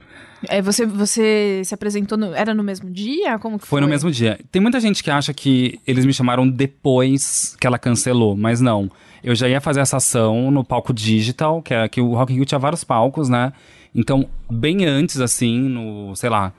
é, 0.48 0.60
você, 0.62 0.86
você 0.86 1.62
se 1.64 1.74
apresentou... 1.74 2.16
No, 2.18 2.34
era 2.34 2.52
no 2.54 2.62
mesmo 2.62 2.90
dia? 2.90 3.38
Como 3.38 3.58
que 3.58 3.66
foi? 3.66 3.78
Foi 3.78 3.80
no 3.80 3.88
mesmo 3.88 4.10
dia. 4.10 4.38
Tem 4.50 4.60
muita 4.60 4.80
gente 4.80 5.02
que 5.02 5.10
acha 5.10 5.32
que 5.34 5.78
eles 5.86 6.04
me 6.04 6.12
chamaram 6.12 6.48
depois 6.48 7.56
que 7.60 7.66
ela 7.66 7.78
cancelou, 7.78 8.36
mas 8.36 8.60
não. 8.60 8.90
Eu 9.22 9.34
já 9.34 9.48
ia 9.48 9.60
fazer 9.60 9.80
essa 9.80 9.96
ação 9.96 10.50
no 10.50 10.62
palco 10.64 10.92
digital, 10.92 11.62
que 11.62 11.72
é 11.72 11.88
que 11.88 12.00
o 12.00 12.14
Rock 12.14 12.32
in 12.32 12.36
Rio 12.36 12.44
tinha 12.44 12.58
vários 12.58 12.84
palcos, 12.84 13.28
né? 13.28 13.52
Então, 13.94 14.28
bem 14.50 14.84
antes, 14.84 15.20
assim, 15.20 15.58
no, 15.60 16.14
sei 16.16 16.28
lá, 16.28 16.52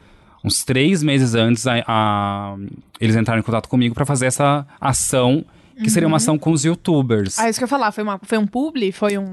uns 0.43 0.63
três 0.63 1.04
meses 1.04 1.36
antes, 1.36 1.67
a, 1.67 1.84
a- 1.88 2.56
eles 3.00 3.15
entraram 3.15 3.39
em 3.39 3.43
contato 3.43 3.67
comigo 3.69 3.93
pra 3.93 4.06
fazer 4.06 4.26
essa 4.26 4.65
ação, 4.82 5.43
que 5.78 5.89
seria 5.89 6.08
uma 6.08 6.17
ação 6.17 6.38
com 6.38 6.52
os 6.52 6.63
youtubers. 6.63 7.38
Ah, 7.38 7.50
isso 7.50 7.60
que 7.60 7.63
eu 7.63 7.67
ia 7.67 7.69
falar. 7.69 7.91
Foi, 7.91 8.04
uma, 8.04 8.19
foi 8.24 8.38
um 8.38 8.48
publi? 8.48 8.91
Foi 8.91 9.17
um... 9.17 9.26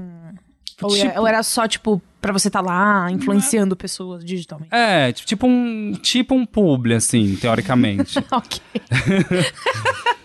Ou, 0.81 0.93
era, 0.95 1.07
Tipo- 1.09 1.19
ou 1.21 1.27
era 1.27 1.43
só, 1.43 1.67
tipo, 1.67 2.01
pra 2.23 2.31
você 2.31 2.47
estar 2.47 2.61
lá 2.61 3.11
influenciando 3.11 3.75
pessoas 3.75 4.23
digitalmente? 4.23 4.73
É, 4.73 5.11
ti- 5.11 5.25
tipo 5.25 5.45
um, 5.45 5.91
tipo 6.01 6.33
um 6.33 6.45
publi, 6.45 6.93
assim, 6.95 7.35
teoricamente. 7.35 8.17
ok. 8.31 8.61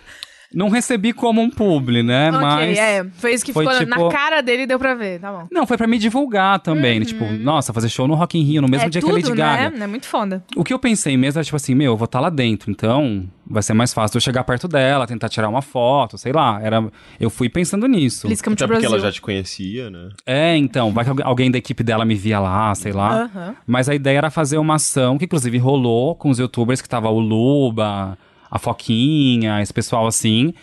Não 0.53 0.69
recebi 0.69 1.13
como 1.13 1.41
um 1.41 1.49
publi, 1.49 2.01
né? 2.01 2.29
Ok, 2.29 2.39
mas... 2.41 2.77
é. 2.77 3.05
Foi 3.13 3.33
isso 3.33 3.45
que 3.45 3.53
foi, 3.53 3.65
ficou 3.67 3.85
na 3.87 3.95
tipo- 3.97 4.09
cara 4.09 4.41
dele 4.41 4.65
deu 4.65 4.79
pra 4.79 4.95
ver, 4.95 5.19
tá 5.19 5.31
bom. 5.31 5.47
Não, 5.51 5.67
foi 5.67 5.77
pra 5.77 5.85
me 5.87 5.97
divulgar 5.99 6.59
também, 6.59 6.99
né? 6.99 7.05
Tipo, 7.05 7.25
nossa, 7.25 7.71
fazer 7.71 7.87
show 7.89 8.07
no 8.07 8.15
Rock 8.15 8.37
in 8.37 8.43
Rio 8.43 8.61
no 8.61 8.67
mesmo 8.67 8.83
Uhum. 8.83 8.87
é 8.87 8.89
dia 8.89 9.01
tudo, 9.01 9.13
que 9.13 9.19
a 9.19 9.29
Lady 9.29 9.37
Gaga. 9.37 9.77
né? 9.77 9.83
É 9.83 9.87
muito 9.87 10.07
foda. 10.07 10.43
O 10.55 10.63
que 10.63 10.73
eu 10.73 10.79
pensei 10.79 11.15
mesmo 11.15 11.37
era 11.39 11.43
tipo 11.45 11.55
assim, 11.55 11.75
meu, 11.75 11.91
eu 11.93 11.97
vou 11.97 12.05
estar 12.05 12.19
lá 12.19 12.29
dentro, 12.31 12.71
então 12.71 13.27
vai 13.45 13.61
ser 13.63 13.73
mais 13.73 13.93
fácil 13.93 14.17
eu 14.17 14.21
chegar 14.21 14.43
perto 14.43 14.67
dela, 14.67 15.05
tentar 15.07 15.29
tirar 15.29 15.49
uma 15.49 15.61
foto, 15.61 16.17
sei 16.17 16.31
lá. 16.31 16.59
Era, 16.61 16.83
eu 17.19 17.29
fui 17.29 17.47
pensando 17.49 17.87
nisso. 17.87 18.25
Até 18.27 18.35
to 18.35 18.43
porque 18.43 18.65
Brasil. 18.65 18.89
ela 18.89 18.99
já 18.99 19.11
te 19.11 19.21
conhecia, 19.21 19.89
né? 19.89 20.09
É, 20.25 20.55
então, 20.57 20.91
vai 20.91 21.03
que 21.03 21.09
algu- 21.11 21.23
alguém 21.23 21.51
da 21.51 21.57
equipe 21.59 21.83
dela 21.83 22.05
me 22.05 22.15
via 22.15 22.39
lá, 22.39 22.73
sei 22.75 22.91
lá. 22.91 23.23
Aham. 23.33 23.55
Mas 23.67 23.87
a 23.89 23.93
ideia 23.95 24.17
era 24.19 24.29
fazer 24.31 24.57
uma 24.57 24.75
ação 24.75 25.17
que 25.17 25.25
inclusive 25.25 25.57
rolou 25.57 26.15
com 26.15 26.29
os 26.29 26.39
youtubers 26.39 26.81
que 26.81 26.89
tava 26.89 27.09
o 27.09 27.19
Luba, 27.19 28.17
a 28.49 28.59
Foquinha, 28.59 29.61
esse 29.61 29.73
pessoal 29.73 30.07
assim, 30.07 30.53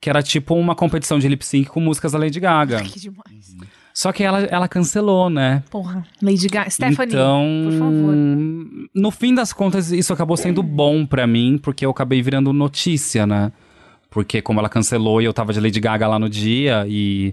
que 0.00 0.08
era 0.10 0.22
tipo 0.22 0.54
uma 0.54 0.74
competição 0.74 1.18
de 1.18 1.28
lip 1.28 1.44
sync 1.44 1.68
com 1.68 1.80
músicas 1.80 2.12
da 2.12 2.18
Lady 2.18 2.40
Gaga. 2.40 2.82
Que 2.82 3.00
demais. 3.00 3.56
Só 3.92 4.12
que 4.12 4.24
ela, 4.24 4.40
ela 4.40 4.66
cancelou, 4.66 5.30
né? 5.30 5.62
Porra. 5.70 6.04
Lady 6.20 6.48
Gaga. 6.48 6.68
Stephanie, 6.68 7.14
então, 7.14 7.44
por 7.64 7.78
favor. 7.78 8.14
no 8.92 9.10
fim 9.12 9.32
das 9.32 9.52
contas, 9.52 9.92
isso 9.92 10.12
acabou 10.12 10.36
sendo 10.36 10.64
bom 10.64 11.06
pra 11.06 11.26
mim, 11.28 11.58
porque 11.62 11.86
eu 11.86 11.90
acabei 11.90 12.20
virando 12.20 12.52
notícia, 12.52 13.24
né? 13.24 13.52
Porque 14.10 14.42
como 14.42 14.58
ela 14.58 14.68
cancelou 14.68 15.22
e 15.22 15.24
eu 15.24 15.32
tava 15.32 15.52
de 15.52 15.60
Lady 15.60 15.78
Gaga 15.78 16.08
lá 16.08 16.18
no 16.18 16.28
dia 16.28 16.84
e 16.88 17.32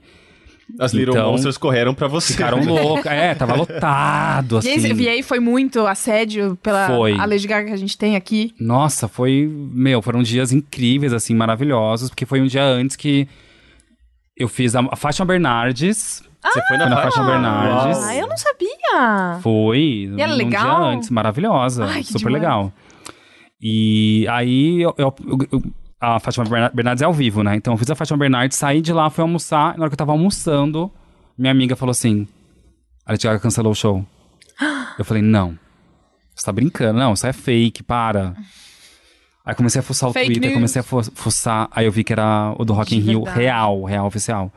As 0.79 0.93
Little 0.93 1.13
Então, 1.15 1.31
Monsters 1.31 1.57
correram 1.57 1.93
pra 1.93 2.07
você. 2.07 2.34
ficaram 2.34 2.60
loucas. 2.65 3.12
É, 3.12 3.34
tava 3.36 3.55
lotado, 3.55 4.57
assim. 4.57 4.69
aí, 4.86 4.93
e 5.01 5.10
aí 5.10 5.23
foi 5.23 5.39
muito 5.39 5.86
assédio 5.88 6.57
pela 6.63 6.88
Foi. 6.88 7.13
a 7.19 7.25
Lady 7.25 7.47
Gaga 7.47 7.67
que 7.67 7.73
a 7.73 7.77
gente 7.77 7.97
tem 7.97 8.15
aqui. 8.15 8.53
Nossa, 8.60 9.07
foi. 9.07 9.47
Meu, 9.51 10.01
foram 10.01 10.23
dias 10.23 10.51
incríveis, 10.51 11.13
assim, 11.13 11.36
maravilhosos, 11.36 12.10
porque 12.10 12.25
foi 12.25 12.41
um 12.41 12.47
dia 12.47 12.63
antes 12.63 12.95
que 12.95 13.27
eu 14.38 14.47
fiz 14.47 14.75
a, 14.75 14.79
a 14.91 14.95
Fátima 14.95 15.25
Bernardes. 15.25 16.23
Você 16.43 16.62
foi 16.67 16.77
na, 16.77 16.86
Foi 16.86 16.89
na 16.89 16.95
faixa? 16.95 17.12
Fátima 17.12 17.25
Bernardes. 17.31 18.03
Ah, 18.03 18.15
eu 18.15 18.27
não 18.27 18.38
sabia. 18.38 19.39
Foi. 19.43 20.10
E 20.17 20.21
era 20.21 20.31
um 20.31 20.36
legal? 20.36 20.63
dia 20.63 20.97
antes, 20.97 21.10
maravilhosa. 21.12 21.86
Ai, 21.86 22.01
super 22.03 22.17
demais. 22.19 22.34
legal. 22.41 22.73
E 23.62 24.25
aí, 24.27 24.81
eu, 24.81 24.95
eu- 24.97 25.13
eu- 25.51 25.63
a 26.01 26.19
Fátima 26.19 26.43
Berna- 26.45 26.71
Bernardes 26.73 27.01
é 27.01 27.05
ao 27.05 27.13
vivo, 27.13 27.43
né? 27.43 27.55
Então 27.55 27.73
eu 27.73 27.77
fiz 27.77 27.89
a 27.89 27.95
Fátima 27.95 28.17
Bernardes, 28.17 28.57
saí 28.57 28.81
de 28.81 28.91
lá, 28.91 29.09
fui 29.09 29.21
almoçar. 29.21 29.75
E 29.75 29.77
na 29.77 29.83
hora 29.83 29.89
que 29.89 29.93
eu 29.93 29.97
tava 29.97 30.11
almoçando, 30.11 30.91
minha 31.37 31.51
amiga 31.51 31.75
falou 31.75 31.91
assim: 31.91 32.27
a 33.05 33.11
Lady 33.11 33.23
Gaga 33.27 33.39
cancelou 33.39 33.71
o 33.71 33.75
show. 33.75 34.05
Eu 34.99 35.05
falei: 35.05 35.21
não. 35.23 35.57
Você 36.35 36.45
tá 36.45 36.51
brincando? 36.51 36.99
Não, 36.99 37.13
isso 37.13 37.25
é 37.27 37.31
fake, 37.33 37.83
para. 37.83 38.33
Aí 39.45 39.53
comecei 39.55 39.79
a 39.79 39.83
fuçar 39.83 40.09
o 40.09 40.13
Fake 40.13 40.25
Twitter, 40.27 40.43
news. 40.49 40.53
comecei 40.55 40.79
a 40.79 40.83
fu- 40.83 41.03
fuçar. 41.15 41.67
Aí 41.71 41.85
eu 41.85 41.91
vi 41.91 42.03
que 42.03 42.13
era 42.13 42.53
o 42.57 42.63
do 42.65 42.73
Rock 42.73 42.95
in 42.95 42.99
Rio 42.99 43.23
real, 43.23 43.83
real 43.83 44.05
oficial. 44.05 44.51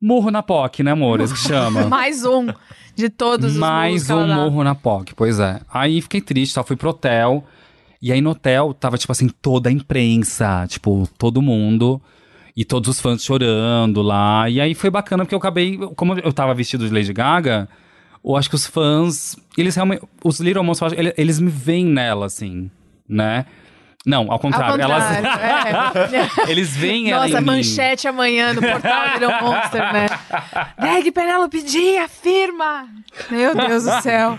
Murro 0.00 0.30
na 0.30 0.42
POC, 0.42 0.82
né, 0.82 0.90
amores? 0.92 1.32
Que 1.32 1.38
chama. 1.38 1.86
Mais 1.88 2.24
um 2.24 2.46
de 2.94 3.08
todos 3.08 3.52
os 3.52 3.58
Mais 3.58 4.10
um 4.10 4.26
morro 4.26 4.62
na 4.62 4.74
POC, 4.74 5.14
pois 5.14 5.40
é. 5.40 5.60
Aí 5.72 6.00
fiquei 6.02 6.20
triste, 6.20 6.54
tal, 6.54 6.64
fui 6.64 6.76
pro 6.76 6.90
hotel. 6.90 7.44
E 8.04 8.12
aí 8.12 8.20
no 8.20 8.32
hotel 8.32 8.74
tava, 8.74 8.98
tipo 8.98 9.10
assim, 9.10 9.30
toda 9.30 9.70
a 9.70 9.72
imprensa, 9.72 10.66
tipo, 10.68 11.08
todo 11.16 11.40
mundo. 11.40 11.98
E 12.54 12.62
todos 12.62 12.90
os 12.90 13.00
fãs 13.00 13.24
chorando 13.24 14.02
lá. 14.02 14.46
E 14.50 14.60
aí 14.60 14.74
foi 14.74 14.90
bacana, 14.90 15.24
porque 15.24 15.34
eu 15.34 15.38
acabei. 15.38 15.78
Como 15.96 16.12
eu 16.18 16.30
tava 16.30 16.52
vestido 16.52 16.86
de 16.86 16.92
Lady 16.92 17.14
Gaga, 17.14 17.66
eu 18.22 18.36
acho 18.36 18.50
que 18.50 18.56
os 18.56 18.66
fãs. 18.66 19.36
Eles 19.56 19.74
realmente. 19.74 20.02
Os 20.22 20.38
Little 20.38 20.62
Monsters, 20.62 20.92
eles, 21.16 21.40
me 21.40 21.50
veem 21.50 21.86
nela, 21.86 22.26
assim, 22.26 22.70
né? 23.08 23.46
Não, 24.04 24.24
ao 24.24 24.32
Ao 24.32 24.38
contrário. 24.38 24.72
contrário, 24.78 25.16
elas, 25.16 26.12
é. 26.46 26.50
eles 26.50 26.76
veem 26.76 27.10
ela 27.10 27.24
Nossa, 27.26 27.40
mim. 27.40 27.46
manchete 27.46 28.06
amanhã 28.06 28.52
no 28.52 28.60
portal 28.60 29.14
Little 29.14 29.40
Monster, 29.40 29.92
né? 29.94 30.06
Drag 30.78 31.10
Penelope 31.10 31.66
Jean 31.66 32.04
afirma! 32.04 32.86
Meu 33.30 33.54
Deus 33.54 33.84
do 33.84 34.02
céu. 34.02 34.38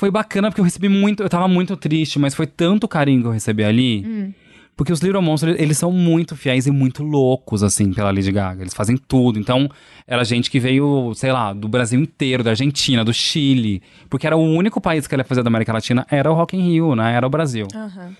Foi 0.00 0.10
bacana 0.10 0.48
porque 0.48 0.62
eu 0.62 0.64
recebi 0.64 0.88
muito, 0.88 1.22
eu 1.22 1.28
tava 1.28 1.46
muito 1.46 1.76
triste, 1.76 2.18
mas 2.18 2.34
foi 2.34 2.46
tanto 2.46 2.88
carinho 2.88 3.20
que 3.20 3.26
eu 3.26 3.32
recebi 3.32 3.62
ali. 3.62 4.02
Hum. 4.06 4.32
Porque 4.74 4.94
os 4.94 5.00
Little 5.00 5.20
Monsters, 5.20 5.60
eles 5.60 5.76
são 5.76 5.92
muito 5.92 6.34
fiéis 6.34 6.66
e 6.66 6.70
muito 6.70 7.02
loucos, 7.02 7.62
assim, 7.62 7.92
pela 7.92 8.10
Lady 8.10 8.32
Gaga. 8.32 8.62
Eles 8.62 8.72
fazem 8.72 8.96
tudo. 8.96 9.38
Então, 9.38 9.68
era 10.06 10.24
gente 10.24 10.50
que 10.50 10.58
veio, 10.58 11.12
sei 11.14 11.30
lá, 11.30 11.52
do 11.52 11.68
Brasil 11.68 12.00
inteiro, 12.00 12.42
da 12.42 12.52
Argentina, 12.52 13.04
do 13.04 13.12
Chile. 13.12 13.82
Porque 14.08 14.26
era 14.26 14.38
o 14.38 14.42
único 14.42 14.80
país 14.80 15.06
que 15.06 15.14
ela 15.14 15.20
ia 15.20 15.26
fazer 15.26 15.42
da 15.42 15.48
América 15.48 15.70
Latina, 15.70 16.06
era 16.10 16.32
o 16.32 16.34
Rock 16.34 16.56
in 16.56 16.70
Rio, 16.70 16.96
né? 16.96 17.14
Era 17.14 17.26
o 17.26 17.30
Brasil. 17.30 17.68
Aham. 17.74 18.16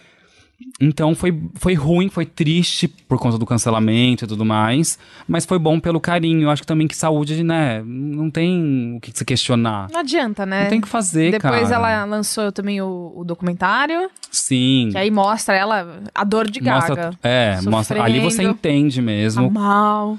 Então, 0.82 1.14
foi, 1.14 1.38
foi 1.56 1.74
ruim, 1.74 2.08
foi 2.08 2.24
triste 2.24 2.88
por 2.88 3.18
conta 3.18 3.36
do 3.36 3.44
cancelamento 3.44 4.24
e 4.24 4.28
tudo 4.28 4.44
mais. 4.46 4.98
Mas 5.28 5.44
foi 5.44 5.58
bom 5.58 5.78
pelo 5.78 6.00
carinho. 6.00 6.42
Eu 6.44 6.50
acho 6.50 6.62
que 6.62 6.66
também 6.66 6.88
que 6.88 6.96
saúde, 6.96 7.42
né? 7.44 7.82
Não 7.84 8.30
tem 8.30 8.96
o 8.96 9.00
que 9.00 9.10
se 9.16 9.24
questionar. 9.24 9.88
Não 9.92 10.00
adianta, 10.00 10.46
né? 10.46 10.62
Não 10.62 10.70
tem 10.70 10.78
o 10.78 10.82
que 10.82 10.88
fazer, 10.88 11.32
Depois 11.32 11.68
cara. 11.68 11.74
ela 11.74 12.04
lançou 12.06 12.50
também 12.50 12.80
o, 12.80 13.12
o 13.14 13.24
documentário, 13.24 14.10
Sim. 14.30 14.88
que 14.90 14.96
aí 14.98 15.10
mostra 15.10 15.54
ela, 15.54 16.02
a 16.14 16.24
dor 16.24 16.50
de 16.50 16.60
Gaga. 16.60 16.76
Mostra, 16.88 17.10
é, 17.22 17.60
mostra. 17.62 18.02
Ali 18.02 18.20
você 18.20 18.36
sofrendo. 18.36 18.52
entende 18.52 18.96
Tá 18.96 19.02
mesmo. 19.02 19.50
mal. 19.50 20.18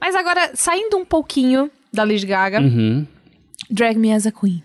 Mas 0.00 0.14
agora, 0.14 0.50
saindo 0.54 0.96
um 0.98 1.04
pouquinho 1.04 1.70
da 1.92 2.04
Lady 2.04 2.26
Gaga, 2.26 2.60
Uhum. 2.60 3.06
Drag 3.70 3.96
Me 3.98 4.12
As 4.12 4.26
a 4.26 4.32
Queen. 4.32 4.62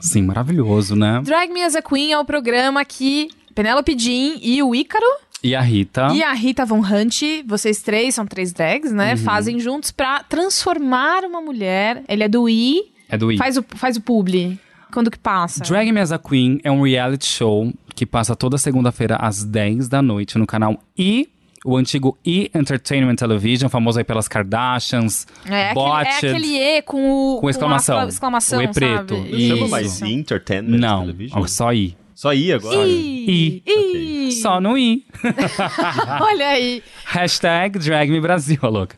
Sim, 0.00 0.22
maravilhoso, 0.22 0.96
né? 0.96 1.20
Drag 1.22 1.52
Me 1.52 1.62
As 1.62 1.76
a 1.76 1.82
Queen 1.82 2.12
é 2.12 2.18
o 2.18 2.24
programa 2.24 2.84
que 2.84 3.28
Penelope 3.58 3.98
Jean 3.98 4.38
e 4.40 4.62
o 4.62 4.72
Ícaro 4.72 5.04
E 5.42 5.52
a 5.52 5.60
Rita. 5.60 6.10
e 6.14 6.22
a 6.22 6.32
Rita 6.32 6.64
Von 6.64 6.78
Hunt, 6.78 7.22
vocês 7.44 7.82
três, 7.82 8.14
são 8.14 8.24
três 8.24 8.52
drags, 8.52 8.92
né? 8.92 9.14
Uhum. 9.14 9.16
Fazem 9.18 9.58
juntos 9.58 9.90
pra 9.90 10.22
transformar 10.22 11.24
uma 11.24 11.40
mulher. 11.40 12.04
Ele 12.08 12.22
é 12.22 12.28
do 12.28 12.48
I, 12.48 12.82
É 13.08 13.18
do 13.18 13.32
I. 13.32 13.36
faz 13.36 13.56
o, 13.56 13.64
faz 13.74 13.96
o 13.96 14.00
publi. 14.00 14.56
Quando 14.92 15.10
que 15.10 15.18
passa? 15.18 15.64
Drag 15.64 15.90
Me 15.90 16.00
as 16.00 16.12
a 16.12 16.20
Queen 16.20 16.60
é 16.62 16.70
um 16.70 16.82
reality 16.82 17.26
show 17.26 17.72
que 17.96 18.06
passa 18.06 18.36
toda 18.36 18.56
segunda-feira 18.58 19.16
às 19.16 19.42
10 19.42 19.88
da 19.88 20.00
noite 20.00 20.38
no 20.38 20.46
canal 20.46 20.80
E, 20.96 21.28
o 21.64 21.76
antigo 21.76 22.16
E 22.24 22.48
Entertainment 22.54 23.16
Television, 23.16 23.68
famoso 23.68 23.98
aí 23.98 24.04
pelas 24.04 24.28
Kardashians, 24.28 25.26
É 25.44 25.70
aquele, 25.70 25.74
Botched. 25.74 26.26
é 26.26 26.30
aquele 26.30 26.56
E 26.58 26.82
com 26.82 27.10
o. 27.10 27.40
Com 27.40 27.50
exclamação. 27.50 27.98
a 27.98 28.06
exclamação 28.06 28.60
O 28.60 28.62
E 28.62 28.68
preto. 28.68 29.16
Chama 29.48 29.66
mais 29.66 30.00
Entertainment 30.00 30.78
Não, 30.78 31.00
Television? 31.00 31.46
só 31.48 31.72
I. 31.72 31.96
Só 32.18 32.32
I 32.34 32.52
agora? 32.52 32.84
Ih, 32.84 33.62
ih. 33.64 34.32
Só 34.42 34.60
no 34.60 34.76
I. 34.76 35.06
Olha 36.20 36.48
aí. 36.48 36.82
Hashtag 37.04 37.78
Drag 37.78 38.10
Me 38.10 38.20
Brasil, 38.20 38.58
a 38.60 38.66
louca. 38.66 38.96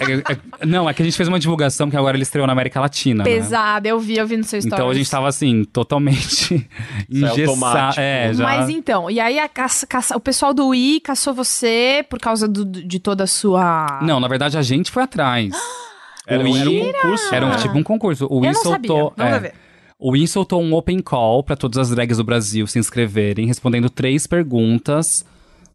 É- 0.00 0.32
é- 0.62 0.64
não, 0.64 0.88
é 0.88 0.94
que 0.94 1.02
a 1.02 1.04
gente 1.04 1.16
fez 1.16 1.28
uma 1.28 1.40
divulgação 1.40 1.90
que 1.90 1.96
agora 1.96 2.16
ele 2.16 2.22
estreou 2.22 2.46
na 2.46 2.52
América 2.52 2.78
Latina. 2.78 3.24
né? 3.24 3.30
Pesada, 3.30 3.88
eu 3.88 3.98
vi, 3.98 4.16
eu 4.16 4.28
vi 4.28 4.36
no 4.36 4.44
seu 4.44 4.60
stories. 4.60 4.72
Então 4.78 4.88
a 4.88 4.94
gente 4.94 5.10
tava 5.10 5.26
assim, 5.26 5.64
totalmente 5.64 6.64
engessado. 7.10 7.40
automático. 7.50 8.00
É, 8.00 8.32
já. 8.32 8.44
Mas 8.44 8.68
então, 8.68 9.10
e 9.10 9.18
aí 9.18 9.36
a 9.40 9.48
caça, 9.48 9.84
caça- 9.84 10.16
o 10.16 10.20
pessoal 10.20 10.54
do 10.54 10.72
I 10.72 11.00
caçou 11.00 11.34
você 11.34 12.06
por 12.08 12.20
causa 12.20 12.46
do- 12.46 12.64
de 12.64 13.00
toda 13.00 13.24
a 13.24 13.26
sua. 13.26 13.98
Não, 14.02 14.20
na 14.20 14.28
verdade 14.28 14.56
a 14.56 14.62
gente 14.62 14.92
foi 14.92 15.02
atrás. 15.02 15.52
Era, 16.28 16.44
O 16.44 16.46
um- 16.46 16.56
era 16.56 16.70
um 16.70 16.72
I- 16.72 16.92
concurso. 16.92 17.34
Era 17.34 17.46
um 17.46 17.48
né? 17.48 17.56
tipo 17.56 17.76
um 17.76 17.82
concurso. 17.82 18.26
O 18.30 18.36
Eu 18.36 18.40
Wii 18.42 18.52
não 18.52 18.62
soltou. 18.62 19.12
sabia. 19.16 19.24
Vamos 19.26 19.32
é, 19.34 19.40
ver. 19.40 19.54
O 20.02 20.12
Wii 20.12 20.26
soltou 20.26 20.62
um 20.62 20.72
open 20.72 21.00
call 21.00 21.42
pra 21.44 21.54
todas 21.54 21.76
as 21.76 21.90
drags 21.90 22.16
do 22.16 22.24
Brasil 22.24 22.66
se 22.66 22.78
inscreverem, 22.78 23.46
respondendo 23.46 23.90
três 23.90 24.26
perguntas. 24.26 25.26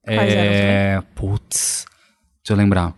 Quais 0.03 0.33
é... 0.33 1.01
Putz, 1.13 1.85
deixa 2.43 2.53
eu 2.53 2.57
lembrar. 2.57 2.91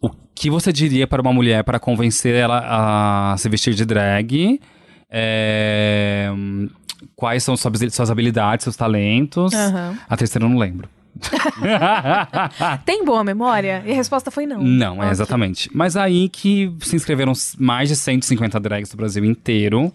O 0.00 0.08
que 0.34 0.48
você 0.48 0.72
diria 0.72 1.06
para 1.06 1.20
uma 1.20 1.32
mulher 1.34 1.62
para 1.64 1.78
convencer 1.78 2.34
ela 2.34 3.32
a 3.32 3.36
se 3.36 3.46
vestir 3.48 3.74
de 3.74 3.84
drag? 3.84 4.58
É, 5.10 6.30
Quais 7.14 7.42
são 7.44 7.54
suas, 7.56 8.10
habilidades, 8.10 8.64
seus 8.64 8.76
talentos? 8.76 9.52
Aham. 9.52 9.98
A 10.08 10.16
terceira 10.16 10.46
eu 10.46 10.48
não 10.48 10.56
lembro. 10.58 10.88
Tem 12.86 13.04
boa 13.04 13.22
memória? 13.22 13.82
E 13.86 13.92
a 13.92 13.94
resposta 13.94 14.30
foi 14.30 14.46
não. 14.46 14.62
Não, 14.62 14.94
é 14.96 15.00
Ok. 15.00 15.10
exatamente. 15.10 15.70
Mas 15.74 15.96
aí 15.96 16.28
que 16.28 16.72
se 16.80 16.96
inscreveram 16.96 17.32
mais 17.58 17.88
de 17.90 17.96
150 17.96 18.58
drags 18.58 18.90
do 18.90 18.96
Brasil 18.96 19.24
inteiro. 19.24 19.92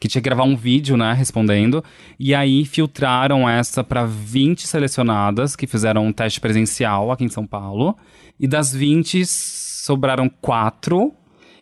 Que 0.00 0.06
tinha 0.06 0.22
que 0.22 0.28
gravar 0.28 0.44
um 0.44 0.56
vídeo, 0.56 0.96
né, 0.96 1.12
respondendo. 1.12 1.82
E 2.20 2.34
aí 2.34 2.64
filtraram 2.64 3.48
essa 3.48 3.82
pra 3.82 4.04
20 4.06 4.66
selecionadas 4.66 5.56
que 5.56 5.66
fizeram 5.66 6.06
um 6.06 6.12
teste 6.12 6.40
presencial 6.40 7.10
aqui 7.10 7.24
em 7.24 7.28
São 7.28 7.46
Paulo. 7.46 7.96
E 8.38 8.46
das 8.46 8.72
20 8.72 9.24
sobraram 9.26 10.28
quatro. 10.40 11.12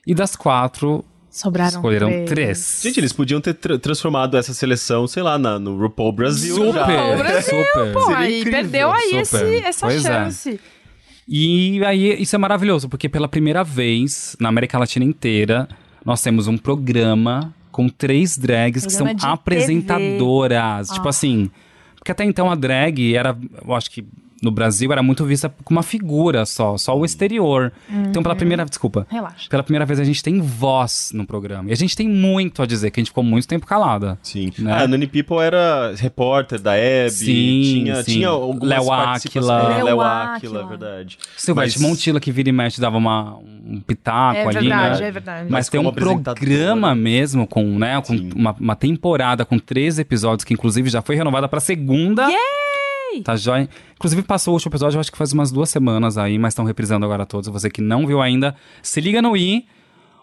E 0.07 0.15
das 0.15 0.37
quatro 0.37 1.05
Sobraram 1.31 1.69
escolheram 1.69 2.09
três. 2.09 2.25
três. 2.31 2.81
Gente, 2.83 3.01
eles 3.01 3.13
podiam 3.13 3.41
ter 3.41 3.55
tra- 3.55 3.79
transformado 3.79 4.37
essa 4.37 4.55
seleção, 4.55 5.07
sei 5.07 5.23
lá, 5.23 5.37
na, 5.39 5.59
no 5.59 5.77
RuPaul 5.79 6.13
Brasil. 6.13 6.55
super, 6.55 6.73
já. 6.75 6.87
RuPaul 6.87 7.17
Brasil, 7.19 7.65
super. 7.65 7.93
Pô, 7.93 8.11
aí 8.15 8.45
perdeu 8.45 8.91
aí 8.93 9.17
esse, 9.17 9.57
essa 9.59 9.87
Pois 9.87 10.05
é. 10.05 10.09
chance. 10.09 10.61
E 11.29 11.85
aí, 11.85 12.23
isso 12.23 12.37
é 12.37 12.39
maravilhoso, 12.39 12.89
porque 12.89 13.09
pela 13.09 13.27
primeira 13.29 13.65
vez 13.65 14.37
na 14.41 14.49
América 14.49 14.79
Latina 14.79 15.05
inteira, 15.05 15.69
nós 16.05 16.23
temos 16.23 16.47
um 16.47 16.57
programa 16.57 17.53
com 17.77 17.91
três 17.91 18.39
drags 18.39 18.87
que 18.87 18.93
são 18.93 19.07
Programa 19.07 19.35
apresentadoras. 19.35 20.89
Tipo 20.89 21.09
assim. 21.11 21.51
Porque 21.97 22.11
até 22.11 22.25
então 22.25 22.51
a 22.51 22.55
drag 22.55 23.15
era, 23.15 23.37
eu 23.63 23.75
acho 23.75 23.91
que 23.91 24.03
no 24.43 24.51
Brasil 24.51 24.93
era 24.93 25.03
muito 25.03 25.25
vista 25.25 25.53
como 25.65 25.79
uma 25.79 25.83
figura 25.83 26.45
só, 26.45 26.77
só 26.77 26.97
o 26.97 27.05
exterior. 27.05 27.73
Então, 27.91 28.23
pela 28.23 28.35
primeira. 28.35 28.65
Desculpa. 28.65 29.07
Relaxa. 29.09 29.49
Pela 29.49 29.63
primeira 29.63 29.85
vez 29.87 29.99
a 29.99 30.05
gente 30.05 30.23
tem 30.23 30.41
voz 30.41 31.11
no 31.15 31.27
programa. 31.27 31.71
E 31.71 31.73
a 31.73 31.77
gente 31.77 31.97
tem 31.97 32.09
muito 32.09 32.63
a 32.63 32.67
dizer, 32.67 32.91
que 32.91 33.01
a 33.01 33.03
gente 33.03 33.09
ficou 33.11 33.25
muito 33.25 33.47
tempo 33.49 33.67
calada. 33.67 34.19
Sim. 34.23 34.53
Né? 34.59 34.73
Ah, 34.73 34.83
a 34.83 34.89
Nani 34.89 35.07
People 35.07 35.39
era 35.39 35.95
repórter 35.97 36.61
da 36.61 36.77
Hebe. 36.77 37.11
Sim, 37.11 37.63
tinha, 37.63 38.03
sim. 38.03 38.13
tinha 38.13 38.29
algumas 38.29 38.69
Léo. 38.69 38.93
Áquila. 38.93 39.75
É, 39.79 39.83
Léo 39.83 40.01
Áquila. 40.01 40.67
verdade. 40.67 41.19
Silvete 41.37 41.79
Mas- 41.81 41.89
Montila, 41.89 42.21
que 42.21 42.31
vira 42.31 42.49
e 42.49 42.53
mexe, 42.53 42.81
dava 42.81 42.97
uma, 42.99 43.37
um 43.39 43.81
pitaco 43.81 44.39
É 44.39 44.43
ali, 44.43 44.69
verdade, 44.69 45.01
né? 45.01 45.09
é 45.09 45.11
verdade. 45.11 45.43
Mas, 45.45 45.51
Mas 45.53 45.69
tem 45.69 45.81
um 45.81 45.93
programa 45.93 46.95
mesmo 46.95 47.47
com, 47.47 47.65
né, 47.79 48.01
com 48.03 48.15
uma, 48.35 48.55
uma 48.59 48.77
temporada 48.77 49.45
com 49.45 49.59
três 49.59 49.99
episódios 49.99 50.45
que 50.45 50.53
inclusive 50.55 50.89
já 50.91 51.01
foi 51.03 51.17
renovada 51.17 51.49
pra 51.49 51.61
segunda. 51.61 52.27
Tá 53.23 53.37
joia? 53.37 53.69
Inclusive 53.95 54.23
passou 54.23 54.53
o 54.53 54.55
último 54.55 54.71
episódio, 54.71 54.97
eu 54.97 55.01
acho 55.01 55.11
que 55.13 55.19
faz 55.19 55.33
umas 55.33 55.51
duas 55.51 55.69
semanas 55.71 56.17
aí, 56.19 56.39
mas 56.39 56.53
estão 56.53 56.65
reprisando 56.65 57.05
agora 57.05 57.25
todos. 57.27 57.49
Você 57.49 57.69
que 57.71 57.81
não 57.81 58.07
viu 58.07 58.21
ainda, 58.21 58.55
se 58.83 59.01
liga 59.01 59.21
no 59.23 59.37
i. 59.37 59.67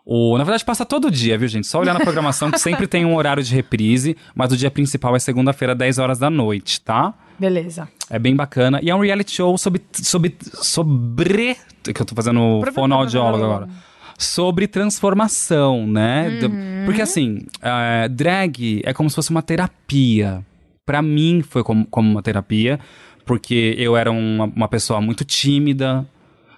O, 0.05 0.37
na 0.37 0.43
verdade, 0.43 0.65
passa 0.65 0.85
todo 0.85 1.09
dia, 1.09 1.37
viu, 1.37 1.47
gente? 1.47 1.65
Só 1.65 1.79
olhar 1.79 1.93
na 1.93 1.99
programação 2.03 2.51
que 2.51 2.59
sempre 2.59 2.87
tem 2.87 3.05
um 3.05 3.15
horário 3.15 3.41
de 3.41 3.55
reprise, 3.55 4.17
mas 4.35 4.51
o 4.51 4.57
dia 4.57 4.69
principal 4.69 5.15
é 5.15 5.19
segunda-feira, 5.19 5.73
10 5.73 5.97
horas 5.97 6.19
da 6.19 6.29
noite, 6.29 6.81
tá? 6.81 7.13
Beleza. 7.39 7.87
É 8.09 8.19
bem 8.19 8.35
bacana. 8.35 8.79
E 8.83 8.89
é 8.89 8.95
um 8.95 8.99
reality 8.99 9.31
show 9.31 9.57
sobre. 9.57 9.81
sobre. 9.93 10.35
sobre. 10.55 11.55
que 11.83 12.01
eu 12.01 12.05
tô 12.05 12.13
fazendo 12.13 12.59
fonoaudiólogo 12.73 13.43
agora. 13.45 13.69
Sobre 14.17 14.67
transformação, 14.67 15.87
né? 15.87 16.37
Do- 16.41 16.51
Porque 16.85 17.01
assim, 17.01 17.39
é, 17.61 18.07
drag 18.09 18.81
é 18.83 18.93
como 18.93 19.09
se 19.09 19.15
fosse 19.15 19.31
uma 19.31 19.41
terapia. 19.41 20.45
Pra 20.85 21.01
mim 21.01 21.41
foi 21.41 21.63
como, 21.63 21.85
como 21.85 22.09
uma 22.11 22.21
terapia, 22.21 22.79
porque 23.25 23.75
eu 23.77 23.95
era 23.95 24.11
uma, 24.11 24.45
uma 24.45 24.67
pessoa 24.67 24.99
muito 24.99 25.23
tímida. 25.23 26.05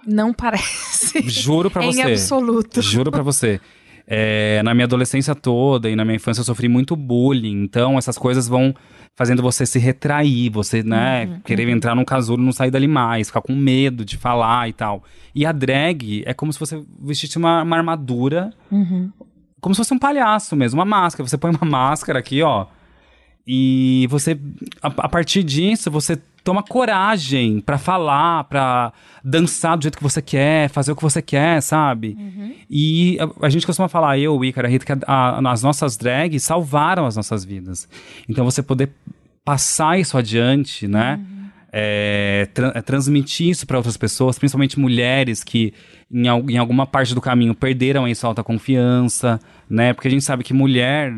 Não 0.06 0.32
parece. 0.32 1.20
Juro 1.28 1.70
pra 1.70 1.82
Em 1.86 1.92
você. 1.92 2.02
absoluto. 2.02 2.82
Juro 2.82 3.10
pra 3.10 3.22
você. 3.22 3.60
É, 4.08 4.62
na 4.62 4.72
minha 4.72 4.84
adolescência 4.84 5.34
toda 5.34 5.90
e 5.90 5.96
na 5.96 6.04
minha 6.04 6.14
infância 6.16 6.40
eu 6.40 6.44
sofri 6.44 6.68
muito 6.68 6.94
bullying. 6.94 7.62
Então 7.64 7.98
essas 7.98 8.16
coisas 8.16 8.46
vão 8.46 8.72
fazendo 9.16 9.42
você 9.42 9.64
se 9.66 9.78
retrair, 9.78 10.50
você, 10.50 10.82
né, 10.82 11.24
Uhum, 11.26 11.40
querer 11.40 11.68
entrar 11.70 11.94
num 11.96 12.04
casulo 12.04 12.40
e 12.42 12.44
não 12.44 12.52
sair 12.52 12.70
dali 12.70 12.86
mais, 12.86 13.28
ficar 13.28 13.40
com 13.40 13.54
medo 13.54 14.04
de 14.04 14.16
falar 14.16 14.68
e 14.68 14.72
tal. 14.72 15.02
E 15.34 15.44
a 15.46 15.50
drag 15.52 16.22
é 16.26 16.34
como 16.34 16.52
se 16.52 16.60
você 16.60 16.80
vestisse 17.02 17.36
uma, 17.38 17.62
uma 17.62 17.76
armadura, 17.76 18.52
Uhum. 18.70 19.10
como 19.60 19.74
se 19.74 19.78
fosse 19.78 19.94
um 19.94 19.98
palhaço 19.98 20.54
mesmo, 20.54 20.78
uma 20.78 20.84
máscara. 20.84 21.26
Você 21.28 21.38
põe 21.38 21.50
uma 21.50 21.64
máscara 21.68 22.18
aqui, 22.18 22.42
ó, 22.42 22.66
e 23.46 24.06
você, 24.10 24.38
a, 24.82 24.88
a 24.88 25.08
partir 25.08 25.42
disso, 25.42 25.90
você 25.90 26.16
toma 26.42 26.62
coragem 26.62 27.60
pra 27.60 27.76
falar, 27.78 28.44
pra 28.44 28.92
dançar 29.24 29.76
do 29.76 29.82
jeito 29.82 29.96
que 29.98 30.02
você 30.02 30.22
quer, 30.22 30.68
fazer 30.70 30.92
o 30.92 30.96
que 30.96 31.02
você 31.02 31.20
quer, 31.20 31.60
sabe? 31.60 32.16
E 32.70 33.18
a, 33.20 33.46
a 33.46 33.48
gente 33.48 33.66
costuma 33.66 33.88
falar, 33.88 34.18
eu, 34.18 34.44
Ícara, 34.44 34.68
Rita, 34.68 34.84
que 34.86 34.92
a- 34.92 34.98
a- 35.06 35.52
as 35.52 35.62
nossas 35.62 35.96
drags 35.96 36.42
salvaram 36.44 37.04
as 37.06 37.16
nossas 37.16 37.44
vidas. 37.44 37.88
Então 38.28 38.44
você 38.44 38.62
poder 38.62 38.90
passar 39.44 39.98
isso 39.98 40.16
adiante, 40.18 40.86
né? 40.88 41.20
É, 41.72 42.48
tra- 42.54 42.72
é, 42.74 42.80
transmitir 42.80 43.48
isso 43.50 43.66
para 43.66 43.76
outras 43.76 43.96
pessoas, 43.96 44.38
principalmente 44.38 44.78
mulheres 44.78 45.42
que 45.44 45.74
em, 46.10 46.26
al- 46.28 46.48
em 46.48 46.56
alguma 46.56 46.86
parte 46.86 47.14
do 47.14 47.20
caminho 47.20 47.54
perderam 47.54 48.04
aí 48.04 48.14
sua 48.14 48.30
autoconfiança, 48.30 49.38
né? 49.68 49.92
Porque 49.92 50.08
a 50.08 50.10
gente 50.10 50.24
sabe 50.24 50.42
que 50.44 50.54
mulher 50.54 51.12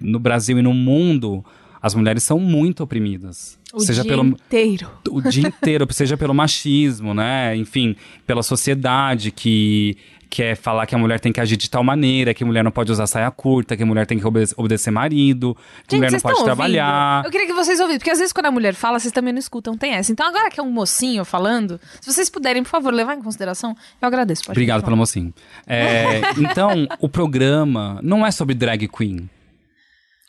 no 0.00 0.18
Brasil 0.18 0.58
e 0.58 0.62
no 0.62 0.72
mundo, 0.74 1.44
as 1.84 1.94
mulheres 1.94 2.22
são 2.22 2.38
muito 2.40 2.82
oprimidas. 2.82 3.58
O 3.74 3.78
seja 3.80 4.00
dia 4.00 4.10
pelo 4.10 4.24
inteiro. 4.24 4.90
o 5.10 5.20
dia 5.20 5.46
inteiro, 5.48 5.86
seja 5.92 6.16
pelo 6.16 6.32
machismo, 6.32 7.12
né? 7.12 7.54
Enfim, 7.54 7.94
pela 8.26 8.42
sociedade 8.42 9.30
que 9.30 9.94
quer 10.30 10.56
falar 10.56 10.86
que 10.86 10.94
a 10.94 10.98
mulher 10.98 11.20
tem 11.20 11.30
que 11.30 11.40
agir 11.40 11.58
de 11.58 11.68
tal 11.68 11.84
maneira, 11.84 12.32
que 12.32 12.42
a 12.42 12.46
mulher 12.46 12.64
não 12.64 12.70
pode 12.70 12.90
usar 12.90 13.06
saia 13.06 13.30
curta, 13.30 13.76
que 13.76 13.82
a 13.82 13.86
mulher 13.86 14.06
tem 14.06 14.18
que 14.18 14.26
obede- 14.26 14.52
obedecer 14.56 14.90
marido, 14.90 15.54
que 15.86 15.94
a 15.94 15.98
mulher 15.98 16.10
não 16.10 16.20
pode 16.20 16.42
trabalhar. 16.42 17.16
ouvindo? 17.18 17.26
Eu 17.26 17.30
queria 17.30 17.46
que 17.46 17.52
vocês 17.52 17.78
ouvissem, 17.78 17.98
porque 17.98 18.10
às 18.10 18.18
vezes 18.18 18.32
quando 18.32 18.46
a 18.46 18.50
mulher 18.50 18.74
fala, 18.74 18.98
vocês 18.98 19.12
também 19.12 19.32
não 19.34 19.38
escutam, 19.38 19.76
tem 19.76 19.92
essa. 19.92 20.10
Então 20.10 20.26
agora 20.26 20.48
que 20.50 20.58
é 20.58 20.62
um 20.62 20.72
mocinho 20.72 21.22
falando, 21.22 21.78
se 22.00 22.10
vocês 22.10 22.30
puderem, 22.30 22.62
por 22.62 22.70
favor, 22.70 22.94
levar 22.94 23.14
em 23.14 23.22
consideração, 23.22 23.76
eu 24.00 24.08
agradeço. 24.08 24.42
Obrigado 24.48 24.82
pelo 24.82 24.96
mocinho. 24.96 25.32
É, 25.66 26.20
então, 26.38 26.88
o 26.98 27.08
programa 27.10 28.00
não 28.02 28.24
é 28.26 28.30
sobre 28.30 28.54
drag 28.54 28.88
queen. 28.88 29.28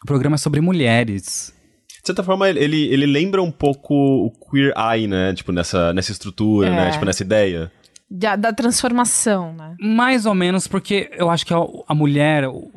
O 0.03 0.05
programa 0.05 0.35
é 0.35 0.37
sobre 0.37 0.61
mulheres. 0.61 1.53
De 2.01 2.07
certa 2.07 2.23
forma, 2.23 2.47
ele, 2.49 2.83
ele 2.87 3.05
lembra 3.07 3.41
um 3.41 3.51
pouco 3.51 3.93
o 3.95 4.31
Queer 4.51 4.73
Eye, 4.77 5.07
né? 5.07 5.33
Tipo, 5.33 5.51
nessa, 5.51 5.91
nessa 5.93 6.11
estrutura, 6.11 6.67
É. 6.67 6.71
né? 6.71 6.91
Tipo, 6.91 7.05
nessa 7.05 7.23
ideia. 7.23 7.71
Da, 8.09 8.35
da 8.35 8.53
transformação, 8.53 9.53
né? 9.53 9.75
Mais 9.81 10.27
ou 10.27 10.35
menos 10.35 10.67
porque 10.67 11.09
eu 11.17 11.29
acho 11.31 11.45
que 11.45 11.53
a, 11.53 11.57
a 11.87 11.95
mulher. 11.95 12.43
Eu 12.45 12.71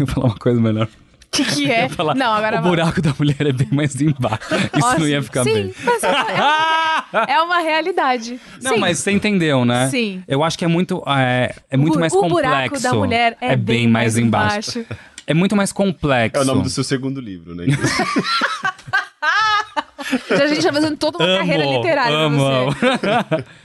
ia 0.00 0.06
falar 0.06 0.26
uma 0.28 0.34
coisa 0.38 0.60
melhor. 0.60 0.86
O 0.86 1.36
que, 1.36 1.44
que 1.44 1.70
é? 1.70 1.88
Falar, 1.88 2.14
não, 2.14 2.32
agora 2.32 2.58
o 2.58 2.62
vai. 2.62 2.70
buraco 2.70 3.02
da 3.02 3.12
mulher 3.18 3.36
é 3.46 3.52
bem 3.52 3.68
mais 3.72 4.00
embaixo. 4.00 4.38
Isso 4.54 4.78
Nossa, 4.78 4.98
não 5.00 5.08
ia 5.08 5.22
ficar 5.22 5.42
sim, 5.44 5.52
bem. 5.52 5.74
Mas 5.84 6.02
é, 6.02 6.08
uma, 6.10 7.24
é 7.28 7.42
uma 7.42 7.58
realidade. 7.58 8.40
Não, 8.62 8.74
Sim. 8.74 8.78
mas 8.80 8.98
você 8.98 9.10
entendeu, 9.10 9.64
né? 9.64 9.88
Sim. 9.90 10.22
Eu 10.28 10.42
acho 10.44 10.56
que 10.56 10.64
é 10.64 10.68
muito, 10.68 11.02
é, 11.06 11.54
é 11.70 11.76
muito 11.76 11.94
bu- 11.94 12.00
mais 12.00 12.12
o 12.12 12.20
complexo. 12.20 12.40
buraco 12.50 12.80
da 12.80 12.94
mulher 12.94 13.36
é 13.40 13.54
bem, 13.56 13.86
mais 13.88 14.16
embaixo. 14.16 14.84
É 15.26 15.34
muito 15.34 15.56
mais 15.56 15.72
complexo. 15.72 16.38
É 16.40 16.42
o 16.42 16.46
nome 16.46 16.62
do 16.62 16.70
seu 16.70 16.84
segundo 16.84 17.20
livro, 17.20 17.54
né? 17.54 17.66
Já 20.28 20.44
a 20.44 20.46
gente 20.46 20.62
tá 20.62 20.72
fazendo 20.72 20.96
toda 20.96 21.18
uma 21.18 21.38
carreira 21.38 21.64
literária 21.64 22.16
amo, 22.16 22.38
pra 22.38 22.64
você. 22.64 23.06
amo. 23.06 23.44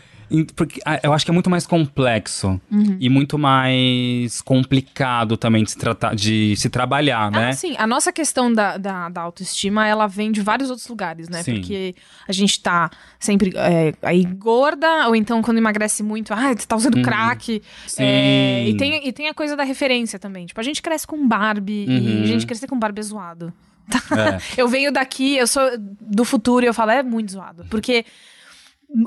Porque 0.55 0.79
ah, 0.85 0.99
eu 1.03 1.13
acho 1.13 1.25
que 1.25 1.31
é 1.31 1.33
muito 1.33 1.49
mais 1.49 1.65
complexo 1.65 2.59
Uhum. 2.71 2.97
e 2.99 3.09
muito 3.09 3.37
mais 3.37 4.41
complicado 4.41 5.37
também 5.37 5.63
de 5.63 5.71
se 5.71 5.77
tratar, 5.77 6.15
de 6.15 6.55
se 6.55 6.69
trabalhar, 6.69 7.31
né? 7.31 7.49
Ah, 7.49 7.53
sim. 7.53 7.75
A 7.77 7.87
nossa 7.87 8.11
questão 8.11 8.51
da, 8.53 8.77
da, 8.77 9.09
da 9.09 9.21
autoestima, 9.21 9.87
ela 9.87 10.07
vem 10.07 10.31
de 10.31 10.41
vários 10.41 10.69
outros 10.69 10.87
lugares, 10.87 11.29
né? 11.29 11.41
Sim. 11.43 11.55
Porque 11.55 11.95
a 12.27 12.31
gente 12.31 12.59
tá 12.61 12.89
sempre 13.19 13.51
é, 13.55 13.93
aí 14.01 14.23
gorda, 14.23 15.07
ou 15.07 15.15
então 15.15 15.41
quando 15.41 15.57
emagrece 15.57 16.03
muito, 16.03 16.33
ah, 16.33 16.53
você 16.55 16.67
tá 16.67 16.75
usando 16.75 17.01
crack. 17.01 17.53
Uhum. 17.53 17.61
Sim. 17.87 18.03
É, 18.03 18.67
e, 18.69 18.77
tem, 18.77 19.07
e 19.07 19.11
tem 19.11 19.27
a 19.29 19.33
coisa 19.33 19.55
da 19.55 19.63
referência 19.63 20.19
também. 20.19 20.45
Tipo, 20.45 20.59
a 20.59 20.63
gente 20.63 20.81
cresce 20.81 21.05
com 21.07 21.27
Barbie 21.27 21.85
Uhum. 21.87 22.19
e 22.19 22.23
a 22.23 22.27
gente 22.27 22.45
crescer 22.45 22.67
com 22.67 22.77
Barbie 22.77 22.99
é 22.99 23.03
zoado. 23.03 23.53
É. 23.91 24.39
Eu 24.61 24.67
venho 24.67 24.91
daqui, 24.91 25.37
eu 25.37 25.47
sou 25.47 25.63
do 25.77 26.23
futuro 26.23 26.63
e 26.63 26.67
eu 26.67 26.73
falo, 26.73 26.91
é 26.91 27.01
muito 27.01 27.31
zoado. 27.31 27.65
Porque 27.69 28.05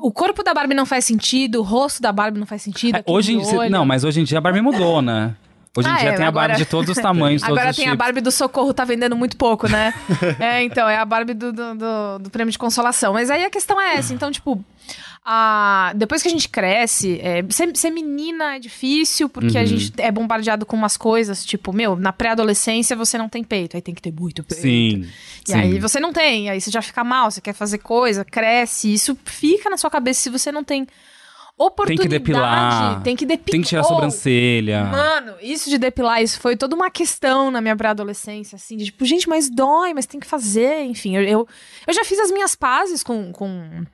o 0.01 0.13
corpo 0.13 0.43
da 0.43 0.55
Barbie 0.55 0.75
não 0.75 0.87
faz 0.87 1.05
sentido, 1.05 1.61
o 1.61 1.63
rosto 1.63 2.01
da 2.01 2.13
Barbie 2.13 2.39
não 2.39 2.47
faz 2.47 2.63
sentido. 2.63 2.97
É, 2.97 3.05
hoje, 3.07 3.37
olho. 3.37 3.71
não, 3.71 3.85
mas 3.85 4.05
hoje 4.05 4.21
em 4.21 4.25
dia 4.25 4.39
a 4.39 4.41
Barbie 4.41 4.61
mudou, 4.61 5.03
né? 5.03 5.35
Hoje 5.77 5.89
em 5.89 5.91
Ah, 5.93 5.97
dia 5.97 6.09
é, 6.11 6.13
tem 6.17 6.25
a 6.27 6.29
agora- 6.29 6.49
Barbie 6.49 6.65
de 6.65 6.69
todos 6.71 6.91
os 6.91 6.99
tamanhos, 7.03 7.41
todos 7.43 7.57
Agora 7.57 7.71
os 7.71 7.77
tem 7.77 7.87
a 7.87 7.91
tipos. 7.93 8.05
Barbie 8.05 8.21
do 8.21 8.31
Socorro, 8.31 8.75
tá 8.75 8.85
vendendo 8.85 9.17
muito 9.17 9.37
pouco, 9.39 9.67
né? 9.69 9.95
é, 10.39 10.63
então, 10.63 10.87
é 10.89 10.99
a 10.99 11.05
Barbie 11.05 11.33
do, 11.35 11.51
do, 11.53 11.75
do- 11.75 12.19
do 12.25 12.31
prêmio 12.31 12.53
de 12.53 12.59
consolação. 12.59 13.15
Mas 13.15 13.31
aí 13.31 13.43
a 13.45 13.51
questão 13.51 13.81
é 13.81 13.95
essa. 13.97 14.13
Então, 14.13 14.31
tipo, 14.31 14.63
a- 15.25 15.93
depois 15.95 16.21
que 16.23 16.29
a 16.29 16.31
gente 16.31 16.49
cresce, 16.49 17.21
é, 17.21 17.45
ser, 17.51 17.77
ser 17.77 17.91
menina 17.91 18.57
é 18.57 18.59
difícil, 18.59 19.29
porque 19.29 19.57
Uhum. 19.57 19.63
a 19.63 19.65
gente 19.65 19.93
é 19.99 20.11
bombardeado 20.11 20.67
com 20.67 20.77
umas 20.77 20.97
coisas, 20.97 21.45
tipo, 21.45 21.73
meu, 21.73 21.95
na 21.97 22.13
pré-adolescência 22.13 22.97
você 22.97 23.17
não 23.17 23.29
tem 23.29 23.45
peito, 23.45 23.77
aí 23.77 23.83
tem 23.83 23.95
que 23.95 24.03
ter 24.03 24.13
muito 24.13 24.43
peito. 24.43 24.61
Sim. 24.63 25.07
E 25.47 25.53
sim. 25.53 25.55
aí 25.55 25.79
você 25.79 26.01
não 26.01 26.13
tem, 26.13 26.51
aí 26.51 26.61
você 26.61 26.71
já 26.71 26.83
fica 26.83 27.05
mal, 27.05 27.31
você 27.31 27.41
quer 27.41 27.53
fazer 27.55 27.79
coisa, 27.79 28.25
cresce, 28.25 28.93
isso 28.93 29.17
fica 29.25 29.71
na 29.71 29.77
sua 29.77 29.91
cabeça 29.91 30.21
se 30.21 30.31
você 30.31 30.51
não 30.51 30.65
tem 30.65 30.85
Tem 30.85 30.95
oportunidade. 31.57 32.09
que 32.09 32.19
depilar. 32.19 33.03
Tem 33.03 33.15
que 33.15 33.25
depilar. 33.27 33.53
Tem 33.53 33.61
que 33.63 33.69
tirar 33.69 33.83
a 33.83 33.85
sobrancelha. 33.85 34.85
Mano, 34.87 35.35
isso 35.41 35.71
de 35.71 35.79
depilar, 35.79 36.21
isso 36.21 36.41
foi 36.41 36.57
toda 36.57 36.75
uma 36.75 36.91
questão 36.91 37.51
na 37.51 37.61
minha 37.61 37.77
pré-adolescência, 37.77 38.57
assim, 38.57 38.77
de 38.77 38.87
tipo, 38.87 39.05
gente, 39.05 39.29
mas 39.29 39.49
dói, 39.49 39.95
mas 39.95 40.07
tem 40.07 40.19
que 40.19 40.27
fazer, 40.27 40.83
enfim. 40.83 41.15
Eu, 41.17 41.23
eu, 41.23 41.49
eu 41.87 41.95
já 41.95 42.05
fiz 42.05 42.19
as 42.19 42.33
minhas 42.33 42.57
pazes 42.57 43.05
com, 43.05 43.31
com, 43.33 43.85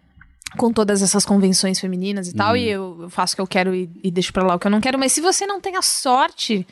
com 0.56 0.72
todas 0.72 1.02
essas 1.02 1.24
convenções 1.24 1.78
femininas 1.78 2.28
e 2.28 2.34
tal, 2.34 2.56
e 2.56 2.68
eu, 2.68 3.08
faço 3.10 3.34
o 3.34 3.36
que 3.36 3.42
eu 3.42 3.46
quero 3.46 3.74
e, 3.74 3.90
e 4.02 4.10
deixo 4.10 4.32
pra 4.32 4.44
lá 4.44 4.54
o 4.54 4.58
que 4.58 4.66
eu 4.66 4.70
não 4.70 4.80
quero, 4.80 4.98
mas 4.98 5.12
se 5.12 5.20
você 5.20 5.46
não 5.46 5.60
tem 5.60 5.76
a 5.76 5.82
sorte 5.82 6.66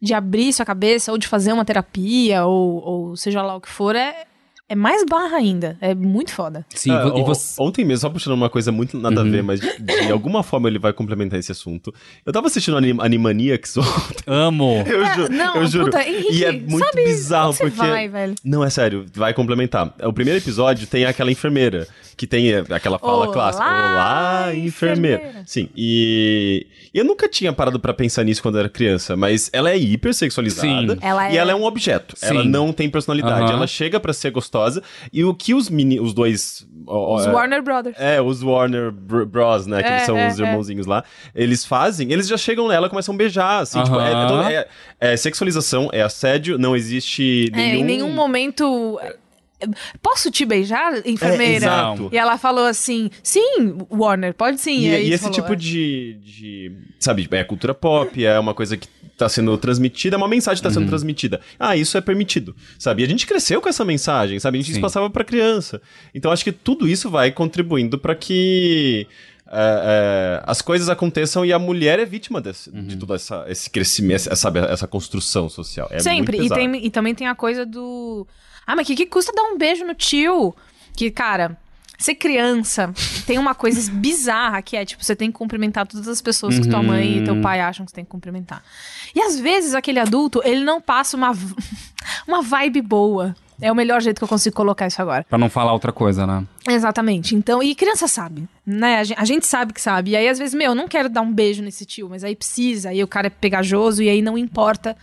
de 0.00 0.14
abrir 0.14 0.52
sua 0.52 0.66
cabeça, 0.66 1.12
ou 1.12 1.18
de 1.18 1.28
fazer 1.28 1.52
uma 1.52 1.64
terapia, 1.64 2.44
ou, 2.44 2.82
ou 2.82 3.16
seja 3.16 3.42
lá 3.42 3.54
o 3.54 3.60
que 3.60 3.68
for, 3.68 3.94
é, 3.94 4.26
é 4.72 4.74
mais 4.74 5.04
barra 5.04 5.36
ainda. 5.36 5.76
É 5.80 5.94
muito 5.94 6.32
foda. 6.32 6.64
Sim, 6.74 6.90
Ah, 6.90 7.12
e 7.16 7.22
você. 7.22 7.60
Uhum. 7.60 7.68
Ontem 7.68 7.84
mesmo, 7.84 8.00
só 8.00 8.08
puxando 8.10 8.34
uma 8.34 8.48
coisa 8.48 8.72
muito 8.72 8.96
nada 8.98 9.20
a 9.20 9.24
ver, 9.24 9.42
mas 9.42 9.60
de, 9.60 9.68
de 9.78 10.10
alguma 10.10 10.42
forma 10.42 10.68
ele 10.68 10.78
vai 10.78 10.92
complementar 10.92 11.38
esse 11.38 11.52
assunto. 11.52 11.92
Eu 12.24 12.32
tava 12.32 12.46
assistindo 12.46 12.76
Anim 12.76 12.96
Animaniacs 13.00 13.76
ontem. 13.78 14.24
Amo. 14.26 14.82
Eu, 14.86 15.04
ju 15.04 15.28
não, 15.30 15.56
eu 15.56 15.66
juro. 15.66 15.84
puta, 15.86 16.02
Henrique, 16.08 16.32
e 16.34 16.44
é 16.44 16.52
muito 16.52 16.78
sabe 16.84 17.04
bizarro 17.04 17.54
porque. 17.54 17.76
vai, 17.76 18.08
velho? 18.08 18.34
Não, 18.44 18.64
é 18.64 18.70
sério, 18.70 19.04
vai 19.14 19.34
complementar. 19.34 19.94
O 20.02 20.12
primeiro 20.12 20.38
episódio 20.40 20.86
tem 20.86 21.04
aquela 21.04 21.30
enfermeira, 21.30 21.86
que 22.16 22.26
tem 22.26 22.50
eh, 22.52 22.64
aquela 22.70 22.98
fala 22.98 23.12
Olá, 23.26 23.32
clássica. 23.32 23.64
Olá, 23.64 24.54
enfermeira. 24.54 25.16
enfermeira. 25.22 25.42
Sim, 25.46 25.68
e 25.76 26.66
eu 26.94 27.04
nunca 27.04 27.28
tinha 27.28 27.52
parado 27.52 27.78
pra 27.80 27.92
pensar 27.92 28.22
nisso 28.24 28.40
quando 28.42 28.54
eu 28.56 28.60
era 28.60 28.68
criança, 28.68 29.16
mas 29.16 29.50
ela 29.52 29.70
é 29.70 29.76
hipersexualizada 29.76 30.94
Sim. 30.94 30.98
Ela 31.02 31.30
e 31.30 31.36
é- 31.36 31.40
ela 31.40 31.52
é 31.52 31.54
um 31.54 31.64
objeto. 31.64 32.14
Sim. 32.16 32.26
Ela 32.26 32.44
não 32.44 32.72
tem 32.72 32.88
personalidade. 32.88 33.42
Aham. 33.44 33.52
Ela 33.52 33.66
chega 33.66 33.98
pra 33.98 34.12
ser 34.12 34.30
gostosa 34.30 34.61
e 35.12 35.24
o 35.24 35.34
que 35.34 35.54
os, 35.54 35.68
meni 35.70 35.98
os 36.00 36.12
dois... 36.12 36.66
Os 36.86 37.26
é, 37.26 37.30
Warner 37.30 37.62
Brothers. 37.62 37.96
é, 37.98 38.20
os 38.20 38.42
Warner 38.42 38.90
Br- 38.90 39.24
Bros, 39.24 39.66
né? 39.66 39.82
Que 39.82 39.88
É, 39.88 39.92
eles 39.92 40.02
são 40.06 40.18
é, 40.18 40.28
os 40.28 40.38
é. 40.40 40.42
irmãozinhos 40.42 40.86
lá. 40.86 41.04
Eles 41.34 41.64
fazem, 41.64 42.12
eles 42.12 42.26
já 42.26 42.36
chegam 42.36 42.66
nela 42.68 42.86
e 42.86 42.90
começam 42.90 43.14
a 43.14 43.18
beijar, 43.18 43.60
assim. 43.62 43.82
Tipo, 43.82 44.00
é, 44.00 44.10
é, 44.10 44.14
Aham. 44.14 44.28
todo- 44.28 44.42
é- 44.48 44.68
é 45.00 45.16
sexualização, 45.16 45.88
é 45.92 46.02
assédio, 46.02 46.58
não 46.58 46.74
existe 46.76 47.50
É, 47.52 47.56
nenhum... 47.56 47.76
em 47.80 47.84
nenhum 47.84 48.12
momento. 48.12 48.98
Posso 50.02 50.28
te 50.28 50.44
beijar, 50.44 51.06
enfermeira? 51.06 51.52
É, 51.52 51.56
exato. 51.68 52.08
E 52.12 52.18
ela 52.18 52.36
falou 52.36 52.66
assim: 52.66 53.10
sim, 53.22 53.76
Warner, 53.88 54.34
pode 54.34 54.60
sim. 54.60 54.80
E, 54.80 54.92
aí 54.94 55.08
e 55.08 55.12
esse 55.12 55.22
falou, 55.22 55.34
tipo 55.36 55.52
é. 55.52 55.56
de, 55.56 56.14
de. 56.20 56.72
Sabe, 56.98 57.28
é 57.30 57.44
cultura 57.44 57.72
pop, 57.72 58.24
é 58.24 58.36
uma 58.40 58.54
coisa 58.54 58.76
que 58.76 58.88
tá 59.22 59.28
sendo 59.28 59.56
transmitida, 59.58 60.16
uma 60.16 60.28
mensagem 60.28 60.58
que 60.58 60.62
tá 60.62 60.68
Uhum. 60.68 60.74
sendo 60.82 60.88
transmitida. 60.88 61.40
Ah, 61.58 61.76
isso 61.76 61.96
é 61.96 62.00
permitido, 62.00 62.54
sabe? 62.78 63.02
E 63.02 63.04
a 63.04 63.08
gente 63.08 63.26
cresceu 63.26 63.60
com 63.60 63.68
essa 63.68 63.84
mensagem, 63.84 64.38
sabe? 64.40 64.58
A 64.58 64.62
gente 64.62 64.74
Sim. 64.74 64.80
passava 64.80 65.08
pra 65.10 65.24
criança. 65.24 65.80
Então 66.14 66.30
acho 66.32 66.44
que 66.44 66.52
tudo 66.52 66.88
isso 66.88 67.08
vai 67.10 67.30
contribuindo 67.30 67.98
pra 67.98 68.14
que. 68.14 69.06
é, 69.54 70.38
é, 70.40 70.42
as 70.46 70.62
coisas 70.62 70.88
aconteçam 70.88 71.44
e 71.44 71.52
a 71.52 71.58
mulher 71.58 71.98
é 71.98 72.06
vítima 72.06 72.40
desse- 72.40 72.70
Uhum. 72.70 72.86
de 72.86 72.96
todo 72.96 73.12
essa, 73.14 73.44
esse 73.48 73.68
crescimento, 73.68 74.14
essa, 74.14 74.34
sabe, 74.34 74.60
essa 74.60 74.86
construção 74.86 75.46
social. 75.50 75.88
É 75.90 75.98
Sempre. 75.98 76.38
Muito 76.38 76.52
E, 76.52 76.56
tem, 76.56 76.86
e 76.86 76.90
também 76.90 77.14
tem 77.14 77.26
a 77.26 77.34
coisa 77.34 77.66
do. 77.66 78.26
Ah, 78.66 78.74
mas 78.74 78.86
o 78.86 78.88
que, 78.88 78.96
que 78.96 79.06
custa 79.06 79.30
dar 79.34 79.42
um 79.42 79.58
beijo 79.58 79.84
no 79.84 79.94
tio? 79.94 80.54
Que, 80.96 81.10
cara. 81.10 81.58
Ser 82.02 82.16
criança 82.16 82.92
tem 83.26 83.38
uma 83.38 83.54
coisa 83.54 83.90
bizarra 83.92 84.60
que 84.60 84.76
é, 84.76 84.84
tipo, 84.84 85.04
você 85.04 85.14
tem 85.14 85.30
que 85.30 85.38
cumprimentar 85.38 85.86
todas 85.86 86.08
as 86.08 86.20
pessoas 86.20 86.58
que 86.58 86.68
tua 86.68 86.80
Uhum. 86.80 86.86
mãe 86.86 87.18
e 87.18 87.24
teu 87.24 87.40
pai 87.40 87.60
acham 87.60 87.84
que 87.86 87.90
você 87.92 87.94
tem 87.96 88.04
que 88.04 88.10
cumprimentar. 88.10 88.62
E 89.14 89.20
às 89.20 89.38
vezes 89.38 89.74
aquele 89.74 90.00
adulto, 90.00 90.40
ele 90.44 90.64
não 90.64 90.80
passa 90.80 91.16
uma, 91.16 91.32
uma 92.26 92.42
vibe 92.42 92.82
boa. 92.82 93.34
É 93.60 93.70
o 93.70 93.74
melhor 93.76 94.00
jeito 94.02 94.18
que 94.18 94.24
eu 94.24 94.28
consigo 94.28 94.56
colocar 94.56 94.88
isso 94.88 95.00
agora. 95.00 95.24
Pra 95.28 95.38
não 95.38 95.48
falar 95.48 95.72
outra 95.72 95.92
coisa, 95.92 96.26
né? 96.26 96.44
Exatamente. 96.68 97.36
Então, 97.36 97.62
e 97.62 97.76
criança 97.76 98.08
sabe, 98.08 98.48
né? 98.66 98.98
A 98.98 99.04
gen- 99.04 99.16
a 99.16 99.24
gente, 99.24 99.46
sabe 99.46 99.72
que 99.72 99.80
sabe. 99.80 100.10
E 100.10 100.16
aí, 100.16 100.28
às 100.28 100.36
vezes, 100.36 100.52
meu, 100.52 100.70
eu 100.70 100.74
não 100.74 100.88
quero 100.88 101.08
dar 101.08 101.20
um 101.20 101.32
beijo 101.32 101.62
nesse 101.62 101.84
tio, 101.86 102.08
mas 102.08 102.24
aí 102.24 102.34
precisa, 102.34 102.88
aí 102.88 103.04
o 103.04 103.06
cara 103.06 103.28
é 103.28 103.30
pegajoso, 103.30 104.02
e 104.02 104.08
aí 104.08 104.20
não 104.20 104.36
importa. 104.36 104.96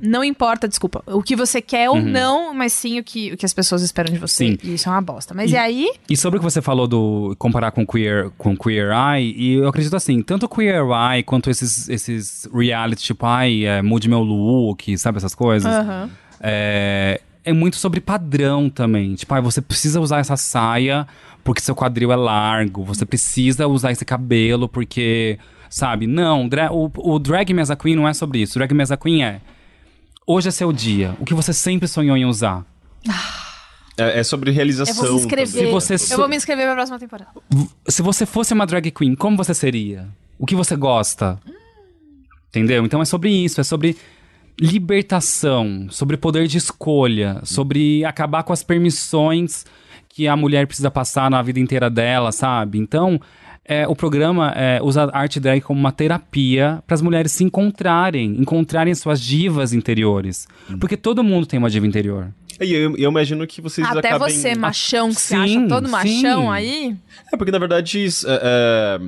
Não 0.00 0.22
importa, 0.22 0.68
desculpa, 0.68 1.02
o 1.06 1.22
que 1.22 1.34
você 1.34 1.60
quer 1.62 1.88
ou 1.90 2.00
não, 2.00 2.52
mas 2.54 2.72
sim 2.72 2.98
o 2.98 3.04
que, 3.04 3.32
o 3.32 3.36
que 3.36 3.46
as 3.46 3.52
pessoas 3.54 3.82
esperam 3.82 4.12
de 4.12 4.18
você. 4.18 4.48
Sim. 4.48 4.58
E 4.62 4.74
isso 4.74 4.88
é 4.88 4.92
uma 4.92 5.00
bosta. 5.00 5.32
Mas 5.34 5.50
E- 5.50 5.54
e 5.54 5.56
aí? 5.56 5.90
E 6.08 6.16
sobre 6.16 6.38
o 6.38 6.40
que 6.40 6.44
você 6.44 6.60
falou 6.60 6.86
do 6.86 7.34
comparar 7.38 7.70
com 7.70 7.86
Queer, 7.86 8.30
com 8.36 8.56
Queer 8.56 8.90
Eye, 8.92 9.34
e 9.36 9.54
eu 9.54 9.68
acredito 9.68 9.94
assim, 9.96 10.22
tanto 10.22 10.48
Queer 10.48 10.82
Eye 11.12 11.22
quanto 11.22 11.50
esses, 11.50 11.88
esses 11.88 12.48
reality, 12.52 13.02
tipo, 13.02 13.24
ai, 13.26 13.64
é, 13.64 13.82
mude 13.82 14.08
meu 14.08 14.20
look, 14.22 14.96
sabe 14.98 15.18
essas 15.18 15.34
coisas? 15.34 15.72
Aham. 15.72 16.10
É, 16.40 17.20
é 17.44 17.52
muito 17.52 17.76
sobre 17.76 18.00
padrão 18.00 18.68
também. 18.68 19.14
Tipo, 19.14 19.34
ai, 19.34 19.40
você 19.40 19.60
precisa 19.62 20.00
usar 20.00 20.18
essa 20.18 20.36
saia 20.36 21.06
porque 21.42 21.60
seu 21.60 21.74
quadril 21.76 22.10
é 22.12 22.16
largo, 22.16 22.82
você 22.84 23.06
precisa 23.06 23.68
usar 23.68 23.92
esse 23.92 24.04
cabelo 24.04 24.68
porque, 24.68 25.38
sabe? 25.76 26.06
Não, 26.06 26.48
dra- 26.48 26.72
o, 26.72 26.90
o 26.96 27.18
Drag 27.18 27.52
Me 27.52 27.60
as 27.60 27.70
a 27.70 27.76
Queen 27.76 27.94
não 27.94 28.08
é 28.08 28.14
sobre 28.14 28.40
isso. 28.40 28.56
O 28.56 28.58
Drag 28.58 28.72
Me 28.72 28.82
as 28.82 28.90
a 28.90 28.96
Queen 28.96 29.22
é, 29.22 29.42
hoje 30.26 30.48
é 30.48 30.50
seu 30.50 30.72
dia, 30.72 31.14
o 31.20 31.24
que 31.26 31.34
você 31.34 31.52
sempre 31.52 31.86
sonhou 31.86 32.16
em 32.16 32.24
usar. 32.24 32.64
É, 33.98 34.20
é 34.20 34.24
sobre 34.24 34.50
realização. 34.50 34.94
Eu 35.04 35.10
vou 35.10 35.12
me 35.12 35.20
inscrever. 35.26 35.70
você 35.70 35.94
Eu 36.14 36.16
vou 36.16 36.28
me 36.28 36.36
inscrever 36.36 36.64
pra 36.64 36.74
próxima 36.74 36.98
temporada. 36.98 37.30
Se 37.88 38.00
você 38.00 38.24
fosse 38.24 38.54
uma 38.54 38.66
drag 38.66 38.90
queen, 38.90 39.14
como 39.14 39.36
você 39.36 39.52
seria? 39.52 40.08
O 40.38 40.46
que 40.46 40.54
você 40.54 40.74
gosta? 40.76 41.38
Entendeu? 42.48 42.86
Então 42.86 43.02
é 43.02 43.04
sobre 43.04 43.28
isso, 43.30 43.60
é 43.60 43.64
sobre 43.64 43.98
libertação, 44.58 45.88
sobre 45.90 46.16
poder 46.16 46.46
de 46.46 46.56
escolha, 46.56 47.40
sobre 47.44 48.02
acabar 48.02 48.42
com 48.44 48.52
as 48.54 48.62
permissões 48.62 49.66
que 50.08 50.26
a 50.26 50.34
mulher 50.34 50.66
precisa 50.66 50.90
passar 50.90 51.30
na 51.30 51.42
vida 51.42 51.60
inteira 51.60 51.90
dela, 51.90 52.32
sabe? 52.32 52.78
Então, 52.78 53.20
é, 53.68 53.86
o 53.86 53.96
programa 53.96 54.52
é, 54.56 54.80
usa 54.82 55.04
a 55.04 55.18
arte 55.18 55.40
drag 55.40 55.60
como 55.60 55.78
uma 55.78 55.92
terapia 55.92 56.82
para 56.86 56.94
as 56.94 57.02
mulheres 57.02 57.32
se 57.32 57.44
encontrarem, 57.44 58.36
encontrarem 58.38 58.94
suas 58.94 59.20
divas 59.20 59.72
interiores. 59.72 60.46
Porque 60.80 60.96
todo 60.96 61.24
mundo 61.24 61.46
tem 61.46 61.58
uma 61.58 61.68
diva 61.68 61.86
interior. 61.86 62.32
E 62.60 62.72
eu, 62.72 62.96
eu 62.96 63.10
imagino 63.10 63.46
que 63.46 63.60
vocês 63.60 63.86
Até 63.86 64.08
acabem... 64.08 64.34
você, 64.34 64.54
machão, 64.54 65.10
que 65.10 65.16
você 65.16 65.34
Sim, 65.34 65.58
acha 65.58 65.68
todo 65.68 65.88
machão 65.88 66.42
sim. 66.44 66.50
aí. 66.50 66.96
É, 67.32 67.36
porque 67.36 67.50
na 67.50 67.58
verdade 67.58 68.02
isso, 68.04 68.26
é, 68.28 68.40
é, 68.42 69.00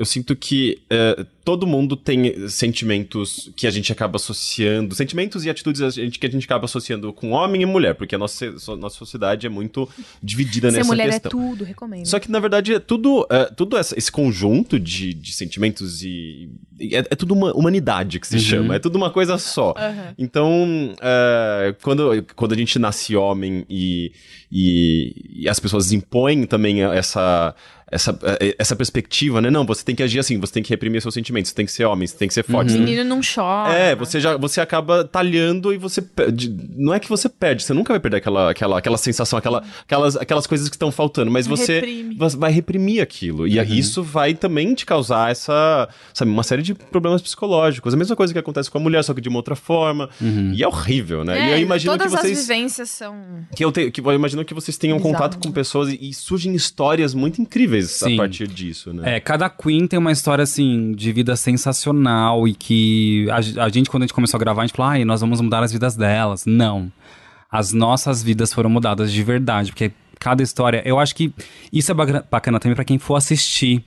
eu 0.00 0.06
sinto 0.06 0.34
que 0.34 0.80
é, 0.88 1.26
todo 1.44 1.66
mundo 1.66 1.94
tem 1.94 2.48
sentimentos 2.48 3.50
que 3.54 3.66
a 3.66 3.70
gente 3.70 3.92
acaba 3.92 4.16
associando, 4.16 4.94
sentimentos 4.94 5.44
e 5.44 5.50
atitudes 5.50 5.82
a 5.82 5.90
gente- 5.90 6.18
que 6.18 6.26
a 6.26 6.30
gente 6.30 6.44
acaba 6.46 6.64
associando 6.64 7.12
com 7.12 7.32
homem 7.32 7.60
e 7.60 7.66
mulher, 7.66 7.94
porque 7.94 8.14
a 8.14 8.18
nossa, 8.18 8.50
nossa 8.78 8.96
sociedade 8.96 9.46
é 9.46 9.50
muito 9.50 9.86
dividida 10.22 10.70
Ser 10.70 10.78
nessa 10.78 10.88
mulher 10.88 11.10
questão. 11.10 11.28
é 11.28 11.48
tudo, 11.50 11.64
recomendo. 11.64 12.06
Só 12.06 12.18
que, 12.18 12.30
na 12.30 12.40
verdade, 12.40 12.72
é 12.72 12.78
tudo, 12.78 13.26
é, 13.30 13.44
tudo 13.44 13.76
essa- 13.76 13.94
esse 13.98 14.10
conjunto 14.10 14.80
de, 14.80 15.12
de 15.12 15.32
sentimentos 15.34 16.02
e. 16.02 16.48
É, 16.80 16.98
é 17.00 17.02
tudo 17.14 17.34
uma 17.34 17.52
humanidade 17.54 18.18
que 18.18 18.26
se 18.26 18.40
chama, 18.40 18.76
é 18.76 18.78
tudo 18.78 18.96
uma 18.96 19.10
coisa 19.10 19.36
só. 19.36 19.74
Aham. 19.76 20.14
Então, 20.16 20.94
é, 21.02 21.74
quando, 21.82 22.24
quando 22.34 22.52
a 22.54 22.56
gente 22.56 22.78
nasce 22.78 23.14
homem 23.14 23.66
e, 23.68 24.12
e, 24.50 25.42
e 25.42 25.48
as 25.48 25.60
pessoas 25.60 25.92
impõem 25.92 26.46
também 26.46 26.80
essa, 26.82 27.54
essa, 27.90 28.18
eh, 28.40 28.54
essa 28.58 28.76
perspectiva, 28.76 29.40
né? 29.40 29.50
Não, 29.50 29.64
você 29.64 29.84
tem 29.84 29.94
que 29.94 30.02
agir 30.02 30.18
assim, 30.18 30.38
você 30.38 30.52
tem 30.52 30.62
que 30.62 30.70
reprimir 30.70 31.00
seus 31.02 31.14
sentimentos, 31.14 31.50
você 31.50 31.54
tem 31.56 31.66
que 31.66 31.72
ser 31.72 31.84
homem, 31.84 32.06
você 32.06 32.16
tem 32.16 32.28
que 32.28 32.34
ser 32.34 32.44
forte. 32.44 32.72
tem- 32.72 32.80
Menino 32.80 33.04
não 33.04 33.20
chora. 33.22 33.72
É, 33.72 33.94
você 33.96 34.20
já 34.20 34.36
você 34.36 34.60
acaba 34.60 35.04
talhando 35.04 35.72
e 35.72 35.76
você 35.78 36.00
perde. 36.02 36.54
Não 36.76 36.94
é 36.94 37.00
que 37.00 37.08
você 37.08 37.28
perde, 37.28 37.62
você 37.62 37.72
nunca 37.74 37.92
vai 37.92 38.00
perder 38.00 38.18
aquela, 38.18 38.50
aquela, 38.50 38.78
aquela 38.78 38.96
sensação, 38.96 39.38
aquela, 39.38 39.62
aquelas, 39.84 40.16
aquelas 40.16 40.46
coisas 40.46 40.68
que 40.68 40.76
estão 40.76 40.90
faltando, 40.92 41.30
mas 41.30 41.46
você, 41.46 41.74
Reprime. 41.74 42.14
você 42.16 42.36
vai 42.36 42.52
reprimir 42.52 43.00
aquilo. 43.02 43.46
E 43.46 43.58
isso 43.78 44.02
vai 44.02 44.34
também 44.34 44.74
te 44.74 44.84
causar 44.86 45.30
essa, 45.30 45.88
sabe, 46.14 46.30
uma 46.30 46.42
série 46.42 46.62
de 46.62 46.74
problemas 46.74 47.20
psicológicos. 47.22 47.94
A 47.94 47.96
mesma 47.96 48.14
coisa 48.16 48.32
que 48.32 48.38
acontece 48.38 48.70
com 48.70 48.78
a 48.78 48.80
mulher, 48.80 49.02
só 49.04 49.12
que 49.14 49.20
de 49.20 49.28
uma 49.28 49.38
outra 49.38 49.56
forma. 49.56 50.08
E 50.54 50.62
é 50.62 50.68
horrível, 50.68 51.24
né? 51.24 51.34
e 51.38 51.48
eu 51.50 51.54
É, 51.56 51.60
imagino 51.60 51.92
todas 51.96 52.12
que 52.12 52.20
vocês. 52.20 52.38
as 52.38 52.46
vivências 52.46 52.90
são. 52.90 53.16
Que 53.54 53.64
eu, 53.64 53.72
te, 53.72 53.90
que 53.90 54.00
eu 54.00 54.12
imagino 54.12 54.44
que 54.44 54.54
vocês 54.54 54.76
tenham 54.76 54.96
Bizarro, 54.98 55.14
contato 55.14 55.38
com 55.38 55.50
pessoas 55.52 55.88
e, 55.92 55.98
e 56.00 56.14
surgem 56.14 56.54
histórias 56.54 57.14
muito 57.14 57.40
incríveis 57.40 57.79
Sim. 57.88 58.14
a 58.14 58.16
partir 58.16 58.46
disso, 58.48 58.92
né? 58.92 59.16
É, 59.16 59.20
cada 59.20 59.48
Queen 59.48 59.86
tem 59.86 59.98
uma 59.98 60.12
história, 60.12 60.42
assim, 60.42 60.92
de 60.92 61.12
vida 61.12 61.36
sensacional 61.36 62.46
e 62.46 62.54
que 62.54 63.28
a, 63.30 63.64
a 63.64 63.68
gente, 63.68 63.90
quando 63.90 64.02
a 64.02 64.06
gente 64.06 64.14
começou 64.14 64.38
a 64.38 64.40
gravar, 64.40 64.62
a 64.62 64.66
gente 64.66 64.76
falou, 64.76 64.92
ai, 64.92 65.04
nós 65.04 65.20
vamos 65.20 65.40
mudar 65.40 65.62
as 65.62 65.72
vidas 65.72 65.96
delas. 65.96 66.44
Não. 66.46 66.90
As 67.50 67.72
nossas 67.72 68.22
vidas 68.22 68.52
foram 68.52 68.70
mudadas 68.70 69.12
de 69.12 69.22
verdade, 69.22 69.72
porque 69.72 69.92
cada 70.20 70.42
história. 70.42 70.82
Eu 70.84 70.98
acho 71.00 71.16
que 71.16 71.32
isso 71.72 71.90
é 71.90 71.94
bacana 71.94 72.60
também 72.60 72.76
pra 72.76 72.84
quem 72.84 72.98
for 72.98 73.16
assistir. 73.16 73.82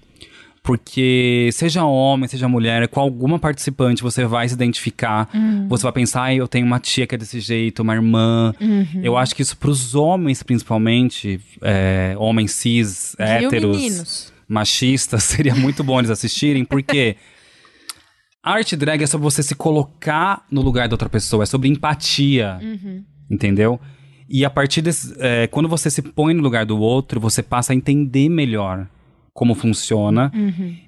Porque 0.64 1.50
seja 1.52 1.84
homem, 1.84 2.26
seja 2.30 2.48
mulher, 2.48 2.88
com 2.88 3.02
alguma 3.02 3.38
participante 3.38 4.02
você 4.02 4.24
vai 4.24 4.48
se 4.48 4.54
identificar. 4.54 5.30
Você 5.68 5.84
vai 5.84 5.92
pensar, 5.92 6.34
eu 6.34 6.48
tenho 6.48 6.66
uma 6.66 6.80
tia 6.80 7.06
que 7.06 7.14
é 7.14 7.18
desse 7.18 7.42
jeito, 7.42 7.82
uma 7.82 7.94
irmã. 7.94 8.56
Eu 9.04 9.18
acho 9.18 9.36
que 9.36 9.42
isso 9.42 9.58
pros 9.58 9.94
homens, 9.94 10.42
principalmente, 10.42 11.40
é, 11.62 12.16
homens 12.18 12.52
cis, 12.52 13.14
Viu, 13.20 13.28
héteros 13.28 13.76
meninos? 13.78 14.34
machistas, 14.48 15.24
seria 15.26 15.54
muito 15.54 15.84
bom 15.84 16.00
eles 16.00 16.10
assistirem, 16.10 16.64
porque 16.64 17.18
a 18.42 18.54
arte 18.54 18.78
drag 18.78 19.04
é 19.04 19.08
sobre 19.08 19.26
você 19.26 19.44
se 19.44 19.56
colocar 19.56 20.46
no 20.50 20.62
lugar 20.62 20.88
da 20.88 20.94
outra 20.94 21.10
pessoa, 21.10 21.44
é 21.44 21.46
sobre 21.46 21.68
empatia, 21.68 22.58
entendeu? 23.30 23.82
E 24.30 24.46
a 24.46 24.50
partir 24.50 24.82
desse. 24.82 25.14
é, 25.20 25.46
quando 25.48 25.68
você 25.68 25.90
se 25.90 26.02
põe 26.02 26.34
no 26.34 26.42
lugar 26.42 26.66
do 26.66 26.80
outro, 26.80 27.20
você 27.20 27.44
passa 27.44 27.74
a 27.74 27.76
entender 27.76 28.30
melhor 28.30 28.88
como 29.34 29.56
funciona 29.56 30.32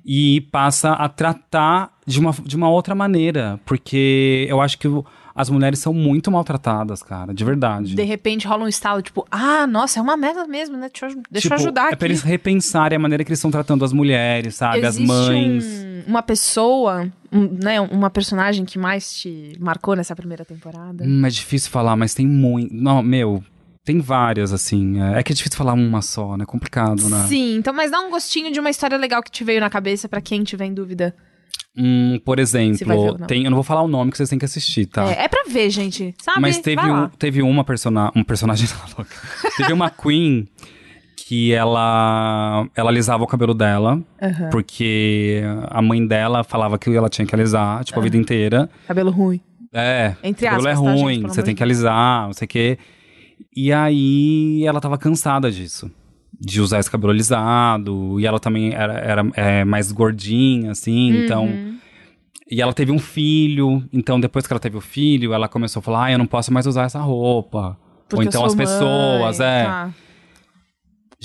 e 0.05 0.41
passa 0.51 0.93
a 0.93 1.09
tratar 1.09 1.91
de 2.05 2.19
uma, 2.19 2.31
de 2.31 2.55
uma 2.55 2.69
outra 2.69 2.93
maneira. 2.93 3.59
Porque 3.65 4.45
eu 4.49 4.61
acho 4.61 4.77
que 4.77 4.87
o- 4.87 5.03
as 5.33 5.49
mulheres 5.49 5.79
são 5.79 5.93
muito 5.93 6.31
maltratadas, 6.31 7.01
cara, 7.03 7.33
de 7.33 7.43
verdade. 7.43 7.93
De 7.95 8.03
repente 8.03 8.47
rola 8.47 8.63
um 8.63 8.67
estalo, 8.67 9.01
tipo, 9.01 9.25
ah, 9.31 9.65
nossa, 9.67 9.99
é 9.99 10.01
uma 10.01 10.15
merda 10.15 10.47
mesmo, 10.47 10.77
né? 10.77 10.89
Deixa 10.93 11.07
eu, 11.07 11.21
deixa 11.29 11.47
eu 11.47 11.51
Tipo, 11.51 11.53
ajudar 11.55 11.81
É 11.85 11.87
aqui. 11.87 11.95
pra 11.97 12.07
eles 12.07 12.21
repensarem 12.21 12.95
a 12.95 12.99
maneira 12.99 13.23
que 13.23 13.29
eles 13.29 13.39
estão 13.39 13.51
tratando 13.51 13.83
as 13.83 13.91
mulheres, 13.91 14.55
sabe? 14.55 14.85
as 14.85 14.95
Existe 14.95 15.07
mães. 15.07 15.65
um- 15.65 15.95
uma 16.11 16.21
pessoa, 16.21 17.11
um, 17.33 17.49
né, 17.63 17.81
uma 17.81 18.09
personagem 18.11 18.63
que 18.63 18.77
mais 18.77 19.13
te 19.19 19.53
marcou 19.59 19.95
nessa 19.95 20.15
primeira 20.15 20.45
temporada? 20.45 21.03
Hum, 21.03 21.25
é 21.25 21.29
difícil 21.29 21.71
falar, 21.71 21.95
mas 21.95 22.13
tem 22.13 22.27
muito. 22.27 22.73
Não, 22.73 23.01
meu, 23.01 23.43
tem 23.85 23.99
várias, 23.99 24.51
assim. 24.51 24.99
É 25.01 25.19
é 25.19 25.23
que 25.23 25.31
é 25.31 25.35
difícil 25.35 25.57
falar 25.57 25.73
uma 25.73 26.01
só, 26.01 26.35
né? 26.35 26.43
É 26.43 26.45
complicado, 26.45 27.07
né? 27.07 27.25
Sim, 27.27 27.55
então, 27.55 27.73
mas 27.73 27.91
dá 27.91 28.01
um 28.01 28.09
gostinho 28.09 28.51
de 28.51 28.59
uma 28.59 28.69
história 28.69 28.97
legal 28.97 29.21
que 29.21 29.31
te 29.31 29.43
veio 29.43 29.61
na 29.61 29.69
cabeça 29.69 30.09
pra 30.09 30.19
quem 30.19 30.43
tiver 30.43 30.65
em 30.65 30.73
dúvida. 30.73 31.15
Hum, 31.77 32.19
por 32.23 32.39
exemplo, 32.39 33.17
tem, 33.27 33.43
eu 33.43 33.49
não 33.51 33.55
vou 33.55 33.63
falar 33.63 33.81
o 33.81 33.87
nome 33.87 34.09
que 34.09 34.15
vocês 34.17 34.29
têm 34.29 34.39
que 34.39 34.45
assistir, 34.45 34.85
tá? 34.85 35.09
É, 35.11 35.25
é 35.25 35.27
pra 35.27 35.43
ver, 35.47 35.69
gente, 35.69 36.15
sabe? 36.21 36.39
Mas 36.39 36.57
teve, 36.59 36.81
um, 36.81 37.09
teve 37.09 37.41
uma 37.41 37.65
persona, 37.65 38.11
um 38.15 38.23
personagem 38.23 38.65
tá 38.67 38.75
louca. 38.97 39.13
teve 39.57 39.73
uma 39.73 39.89
Queen 39.89 40.47
que 41.27 41.51
ela 41.53 42.67
ela 42.75 42.89
alisava 42.89 43.23
o 43.23 43.27
cabelo 43.27 43.53
dela, 43.53 44.01
porque 44.51 45.41
a 45.69 45.81
mãe 45.81 46.05
dela 46.05 46.43
falava 46.43 46.77
que 46.77 46.89
ela 46.89 47.09
tinha 47.09 47.25
que 47.25 47.35
alisar, 47.35 47.83
tipo, 47.83 47.99
a 47.99 48.03
vida 48.03 48.15
inteira. 48.15 48.69
Cabelo 48.87 49.11
ruim. 49.11 49.41
É, 49.73 50.15
Entre 50.23 50.47
cabelo 50.47 50.67
é 50.67 50.71
aspas, 50.71 50.85
tá, 50.85 50.91
gente? 50.95 51.03
ruim, 51.03 51.15
Pelo 51.21 51.33
você 51.33 51.39
amor 51.41 51.45
tem 51.45 51.55
que 51.55 51.63
alisar, 51.63 52.25
não 52.27 52.33
sei 52.33 52.45
o 52.45 52.47
quê. 52.47 52.77
E 53.55 53.71
aí 53.71 54.65
ela 54.65 54.79
tava 54.81 54.97
cansada 54.97 55.51
disso. 55.51 55.89
De 56.39 56.59
usar 56.59 56.79
esse 56.79 56.91
cabelo 56.91 57.11
alisado. 57.13 58.19
E 58.19 58.25
ela 58.25 58.39
também 58.39 58.73
era, 58.73 58.93
era 58.99 59.25
é, 59.35 59.63
mais 59.63 59.91
gordinha, 59.91 60.71
assim, 60.71 61.11
Uhum. 61.13 61.23
então. 61.23 61.75
E 62.51 62.61
ela 62.61 62.73
teve 62.73 62.91
um 62.91 62.99
filho, 62.99 63.83
então 63.91 64.19
depois 64.19 64.45
que 64.45 64.53
ela 64.53 64.59
teve 64.59 64.77
o 64.77 64.81
filho, 64.81 65.33
ela 65.33 65.47
começou 65.47 65.79
a 65.79 65.83
falar: 65.83 66.05
ah, 66.05 66.11
eu 66.11 66.17
não 66.17 66.27
posso 66.27 66.53
mais 66.53 66.67
usar 66.67 66.83
essa 66.83 66.99
roupa. 66.99 67.77
Porque 68.07 68.17
Ou 68.17 68.23
então 68.23 68.45
as 68.45 68.53
pessoas, 68.53 69.39
mãe, 69.39 69.47
é. 69.47 69.63
tá. 69.65 69.89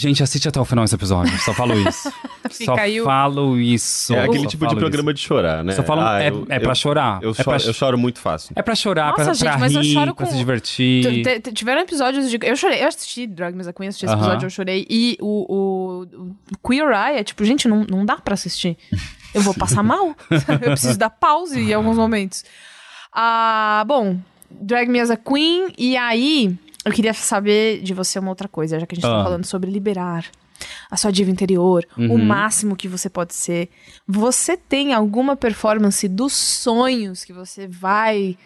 Gente, 0.00 0.22
assiste 0.22 0.48
até 0.48 0.58
o 0.58 0.64
final 0.64 0.82
esse 0.84 0.94
episódio, 0.94 1.38
só 1.40 1.52
falo 1.52 1.74
isso. 1.86 2.10
só 2.50 2.74
o- 2.74 3.04
falo 3.04 3.60
isso. 3.60 4.14
É 4.14 4.24
aquele 4.24 4.44
só 4.44 4.48
tipo 4.48 4.66
de 4.66 4.74
programa 4.76 5.10
isso. 5.10 5.16
de 5.20 5.26
chorar, 5.26 5.62
né? 5.62 5.72
Só 5.74 5.82
falo, 5.82 6.00
Ah, 6.00 6.22
é, 6.22 6.30
eu- 6.30 6.46
é 6.48 6.58
pra 6.58 6.70
eu- 6.70 6.74
chorar. 6.74 7.18
Eu, 7.22 7.32
é 7.32 7.34
choro, 7.34 7.58
pra, 7.58 7.66
eu 7.68 7.72
choro 7.74 7.98
muito 7.98 8.18
fácil. 8.18 8.52
é 8.56 8.62
pra 8.62 8.74
chorar, 8.74 9.12
pra, 9.14 9.24
Nossa, 9.26 9.38
pra 9.44 9.50
gente, 9.52 9.60
mas 9.60 9.74
eu 9.74 9.82
rir, 9.82 9.92
choro 9.92 10.14
pra 10.14 10.24
com- 10.24 10.32
se 10.32 10.38
divertir. 10.38 11.22
T- 11.42 11.52
Tiveram 11.52 11.82
episódios 11.82 12.30
de. 12.30 12.38
Eu 12.42 12.56
chorei, 12.56 12.82
eu 12.82 12.88
assisti 12.88 13.26
Drag 13.26 13.54
Me 13.54 13.60
As 13.60 13.68
a 13.68 13.72
Queen, 13.74 13.88
assisti 13.88 14.06
esse 14.06 14.14
Aham. 14.14 14.22
episódio, 14.22 14.46
eu 14.46 14.50
chorei. 14.50 14.86
E 14.88 15.18
o, 15.20 15.44
o, 15.54 16.02
o 16.62 16.68
Queer 16.68 16.88
Eye 16.90 17.18
é 17.18 17.22
tipo, 17.24 17.44
gente, 17.44 17.68
não, 17.68 17.84
não 17.88 18.06
dá 18.06 18.16
pra 18.16 18.32
assistir. 18.32 18.78
Eu 19.34 19.42
vou 19.42 19.52
passar 19.52 19.82
mal. 19.82 20.16
eu 20.30 20.70
preciso 20.70 20.98
dar 20.98 21.10
pause 21.10 21.60
em 21.60 21.74
alguns 21.74 21.96
momentos. 21.98 22.42
Ah, 23.12 23.84
bom, 23.86 24.16
Drag 24.50 24.88
Me 24.88 24.98
As 25.00 25.10
a 25.10 25.16
Queen, 25.16 25.68
e 25.76 25.96
aí 25.96 26.56
eu 26.84 26.92
queria 26.92 27.12
saber 27.14 27.82
de 27.82 27.92
você 27.94 28.18
uma 28.18 28.28
outra 28.30 28.48
coisa, 28.48 28.78
já 28.80 28.86
que 28.86 28.94
a 28.94 28.96
gente 28.96 29.02
tá 29.04 29.20
Ah. 29.20 29.24
falando 29.24 29.44
sobre 29.44 29.70
liberar 29.70 30.24
a 30.90 30.96
sua 30.96 31.10
diva 31.10 31.30
interior, 31.30 31.86
o 31.96 32.02
Uhum. 32.02 32.24
máximo 32.24 32.76
que 32.76 32.86
você 32.88 33.08
pode 33.08 33.34
ser. 33.34 33.70
Você 34.06 34.56
tem 34.56 34.92
alguma 34.92 35.34
performance 35.36 36.06
dos 36.06 36.32
sonhos 36.34 37.24
que 37.24 37.32
você 37.32 37.66
vai 37.66 38.36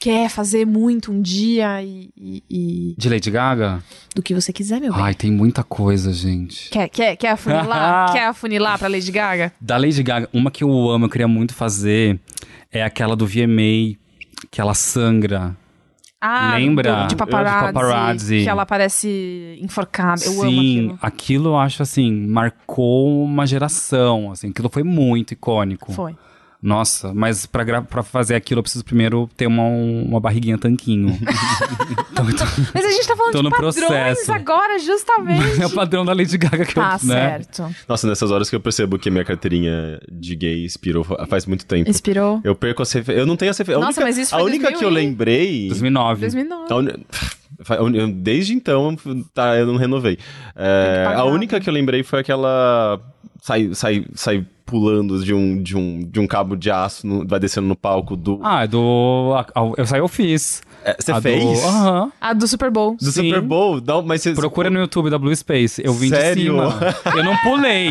quer 0.00 0.28
fazer 0.30 0.64
muito 0.64 1.10
um 1.10 1.20
dia 1.20 1.82
e, 1.82 2.08
e- 2.16 2.42
e 2.48 2.94
De 2.96 3.08
Lady 3.08 3.30
Gaga? 3.32 3.82
do 4.14 4.22
que 4.22 4.32
você 4.32 4.52
quiser, 4.52 4.80
meu 4.80 4.92
bem. 4.94 5.02
Ai, 5.02 5.12
tem 5.14 5.30
muita 5.30 5.64
coisa, 5.64 6.12
gente. 6.12 6.70
Quer, 6.70 6.88
quer, 6.88 7.16
quer 7.16 7.30
afunilar? 7.30 8.12
quer 8.14 8.26
afunilar 8.26 8.78
pra 8.78 8.86
Lady 8.88 9.10
Gaga? 9.10 9.52
Da 9.60 9.76
Lady 9.76 10.02
Gaga, 10.02 10.28
uma 10.32 10.50
que 10.52 10.62
eu 10.62 10.70
amo, 10.88 11.06
eu 11.06 11.10
queria 11.10 11.26
muito 11.26 11.52
fazer, 11.52 12.20
é 12.70 12.82
aquela 12.84 13.16
do 13.16 13.26
VMA, 13.26 13.98
que 14.52 14.60
ela 14.60 14.72
sangra. 14.72 15.56
Ah, 16.20 16.56
Lembra? 16.56 17.02
do- 17.02 17.08
de 17.08 17.16
paparazzi, 17.16 17.72
paparazzi. 17.72 18.42
Que 18.42 18.48
ela 18.48 18.66
parece 18.66 19.58
enforcada. 19.62 20.24
Eu 20.24 20.42
amo 20.42 20.50
Sim, 20.50 20.98
aquilo. 21.00 21.50
eu 21.50 21.56
acho 21.58 21.82
assim, 21.82 22.10
marcou 22.26 23.22
uma 23.24 23.46
geração, 23.46 24.32
assim, 24.32 24.48
aquilo 24.50 24.68
foi 24.68 24.82
muito 24.82 25.32
icônico. 25.32 25.92
Foi. 25.92 26.16
Nossa, 26.60 27.14
mas 27.14 27.46
pra, 27.46 27.80
pra 27.82 28.02
fazer 28.02 28.34
aquilo 28.34 28.58
eu 28.58 28.62
preciso 28.64 28.84
primeiro 28.84 29.28
ter 29.36 29.46
uma, 29.46 29.62
uma 29.62 30.18
barriguinha 30.20 30.58
tanquinho. 30.58 31.10
então, 32.12 32.28
então, 32.28 32.46
Mas 32.74 32.84
a 32.84 32.90
gente 32.90 33.06
tá 33.06 33.14
falando 33.16 33.32
Tô 33.32 33.38
de 33.38 33.44
no 33.44 33.50
padrões 33.50 33.76
processo. 33.76 34.32
agora, 34.32 34.76
justamente. 34.80 35.62
é 35.62 35.66
o 35.66 35.70
padrão 35.70 36.04
da 36.04 36.12
Lady 36.12 36.36
Gaga 36.36 36.64
que 36.64 36.74
Tá 36.74 36.98
eu, 37.00 37.08
né? 37.08 37.14
certo. 37.30 37.74
Nossa, 37.88 38.08
nessas 38.08 38.30
horas 38.32 38.50
que 38.50 38.56
eu 38.56 38.60
percebo 38.60 38.98
que 38.98 39.08
minha 39.08 39.24
carteirinha 39.24 40.00
de 40.10 40.34
gay 40.34 40.64
expirou 40.64 41.04
fa- 41.04 41.26
faz 41.28 41.46
muito 41.46 41.64
tempo. 41.64 41.88
Inspirou. 41.88 42.40
Eu 42.42 42.56
perco 42.56 42.82
as 42.82 42.90
referências. 42.92 43.20
Eu 43.22 43.26
não 43.26 43.36
tenho 43.36 43.50
as 43.52 43.58
referências. 43.58 43.86
Nossa, 43.86 44.00
a 44.00 44.04
única, 44.04 44.16
mas 44.16 44.26
isso 44.26 44.34
a 44.34 44.38
foi 44.40 44.48
única 44.50 44.68
que 44.68 44.84
eu 44.84 44.90
2000 44.90 45.08
lembrei. 45.08 45.68
2009. 45.68 46.20
2009. 46.22 46.72
a 46.72 46.76
uni- 46.76 47.06
fa- 47.62 47.76
a 47.76 47.82
uni- 47.82 48.12
Desde 48.14 48.52
então, 48.54 48.96
tá, 49.32 49.56
eu 49.56 49.66
não 49.66 49.76
renovei. 49.76 50.18
É, 50.56 51.04
a 51.14 51.24
única 51.24 51.60
que 51.60 51.68
eu 51.70 51.72
lembrei 51.74 52.02
foi 52.02 52.18
aquela. 52.18 53.00
Sai, 53.48 53.70
sai, 53.72 54.04
sai 54.14 54.44
pulando 54.66 55.24
de 55.24 55.32
um, 55.32 55.62
de 55.62 55.74
um, 55.74 56.00
de 56.00 56.20
um 56.20 56.26
cabo 56.26 56.54
de 56.54 56.70
aço, 56.70 57.06
no- 57.06 57.26
vai 57.26 57.40
descendo 57.40 57.66
no 57.66 57.74
palco 57.74 58.14
do. 58.14 58.38
Ah, 58.42 58.64
é 58.64 58.66
do. 58.66 59.32
a- 59.34 59.46
a- 59.58 59.72
Eu 59.78 59.86
saí, 59.86 60.00
eu 60.00 60.08
fiz. 60.08 60.60
É, 60.84 60.94
você 61.00 61.12
A 61.12 61.14
do- 61.14 61.22
fez? 61.22 61.64
Aham. 61.64 62.12
A 62.20 62.34
do 62.34 62.46
Super 62.46 62.70
Bowl. 62.70 62.94
Do 63.00 63.10
Sim. 63.10 63.28
Super 63.30 63.40
Bowl? 63.40 63.80
Não, 63.84 64.02
mas 64.02 64.20
você. 64.20 64.34
Procura 64.34 64.68
no 64.68 64.78
YouTube 64.78 65.08
da 65.08 65.16
Blue 65.18 65.34
Space. 65.34 65.80
Eu 65.82 65.94
vim 65.94 66.10
Sério? 66.10 66.34
de 66.34 66.42
cima. 66.42 66.78
Eu 67.16 67.24
não 67.24 67.36
pulei. 67.38 67.88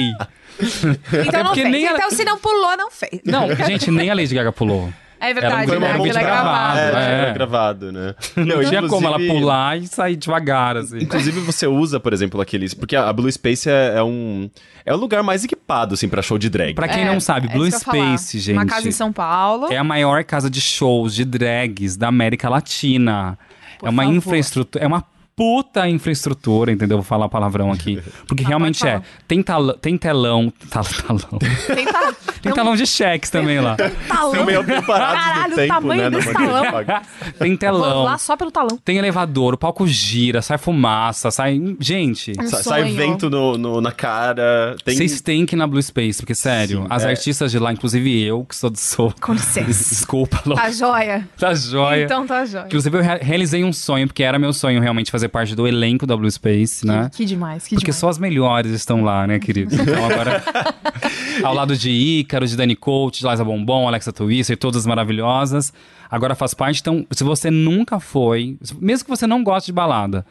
Então 0.60 1.40
não 1.44 1.46
porque 1.48 1.62
fez. 1.62 1.72
nem 1.72 1.86
Então 1.86 2.12
se 2.12 2.24
não 2.24 2.38
pulou, 2.38 2.78
não 2.78 2.90
fez. 2.92 3.20
Não, 3.26 3.48
gente, 3.66 3.90
nem 3.92 4.10
a 4.12 4.14
Lady 4.16 4.34
Gaga 4.36 4.52
pulou. 4.52 4.90
É 5.20 5.34
verdade, 5.34 5.72
Era 5.72 5.80
um 5.80 5.82
né? 5.82 5.92
Aquilo 5.94 6.18
é 6.18 6.24
gravado, 6.24 6.76
gravado. 6.76 6.98
É, 6.98 7.30
é. 7.30 7.34
gravado, 7.34 7.92
né? 7.92 8.16
Não, 8.36 8.64
tinha 8.64 8.88
como 8.88 9.08
ela 9.08 9.18
pular 9.18 9.78
e 9.78 9.88
sair 9.88 10.16
devagar, 10.16 10.78
assim. 10.78 11.00
Inclusive, 11.00 11.40
você 11.42 11.66
usa, 11.66 12.00
por 12.00 12.14
exemplo, 12.14 12.40
aqueles. 12.40 12.74
Porque 12.74 12.96
a 12.96 13.12
Blue 13.12 13.32
Space 13.32 13.70
é, 13.70 13.96
é 13.98 14.04
um. 14.04 14.50
É 14.86 14.94
o 14.94 14.98
lugar 14.98 15.24
mais 15.24 15.44
equipado, 15.44 15.96
assim, 15.96 16.08
pra 16.08 16.22
show 16.22 16.38
de 16.38 16.50
drag. 16.50 16.74
Pra 16.76 16.88
quem 16.88 17.04
É, 17.04 17.06
não 17.06 17.20
sabe, 17.20 17.48
é 17.48 17.52
Blue. 17.52 17.70
Space, 17.72 18.40
gente. 18.40 18.56
Uma 18.56 18.66
casa 18.66 18.88
em 18.88 18.92
São 18.92 19.12
Paulo. 19.12 19.72
É 19.72 19.78
a 19.78 19.84
maior 19.84 20.24
casa 20.24 20.50
de 20.50 20.62
shows 20.62 21.14
de 21.14 21.26
drags 21.26 21.98
da 21.98 22.08
América 22.08 22.48
Latina. 22.50 23.38
Por 23.80 23.88
é 23.88 23.90
uma 23.90 24.04
favor. 24.04 24.16
infraestrutura, 24.16 24.84
é 24.84 24.88
uma 24.88 25.04
puta 25.38 25.88
infraestrutura, 25.88 26.72
entendeu? 26.72 26.98
Vou 26.98 27.04
falar 27.06 27.30
palavrão 27.30 27.72
aqui. 27.72 28.02
Porque 28.28 28.44
realmente 28.48 28.86
é. 28.88 29.00
Tem, 29.28 29.44
talão, 29.44 29.78
tem 29.78 29.96
telão. 29.98 30.52
tal- 30.70 30.84
talão. 30.84 31.38
Tem, 31.74 31.86
ta- 31.86 32.14
Tem 32.42 32.54
talão 32.54 32.76
de 32.76 32.88
cheques 32.88 33.30
também 33.30 33.60
lá. 33.60 33.78
talão. 34.08 34.34
São 34.34 34.44
meio 34.46 34.64
preparados 34.64 35.24
Caralho, 35.24 35.48
no 35.50 35.54
o 35.54 35.56
tempo, 35.58 35.74
tamanho 35.74 36.10
né? 36.10 36.20
talão. 36.34 37.02
Tem 37.38 37.50
Vou 37.52 37.58
telão. 37.60 38.04
lá 38.04 38.18
só 38.18 38.36
pelo 38.36 38.50
talão. 38.50 38.80
Tem 38.84 38.98
elevador, 38.98 39.54
o 39.54 39.58
palco 39.58 39.86
gira, 39.88 40.42
sai 40.42 40.58
fumaça, 40.58 41.30
sai. 41.30 41.62
Gente. 41.80 42.32
Um 42.40 42.48
Sa- 42.48 42.64
Sai 42.64 42.82
sonho. 42.82 42.96
vento 42.96 43.30
no, 43.30 43.58
no- 43.60 43.80
na 43.80 43.92
cara. 43.92 44.76
Tem... 44.84 44.96
Vocês 44.98 45.22
têm 45.22 45.46
que 45.46 45.56
ir 45.56 45.58
na 45.58 45.68
Blue 45.68 45.82
Space, 45.84 46.20
porque, 46.20 46.34
sério, 46.34 46.82
Sim, 46.82 46.88
as 46.90 47.04
é. 47.04 47.10
artistas 47.10 47.52
de 47.52 47.60
lá, 47.60 47.72
inclusive 47.72 48.24
eu, 48.24 48.44
que 48.44 48.56
sou, 48.56 48.72
sou 48.76 49.14
Com 49.22 49.34
licença. 49.34 49.68
Desculpa, 49.90 50.42
Lô. 50.48 50.56
Tá 50.56 50.72
joia. 50.72 51.28
Tá 51.38 51.54
joia. 51.54 52.06
Então 52.06 52.26
tá 52.26 52.44
joia. 52.44 52.66
Inclusive, 52.66 52.98
eu 52.98 53.02
rea- 53.04 53.20
realizei 53.22 53.64
um 53.64 53.72
sonho, 53.72 54.08
porque 54.08 54.24
era 54.24 54.40
meu 54.40 54.52
sonho 54.52 54.82
realmente 54.82 55.12
fazer 55.12 55.27
parte 55.28 55.56
do 55.56 55.68
elenco 55.68 56.06
da 56.06 56.16
Blue 56.16 56.30
Space, 56.30 56.86
né? 56.86 57.10
Que, 57.12 57.18
que 57.18 57.26
demais, 57.26 57.64
que 57.64 57.76
Porque 57.76 57.86
demais. 57.86 58.00
só 58.00 58.10
as 58.10 58.18
melhores 58.18 58.72
estão 58.72 59.04
lá, 59.04 59.26
né, 59.28 59.40
querido? 59.40 59.74
Então 59.76 60.06
agora. 60.06 60.44
ao 61.44 61.54
lado 61.54 61.76
de 61.76 61.90
Ícaro, 61.90 62.48
de 62.48 62.56
Dani 62.56 62.76
Coach, 62.76 63.22
de 63.22 63.28
Liza 63.28 63.44
Bombom, 63.44 63.88
Alexa 63.88 64.12
Twister, 64.12 64.58
todas 64.58 64.86
maravilhosas. 64.86 65.74
Agora 66.10 66.36
faz 66.36 66.54
parte. 66.54 66.82
Então, 66.82 67.06
se 67.12 67.24
você 67.24 67.52
nunca 67.52 68.00
foi, 68.00 68.58
mesmo 68.80 69.06
que 69.06 69.10
você 69.10 69.28
não 69.28 69.44
goste 69.44 69.68
de 69.68 69.74
balada, 69.74 70.26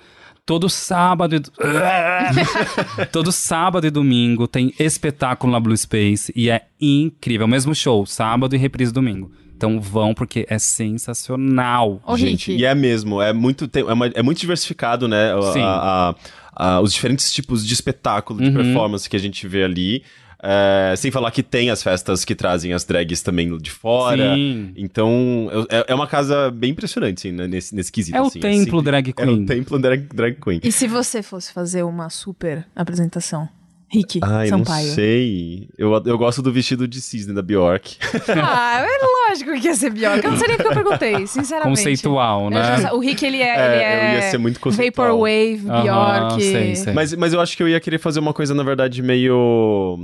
todo 0.44 0.68
sábado. 0.68 1.36
E... 1.36 1.42
todo 3.12 3.32
sábado 3.32 3.86
e 3.86 3.90
domingo 3.90 4.46
tem 4.46 4.72
espetáculo 4.78 5.52
na 5.52 5.60
Blue 5.60 5.76
Space 5.76 6.32
e 6.34 6.48
é 6.50 6.62
incrível. 6.80 7.46
Mesmo 7.46 7.74
show, 7.74 8.06
sábado 8.06 8.54
e 8.54 8.58
reprise 8.58 8.92
domingo. 8.92 9.30
Então 9.56 9.80
vão 9.80 10.12
porque 10.12 10.46
é 10.50 10.58
sensacional. 10.58 12.00
Ô, 12.06 12.16
Gente, 12.16 12.52
e 12.52 12.64
é 12.64 12.74
mesmo, 12.74 13.20
é 13.22 13.32
muito, 13.32 13.66
tem- 13.66 13.82
é, 13.88 13.92
uma- 13.92 14.06
é 14.08 14.22
muito 14.22 14.38
diversificado, 14.38 15.08
né? 15.08 15.30
Sim. 15.52 15.60
a- 15.62 16.14
a- 16.54 16.74
a- 16.76 16.80
os 16.80 16.92
diferentes 16.92 17.32
tipos 17.32 17.66
de 17.66 17.72
espetáculo, 17.72 18.40
Uhum. 18.40 18.50
de 18.50 18.54
performance 18.56 19.08
que 19.08 19.16
a 19.16 19.20
gente 19.20 19.46
vê 19.48 19.64
ali. 19.64 20.02
É, 20.42 20.94
sem 20.96 21.10
falar 21.10 21.30
que 21.30 21.42
tem 21.42 21.70
as 21.70 21.82
festas 21.82 22.22
que 22.24 22.34
trazem 22.34 22.72
as 22.74 22.84
drags 22.84 23.22
também 23.22 23.56
de 23.56 23.70
fora. 23.70 24.34
Sim. 24.34 24.70
Então, 24.76 25.48
é, 25.70 25.86
é 25.88 25.94
uma 25.94 26.06
casa 26.06 26.50
bem 26.50 26.70
impressionante, 26.72 27.26
assim, 27.26 27.32
né, 27.32 27.46
nesse, 27.48 27.74
nesse 27.74 27.90
quesito. 27.90 28.16
É 28.16 28.20
o 28.22 28.26
assim, 28.26 28.38
templo 28.40 28.64
sempre- 28.64 28.82
drag 28.82 29.08
É 29.08 29.12
queen. 29.12 29.42
o 29.42 29.46
templo 29.46 29.78
drag, 29.78 30.02
drag 30.14 30.34
queen. 30.38 30.60
E 30.62 30.70
se 30.70 30.86
você 30.86 31.22
fosse 31.22 31.52
fazer 31.52 31.82
uma 31.84 32.10
super 32.10 32.66
apresentação? 32.76 33.48
Rick 33.88 34.18
Ai, 34.22 34.50
não 34.50 34.58
Sampaio. 34.58 34.92
sei. 34.94 35.68
Eu, 35.78 35.92
eu 36.04 36.18
gosto 36.18 36.42
do 36.42 36.52
vestido 36.52 36.86
de 36.88 37.00
cisne 37.00 37.32
da 37.32 37.40
Bjork. 37.40 37.96
Ah, 38.28 38.80
é 38.80 38.84
lógico 39.44 39.60
que 39.60 39.66
ia 39.68 39.74
ser 39.74 39.90
Bjork. 39.90 40.24
Eu 40.24 40.30
não 40.30 40.38
sei 40.38 40.48
nem 40.48 40.56
porque 40.56 40.68
eu 40.70 40.74
perguntei, 40.84 41.26
sinceramente. 41.28 41.76
Conceitual, 41.78 42.44
Eu 42.44 42.50
né? 42.50 42.76
já 42.80 42.92
o 42.94 42.98
Rick, 42.98 43.24
ele 43.24 43.42
é, 43.42 43.56
É, 43.56 43.66
ele 43.74 43.82
é 43.84 44.10
eu 44.10 44.14
ia 44.14 44.22
ser 44.30 44.38
muito 44.38 44.58
conceitual. 44.60 45.08
Vaporwave, 45.08 45.62
Aham, 45.68 45.82
Bjork. 46.28 46.42
sei, 46.42 46.74
sei. 46.76 46.92
Mas, 46.92 47.14
mas 47.14 47.32
eu 47.32 47.40
acho 47.40 47.56
que 47.56 47.62
eu 47.62 47.68
ia 47.68 47.80
querer 47.80 47.98
fazer 47.98 48.20
uma 48.20 48.32
coisa, 48.32 48.54
na 48.54 48.62
verdade, 48.62 49.02
meio. 49.02 49.98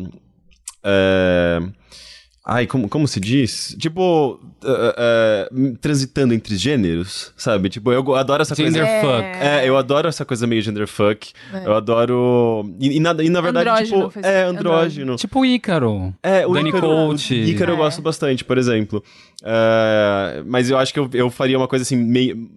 é, 0.85 1.61
Ai, 2.45 2.67
como, 2.67 2.89
como 2.89 3.07
se 3.07 3.21
diz? 3.21 3.77
Tipo, 3.79 4.41
é, 4.65 4.95
é, 4.99 5.73
transitando 5.81 6.35
entre 6.35 6.57
gêneros, 6.57 7.33
sabe? 7.37 7.69
Tipo, 7.69 7.93
eu 7.93 8.17
adoro 8.17 8.43
essa 8.43 8.53
Gender 8.53 8.83
coisa. 8.85 9.01
fuck. 9.01 9.25
É, 9.41 9.69
eu 9.69 9.77
adoro 9.77 10.09
essa 10.09 10.25
coisa 10.25 10.45
meio 10.45 10.61
genderfuck. 10.61 11.33
Eu 11.65 11.73
adoro. 11.73 12.69
E, 12.81 12.97
e 12.97 13.01
na, 13.01 13.15
e 13.23 13.31
na 13.31 13.41
verdade, 13.41 13.69
Andrógeno, 13.71 14.09
tipo. 14.09 14.27
É, 14.27 14.43
andrógeno. 14.43 14.59
andrógeno. 14.73 15.17
Tipo 15.17 15.47
Ícaro. 15.47 16.13
É, 16.21 16.45
o 16.45 16.53
Danny 16.53 16.71
Ícaro, 16.71 16.87
Coach. 16.89 17.33
o 17.33 17.45
Ícaro 17.45 17.71
eu 17.73 17.77
É. 17.77 17.79
gosto 17.79 18.03
bastante, 18.03 18.45
por 18.45 18.59
exemplo. 18.59 19.05
É, 19.45 20.43
mas 20.45 20.69
eu 20.69 20.77
acho 20.79 20.93
que 20.93 20.99
eu, 20.99 21.09
eu 21.15 21.31
faria 21.31 21.57
uma 21.57 21.69
coisa 21.69 21.85
assim, 21.85 21.95
meio. 21.97 22.51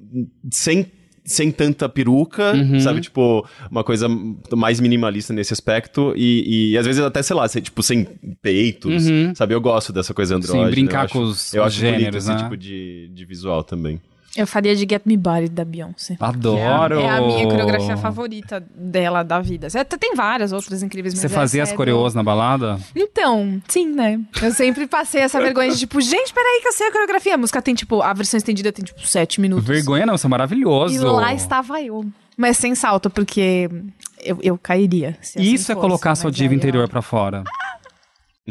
Sem, 0.49 0.91
sem 1.25 1.51
tanta 1.51 1.89
peruca, 1.89 2.53
Uhum. 2.53 2.79
sabe? 2.79 3.01
Tipo, 3.01 3.45
uma 3.71 3.83
coisa 3.83 4.07
mais 4.55 4.79
minimalista 4.79 5.33
nesse 5.33 5.51
aspecto. 5.53 6.13
E, 6.15 6.71
e 6.73 6.77
às 6.77 6.85
vezes 6.85 7.01
até, 7.01 7.21
sei 7.23 7.35
lá, 7.35 7.47
sem- 7.47 7.61
tipo, 7.63 7.81
sem 7.81 8.05
peitos, 8.41 9.07
Uhum. 9.07 9.33
sabe? 9.35 9.53
Eu 9.55 9.59
gosto 9.61 9.91
dessa 9.91 10.13
coisa 10.13 10.35
andrógena. 10.35 10.69
brincar 10.69 10.99
eu 10.99 11.03
acho, 11.05 11.13
com 11.13 11.19
os- 11.23 11.53
Eu 11.53 11.61
os 11.63 11.67
acho 11.67 11.81
bonito 11.81 11.97
gêneros, 11.97 12.23
esse 12.23 12.33
né? 12.35 12.43
tipo 12.43 12.55
de, 12.55 13.09
de 13.13 13.25
visual 13.25 13.63
também. 13.63 13.99
Eu 14.35 14.45
faria 14.45 14.75
de 14.75 14.81
Get 14.81 15.03
Me 15.05 15.15
Body 15.15 15.47
da 15.47 15.63
Beyoncé. 15.63 16.17
Adoro. 16.19 16.99
É 16.99 17.07
a, 17.07 17.13
é 17.13 17.17
a 17.17 17.21
minha 17.21 17.47
coreografia 17.47 17.95
favorita 17.95 18.61
dela 18.75 19.23
da 19.23 19.39
vida. 19.39 19.67
Tem 19.99 20.13
várias 20.13 20.51
outras 20.51 20.83
incríveis. 20.83 21.13
Você 21.13 21.29
fazia 21.29 21.63
as 21.63 21.71
é 21.71 21.75
coreôs 21.75 22.13
na 22.13 22.21
balada? 22.21 22.77
Então, 22.93 23.61
sim, 23.67 23.87
né? 23.87 24.19
Eu 24.41 24.51
sempre 24.51 24.87
passei 24.87 25.21
essa 25.21 25.39
vergonha 25.39 25.71
de 25.71 25.79
tipo, 25.79 26.01
gente, 26.01 26.33
peraí 26.33 26.61
que 26.61 26.67
eu 26.67 26.73
sei 26.73 26.87
a 26.87 26.91
coreografia. 26.91 27.35
A 27.35 27.37
música 27.37 27.61
tem 27.61 27.73
tipo, 27.73 28.01
a 28.01 28.13
versão 28.13 28.37
estendida 28.37 28.71
tem 28.71 28.83
tipo 28.83 28.99
sete 29.07 29.39
minutos. 29.39 29.65
Vergonha 29.65 30.05
não, 30.05 30.15
isso 30.15 30.27
é 30.27 30.29
maravilhoso. 30.29 30.93
E 30.93 30.99
lá 30.99 31.33
estava 31.33 31.81
eu. 31.81 32.05
Mas 32.37 32.57
sem 32.57 32.75
salto, 32.75 33.09
porque 33.09 33.69
eu, 34.21 34.37
eu 34.41 34.57
cairia. 34.57 35.17
se 35.21 35.39
assim 35.39 35.53
Isso 35.53 35.71
é 35.71 35.75
fosse, 35.75 35.87
colocar 35.87 36.11
a 36.11 36.15
sua 36.15 36.29
diva 36.29 36.49
aí 36.49 36.55
eu- 36.55 36.57
interior 36.57 36.89
pra 36.89 37.01
fora. 37.01 37.43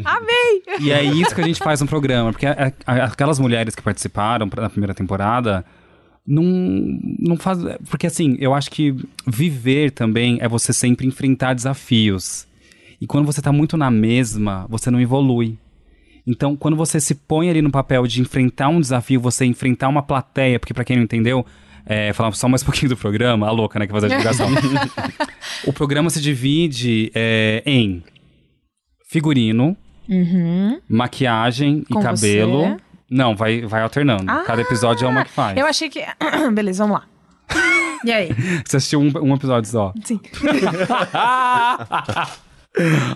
Amei! 0.03 0.63
E 0.81 0.91
é 0.91 1.03
isso 1.03 1.33
que 1.33 1.41
a 1.41 1.45
gente 1.45 1.59
faz 1.59 1.79
no 1.81 1.87
programa. 1.87 2.31
Porque 2.31 2.45
a- 2.45 2.73
a- 2.85 3.03
aquelas 3.05 3.39
mulheres 3.39 3.73
que 3.75 3.81
participaram 3.81 4.49
na 4.57 4.69
primeira 4.69 4.93
temporada 4.93 5.63
não, 6.27 6.43
não 7.19 7.37
faz. 7.37 7.59
Porque 7.89 8.07
assim, 8.07 8.35
eu 8.39 8.53
acho 8.53 8.69
que 8.71 8.93
viver 9.25 9.91
também 9.91 10.37
é 10.41 10.47
você 10.49 10.73
sempre 10.73 11.07
enfrentar 11.07 11.53
desafios. 11.53 12.45
E 12.99 13.07
quando 13.07 13.25
você 13.25 13.41
tá 13.41 13.51
muito 13.51 13.77
na 13.77 13.89
mesma, 13.91 14.65
você 14.69 14.89
não 14.91 14.99
evolui. 14.99 15.57
Então, 16.27 16.55
quando 16.55 16.75
você 16.75 16.99
se 16.99 17.13
põe 17.13 17.49
ali 17.49 17.61
no 17.61 17.69
papel 17.69 18.07
de 18.07 18.19
enfrentar 18.19 18.69
um 18.69 18.81
desafio, 18.81 19.19
você 19.21 19.45
enfrentar 19.45 19.87
uma 19.89 20.01
plateia, 20.01 20.59
porque 20.59 20.73
pra 20.73 20.83
quem 20.83 20.95
não 20.97 21.03
entendeu, 21.03 21.45
é, 21.85 22.11
falar 22.13 22.31
só 22.33 22.49
mais 22.49 22.61
um 22.63 22.65
pouquinho 22.65 22.89
do 22.89 22.97
programa, 22.97 23.47
a 23.47 23.51
louca, 23.51 23.77
né, 23.77 23.85
que 23.85 23.91
faz 23.91 24.03
a 24.05 24.07
divulgação. 24.07 24.47
o 25.67 25.71
programa 25.71 26.09
se 26.09 26.19
divide 26.19 27.11
é, 27.13 27.61
em 27.65 28.01
figurino, 29.07 29.77
maquiagem 30.89 31.83
Com 31.91 31.99
e 31.99 32.03
cabelo. 32.03 32.61
você. 32.61 32.77
Não, 33.09 33.35
vai, 33.35 33.61
vai 33.61 33.81
alternando. 33.83 34.25
Ah, 34.27 34.43
Cada 34.45 34.61
episódio 34.61 35.05
é 35.05 35.09
uma 35.09 35.23
que 35.23 35.31
faz. 35.31 35.57
Eu 35.57 35.65
achei 35.65 35.89
que. 35.89 36.03
Beleza, 36.53 36.83
vamos 36.85 37.01
lá. 37.01 37.05
E 38.05 38.11
aí? 38.11 38.29
Você 38.63 38.77
assistiu 38.77 38.99
um, 39.01 39.11
um 39.21 39.33
episódio 39.33 39.69
só. 39.71 39.91
Sim. 40.03 40.19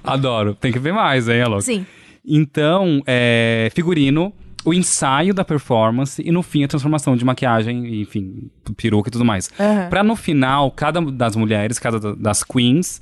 Adoro. 0.03 0.55
Tem 0.55 0.71
que 0.71 0.79
ver 0.79 0.93
mais, 0.93 1.27
hein, 1.27 1.41
Alok? 1.41 1.63
Sim. 1.63 1.85
Então, 2.25 3.01
é, 3.05 3.69
figurino, 3.73 4.33
o 4.65 4.73
ensaio 4.73 5.33
da 5.33 5.43
performance 5.43 6.21
e 6.25 6.31
no 6.31 6.41
fim 6.41 6.63
a 6.63 6.67
transformação 6.67 7.15
de 7.15 7.25
maquiagem, 7.25 8.01
enfim, 8.01 8.49
peruca 8.77 9.09
e 9.09 9.11
tudo 9.11 9.25
mais. 9.25 9.49
Aham. 9.59 9.89
Pra 9.89 10.03
no 10.03 10.15
final, 10.15 10.71
cada 10.71 11.01
das 11.01 11.35
mulheres, 11.35 11.79
cada 11.79 11.99
da- 11.99 12.15
das 12.15 12.43
queens, 12.43 13.01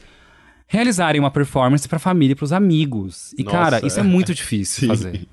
realizarem 0.68 1.20
uma 1.20 1.32
performance 1.32 1.88
pra 1.88 1.98
família 1.98 2.34
e 2.34 2.36
pros 2.36 2.52
amigos. 2.52 3.34
E, 3.38 3.44
Nossa, 3.44 3.58
cara, 3.58 3.88
isso 3.88 4.00
é 4.00 4.04
é. 4.04 4.06
muito 4.06 4.34
difícil 4.34 4.82
Sim. 4.82 4.88
fazer. 4.88 5.28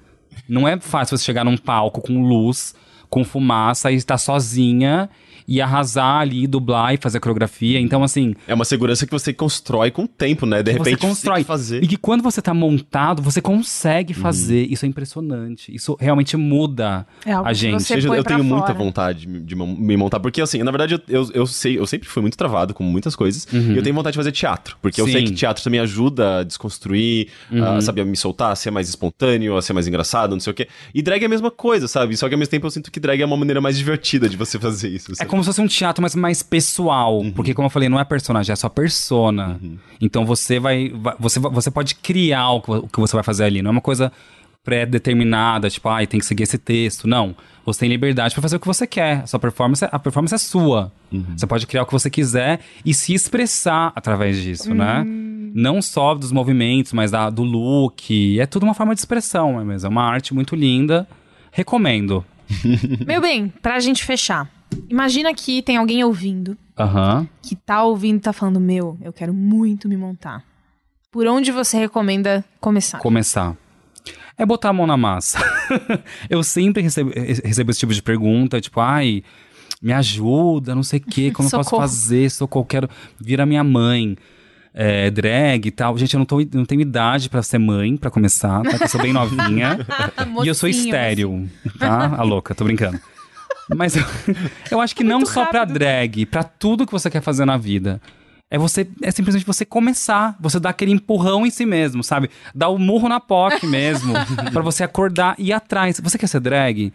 Não 0.49 0.67
é 0.67 0.79
fácil 0.79 1.17
você 1.17 1.25
chegar 1.25 1.45
num 1.45 1.57
palco 1.57 2.01
com 2.01 2.23
luz, 2.23 2.75
com 3.11 3.25
fumaça 3.25 3.91
e 3.91 3.97
estar 3.97 4.19
sozinha 4.19 5.09
e 5.47 5.61
arrasar 5.61 6.21
ali, 6.21 6.47
dublar 6.47 6.95
e 6.95 6.97
fazer 6.97 7.19
a 7.19 7.21
coreografia. 7.21 7.79
Então, 7.81 8.03
assim, 8.03 8.35
É 8.47 8.55
uma 8.55 8.65
segurança 8.65 9.05
que 9.07 9.13
você 9.13 9.33
constrói 9.33 9.91
com 9.91 10.05
o 10.05 10.09
tempo, 10.09 10.47
né? 10.47 10.63
De 10.63 10.73
que 10.73 10.79
repente 10.79 11.01
você 11.01 11.07
constrói. 11.09 11.35
tem 11.37 11.45
que 11.45 11.49
fazer. 11.49 11.83
E 11.85 11.87
que 11.87 11.97
quando 11.97 12.23
você 12.23 12.41
tá 12.43 12.53
montado, 12.55 13.23
você 13.23 13.41
consegue 13.41 14.15
Uhum. 14.15 14.21
fazer. 14.21 14.67
Isso 14.71 14.85
é 14.85 14.89
impressionante. 14.89 15.75
Isso 15.75 15.97
realmente 16.01 16.37
muda 16.37 17.07
É 17.25 17.33
algo 17.33 17.49
a 17.49 17.53
que 17.53 17.59
gente. 17.59 17.83
você- 17.83 17.95
Seja, 17.95 18.09
põe 18.09 18.19
eu 18.19 18.23
pra 18.25 18.35
tenho 18.37 18.45
muita 18.45 18.67
fora. 18.69 18.79
vontade 18.79 19.27
de, 19.27 19.55
me 19.57 19.97
montar, 19.97 20.21
porque 20.21 20.41
assim, 20.41 20.63
na 20.63 20.71
verdade, 20.71 20.95
eu, 20.95 21.01
eu, 21.09 21.31
eu 21.35 21.47
sei, 21.47 21.79
eu 21.79 21.87
sempre 21.87 22.09
fui 22.09 22.21
muito 22.23 22.37
travado 22.37 22.73
com 22.75 22.83
muitas 22.83 23.15
coisas, 23.15 23.47
e 23.53 23.77
eu 23.77 23.83
tenho 23.83 23.95
vontade 23.95 24.13
de 24.15 24.19
fazer 24.19 24.33
teatro, 24.33 24.77
porque 24.83 25.01
eu 25.01 25.07
sei 25.07 25.17
Uhum. 25.17 25.27
Sim. 25.27 25.33
que 25.33 25.39
teatro 25.39 25.63
também 25.63 25.81
ajuda 25.81 26.39
a 26.41 26.43
desconstruir, 26.45 27.29
a, 27.63 27.81
sabe, 27.81 28.01
a 28.01 28.05
me 28.05 28.17
soltar, 28.17 28.53
a 28.53 28.57
ser 28.57 28.71
mais 28.71 28.89
espontâneo, 28.89 29.57
a 29.57 29.63
ser 29.63 29.73
mais 29.73 29.87
engraçado, 29.87 30.33
não 30.33 30.41
sei 30.41 30.51
o 30.53 30.55
quê. 30.55 30.69
E 30.95 31.03
drag 31.03 31.23
é 31.23 31.27
a 31.27 31.29
mesma 31.29 31.51
coisa, 31.51 31.87
sabe? 31.89 32.17
Só 32.17 32.29
que 32.29 32.35
ao 32.35 32.39
mesmo 32.39 32.51
tempo 32.51 32.67
eu 32.67 32.71
sinto 32.71 32.91
que 32.91 32.99
drag 33.01 33.21
é 33.21 33.27
uma 33.27 33.37
maneira 33.37 33.61
mais 33.61 33.77
divertida 33.77 34.29
de 34.29 34.37
você 34.37 34.59
fazer 34.59 34.89
isso. 34.89 35.13
É 35.13 35.15
sabe? 35.17 35.31
Como 35.35 35.43
se 35.45 35.49
fosse 35.49 35.61
um 35.61 35.67
teatro, 35.67 36.01
mas 36.01 36.15
mais 36.15 36.43
pessoal. 36.43 37.19
Uhum. 37.21 37.33
Porque, 37.33 37.53
como 37.53 37.67
eu 37.67 37.71
falei, 37.71 37.89
não 37.89 37.99
é 37.99 38.05
personagem, 38.05 38.53
é 38.53 38.57
só 38.57 38.69
persona. 38.69 39.61
Então 40.01 40.25
você 40.25 40.59
vai, 40.61 40.89
vai- 40.91 41.15
você, 41.19 41.39
você 41.41 41.71
pode 41.71 41.95
criar 41.97 42.51
o 42.51 42.61
que, 42.61 42.71
o 42.71 42.89
que 42.89 43.01
você 43.01 43.17
vai 43.17 43.23
fazer 43.23 43.45
ali. 43.45 43.61
Não 43.63 43.71
é 43.71 43.73
uma 43.73 43.81
coisa 43.81 44.13
pré-determinada, 44.65 45.69
tipo, 45.69 45.89
ai, 45.89 46.07
tem 46.07 46.19
que 46.19 46.27
seguir 46.27 46.43
esse 46.45 46.57
texto. 46.59 47.07
Não. 47.07 47.35
Você 47.67 47.81
tem 47.81 47.89
liberdade 47.89 48.35
pra 48.35 48.43
fazer 48.43 48.57
o 48.57 48.61
que 48.61 48.67
você 48.67 48.87
quer. 48.87 49.23
A 49.23 49.27
sua 49.27 49.39
performance, 49.39 49.85
a 49.91 49.99
performance 49.99 50.35
é 50.35 50.39
sua. 50.39 50.91
Você 51.37 51.47
pode 51.47 51.67
criar 51.67 51.83
o 51.83 51.87
que 51.87 51.93
você 51.93 52.11
quiser 52.11 52.61
e 52.85 52.93
se 52.95 53.15
expressar 53.15 53.93
através 53.95 54.43
disso, 54.43 54.75
né? 54.75 55.05
Não 55.55 55.81
só 55.81 56.15
dos 56.15 56.33
movimentos, 56.33 56.93
mas 56.93 57.11
da, 57.11 57.31
do 57.31 57.43
look. 57.43 58.39
É 58.41 58.47
tudo 58.47 58.65
uma 58.65 58.75
forma 58.75 58.95
de 58.95 59.01
expressão, 59.01 59.61
é 59.61 59.65
mesmo. 59.65 59.87
É 59.87 59.91
uma 59.91 60.03
arte 60.05 60.35
muito 60.35 60.57
linda. 60.57 61.07
Recomendo. 61.53 62.25
Meu 63.07 63.21
bem, 63.21 63.53
pra 63.63 63.79
gente 63.81 64.05
fechar. 64.05 64.49
Imagina 64.89 65.35
que 65.35 65.63
tem 65.63 65.77
alguém 65.77 66.05
ouvindo, 66.05 66.57
Aham. 66.79 67.29
que 67.43 67.57
tá 67.57 67.83
ouvindo 67.83 68.19
e 68.19 68.21
tá 68.21 68.33
falando, 68.33 68.61
meu, 68.61 68.99
eu 69.03 69.13
quero 69.13 69.33
muito 69.35 69.89
me 69.89 69.97
montar. 69.97 70.45
Por 71.11 71.27
onde 71.27 71.53
você 71.53 71.79
recomenda 71.79 72.45
começar? 72.61 72.99
começar? 72.99 73.57
É 74.37 74.45
botar 74.45 74.71
a 74.71 74.73
mão 74.73 74.87
na 74.87 74.97
massa. 74.97 75.39
eu 76.29 76.43
sempre 76.43 76.83
recebo, 76.83 77.13
recebo 77.15 77.71
esse 77.71 77.81
tipo 77.81 77.95
de 77.95 78.03
pergunta, 78.03 78.61
tipo, 78.61 78.81
ai, 78.81 79.23
me 79.81 79.93
ajuda, 79.93 80.75
não 80.75 80.83
sei 80.83 80.99
o 80.99 81.03
quê, 81.03 81.31
como 81.31 81.49
eu 81.49 81.53
posso 81.53 81.77
fazer, 81.77 82.31
socorro, 82.31 82.65
quero 82.65 82.89
vira 83.21 83.47
minha 83.47 83.63
mãe. 83.63 84.17
É, 84.77 85.09
drag 85.09 85.69
e 85.69 85.71
tal. 85.71 85.97
Gente, 85.97 86.15
eu 86.15 86.19
não, 86.19 86.27
tô, 86.27 86.41
não 86.53 86.65
tenho 86.65 86.81
idade 86.81 87.31
pra 87.31 87.45
ser 87.45 87.59
mãe, 87.59 87.97
pra 87.97 88.11
começar, 88.11 88.61
tá? 88.65 88.77
Eu 88.81 88.89
sou 88.89 89.01
bem 89.01 89.13
novinha. 89.13 89.79
e 90.43 90.49
eu 90.49 90.55
sou 90.55 90.69
estéreo, 90.69 91.49
tá? 91.79 92.17
A 92.17 92.25
louca, 92.25 92.57
tô 92.57 92.65
brincando. 92.65 92.99
Mas 93.75 93.97
eu, 93.97 94.03
eu 94.71 94.81
acho 94.81 94.95
que 94.95 95.05
não 95.05 95.19
Muito 95.19 95.31
só 95.33 95.47
pra 95.47 95.61
rápido. 95.61 95.75
drag, 95.79 96.27
pra 96.27 96.43
tudo 96.45 96.85
que 96.87 96.93
você 96.93 97.09
quer 97.11 97.21
fazer 97.23 97.45
na 97.45 97.57
vida. 97.57 98.01
É 98.51 98.59
você, 98.59 98.87
é 99.03 99.11
simplesmente 99.11 99.47
você 99.47 99.65
começar, 99.65 100.37
você 100.39 100.61
dar 100.61 100.71
aquele 100.71 100.93
empurrão 100.93 101.45
em 101.47 101.51
si 101.51 101.65
mesmo, 101.67 102.05
sabe? 102.05 102.31
Dar 102.55 102.69
o 102.69 102.79
murro 102.79 103.09
na 103.09 103.19
POC 103.19 103.67
mesmo, 103.67 104.13
pra 104.53 104.63
você 104.63 104.85
acordar 104.85 105.35
e 105.39 105.47
ir 105.49 105.53
atrás. 105.53 105.99
Você 106.01 106.19
quer 106.19 106.27
ser 106.29 106.41
drag? 106.41 106.93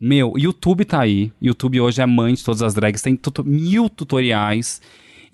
Meu, 0.00 0.32
YouTube 0.36 0.84
tá 0.84 1.00
aí. 1.00 1.32
YouTube 1.42 1.80
hoje 1.80 2.00
é 2.00 2.06
mãe 2.06 2.34
de 2.34 2.42
todas 2.44 2.62
as 2.62 2.74
drags, 2.74 3.02
tem 3.02 3.16
tuto- 3.16 3.44
mil 3.44 3.88
tutoriais. 3.88 4.80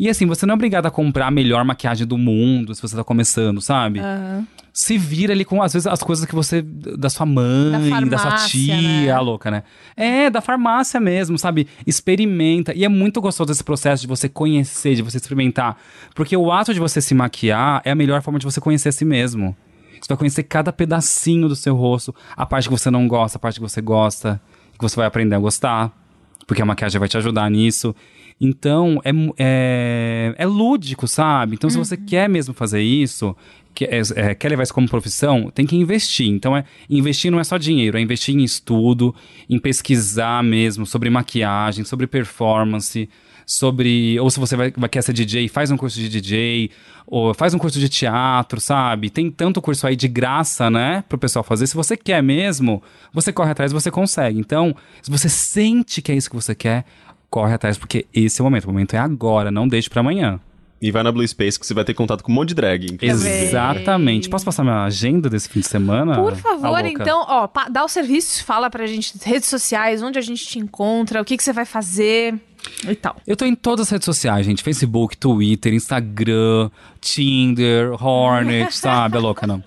E 0.00 0.08
assim, 0.08 0.24
você 0.24 0.46
não 0.46 0.52
é 0.52 0.54
obrigado 0.54 0.86
a 0.86 0.90
comprar 0.90 1.26
a 1.26 1.30
melhor 1.30 1.62
maquiagem 1.62 2.06
do 2.06 2.16
mundo 2.16 2.74
se 2.74 2.80
você 2.80 2.96
tá 2.96 3.04
começando, 3.04 3.60
sabe? 3.60 4.00
Aham. 4.00 4.46
se 4.72 4.96
vira 4.96 5.34
ali 5.34 5.44
com, 5.44 5.62
às 5.62 5.74
vezes, 5.74 5.86
as 5.86 6.02
coisas 6.02 6.24
que 6.24 6.34
você. 6.34 6.62
da 6.62 7.10
sua 7.10 7.26
mãe, 7.26 7.90
Da 7.90 8.00
da, 8.06 8.16
sua 8.16 8.30
farmácia, 8.30 8.48
tia, 8.48 8.76
né? 8.76 9.10
a 9.10 9.20
louca, 9.20 9.50
né? 9.50 9.62
É, 9.94 10.30
da 10.30 10.40
farmácia 10.40 10.98
mesmo, 10.98 11.38
sabe? 11.38 11.68
Experimenta. 11.86 12.72
E 12.74 12.82
é 12.82 12.88
muito 12.88 13.20
gostoso 13.20 13.52
esse 13.52 13.62
processo 13.62 14.00
de 14.00 14.08
você 14.08 14.26
conhecer, 14.26 14.94
de 14.94 15.02
você 15.02 15.18
experimentar. 15.18 15.76
Porque 16.14 16.34
o 16.34 16.50
ato 16.50 16.72
de 16.72 16.80
você 16.80 17.02
se 17.02 17.14
maquiar 17.14 17.82
é 17.84 17.90
a 17.90 17.94
melhor 17.94 18.22
forma 18.22 18.38
de 18.38 18.46
você 18.46 18.58
conhecer 18.58 18.88
a 18.88 18.92
si 18.92 19.04
mesmo. 19.04 19.54
Você 20.00 20.08
vai 20.08 20.16
conhecer 20.16 20.44
cada 20.44 20.72
pedacinho 20.72 21.46
do 21.46 21.54
seu 21.54 21.76
rosto, 21.76 22.14
a 22.34 22.46
parte 22.46 22.70
que 22.70 22.74
você 22.74 22.90
não 22.90 23.06
gosta, 23.06 23.36
a 23.36 23.38
parte 23.38 23.56
que 23.56 23.60
você 23.60 23.82
gosta, 23.82 24.40
que 24.72 24.80
você 24.80 24.96
vai 24.96 25.04
aprender 25.06 25.36
a 25.36 25.38
gostar. 25.38 25.92
Porque 26.46 26.62
a 26.62 26.64
maquiagem 26.64 26.98
vai 26.98 27.06
te 27.06 27.18
ajudar 27.18 27.50
nisso. 27.50 27.94
Então, 28.40 29.00
é, 29.04 29.10
é, 29.38 30.34
é 30.38 30.46
lúdico, 30.46 31.06
sabe? 31.06 31.54
Então, 31.54 31.68
se 31.68 31.76
você 31.76 31.96
quer 31.96 32.28
mesmo 32.28 32.54
fazer 32.54 32.80
isso, 32.80 33.36
que- 33.74 33.84
é- 33.84 34.00
é, 34.16 34.34
quer 34.34 34.48
levar 34.48 34.62
isso 34.62 34.72
como 34.74 34.88
profissão, 34.88 35.50
tem 35.54 35.66
que 35.66 35.76
investir. 35.76 36.26
Então, 36.28 36.56
é, 36.56 36.64
investir 36.88 37.30
não 37.30 37.38
é 37.38 37.44
só 37.44 37.58
dinheiro, 37.58 37.98
é 37.98 38.00
investir 38.00 38.34
em 38.34 38.42
estudo, 38.42 39.14
em 39.48 39.58
pesquisar 39.58 40.42
mesmo 40.42 40.86
sobre 40.86 41.10
maquiagem, 41.10 41.84
sobre 41.84 42.06
performance, 42.06 43.08
sobre. 43.46 44.18
Ou 44.20 44.30
se 44.30 44.40
você 44.40 44.56
vai, 44.56 44.72
vai 44.76 44.88
quer 44.88 45.02
ser 45.02 45.12
DJ, 45.12 45.48
faz 45.48 45.70
um 45.70 45.76
curso 45.76 45.98
de 45.98 46.08
DJ, 46.08 46.70
ou 47.06 47.34
faz 47.34 47.52
um 47.52 47.58
curso 47.58 47.78
de 47.78 47.88
teatro, 47.88 48.60
sabe? 48.60 49.10
Tem 49.10 49.30
tanto 49.30 49.60
curso 49.60 49.86
aí 49.86 49.96
de 49.96 50.08
graça, 50.08 50.70
né? 50.70 51.04
Pro 51.08 51.18
pessoal 51.18 51.42
fazer. 51.42 51.66
Se 51.66 51.74
você 51.74 51.96
quer 51.96 52.22
mesmo, 52.22 52.82
você 53.12 53.32
corre 53.32 53.50
atrás, 53.50 53.72
você 53.72 53.90
consegue. 53.90 54.38
Então, 54.38 54.74
se 55.02 55.10
você 55.10 55.28
sente 55.28 56.00
que 56.00 56.10
é 56.12 56.14
isso 56.14 56.30
que 56.30 56.36
você 56.36 56.54
quer, 56.54 56.84
corre 57.30 57.54
atrás, 57.54 57.78
porque 57.78 58.06
esse 58.12 58.40
é 58.40 58.42
o 58.42 58.46
momento. 58.46 58.64
O 58.64 58.72
momento 58.72 58.94
é 58.94 58.98
agora, 58.98 59.50
não 59.50 59.68
deixe 59.68 59.88
pra 59.88 60.00
amanhã. 60.00 60.40
E 60.82 60.90
vai 60.90 61.02
na 61.02 61.12
Blue 61.12 61.26
Space 61.28 61.60
que 61.60 61.66
você 61.66 61.74
vai 61.74 61.84
ter 61.84 61.92
contato 61.92 62.24
com 62.24 62.32
um 62.32 62.34
monte 62.34 62.48
de 62.48 62.54
drag. 62.54 62.86
inclusive. 62.86 63.44
Exatamente. 63.44 64.30
Posso 64.30 64.46
passar 64.46 64.62
minha 64.64 64.82
agenda 64.82 65.28
desse 65.28 65.46
fim 65.46 65.60
de 65.60 65.68
semana? 65.68 66.16
Por 66.16 66.34
favor, 66.34 66.68
louca? 66.82 66.88
então, 66.88 67.22
ó, 67.28 67.46
dá 67.70 67.84
o 67.84 67.88
serviço, 67.88 68.42
fala 68.44 68.70
pra 68.70 68.86
gente 68.86 69.12
redes 69.22 69.48
sociais, 69.48 70.02
onde 70.02 70.18
a 70.18 70.22
gente 70.22 70.46
te 70.46 70.58
encontra, 70.58 71.20
o 71.20 71.24
que, 71.24 71.36
que 71.36 71.42
você 71.42 71.52
vai 71.52 71.66
fazer 71.66 72.34
e 72.88 72.94
tal. 72.94 73.16
Eu 73.26 73.36
tô 73.36 73.44
em 73.44 73.54
todas 73.54 73.86
as 73.86 73.90
redes 73.90 74.06
sociais, 74.06 74.46
gente. 74.46 74.62
Facebook, 74.62 75.18
Twitter, 75.18 75.74
Instagram, 75.74 76.70
Tinder, 76.98 78.02
Hornet, 78.02 78.72
sabe? 78.76 79.18
É 79.18 79.20
louca, 79.20 79.46
não. 79.46 79.62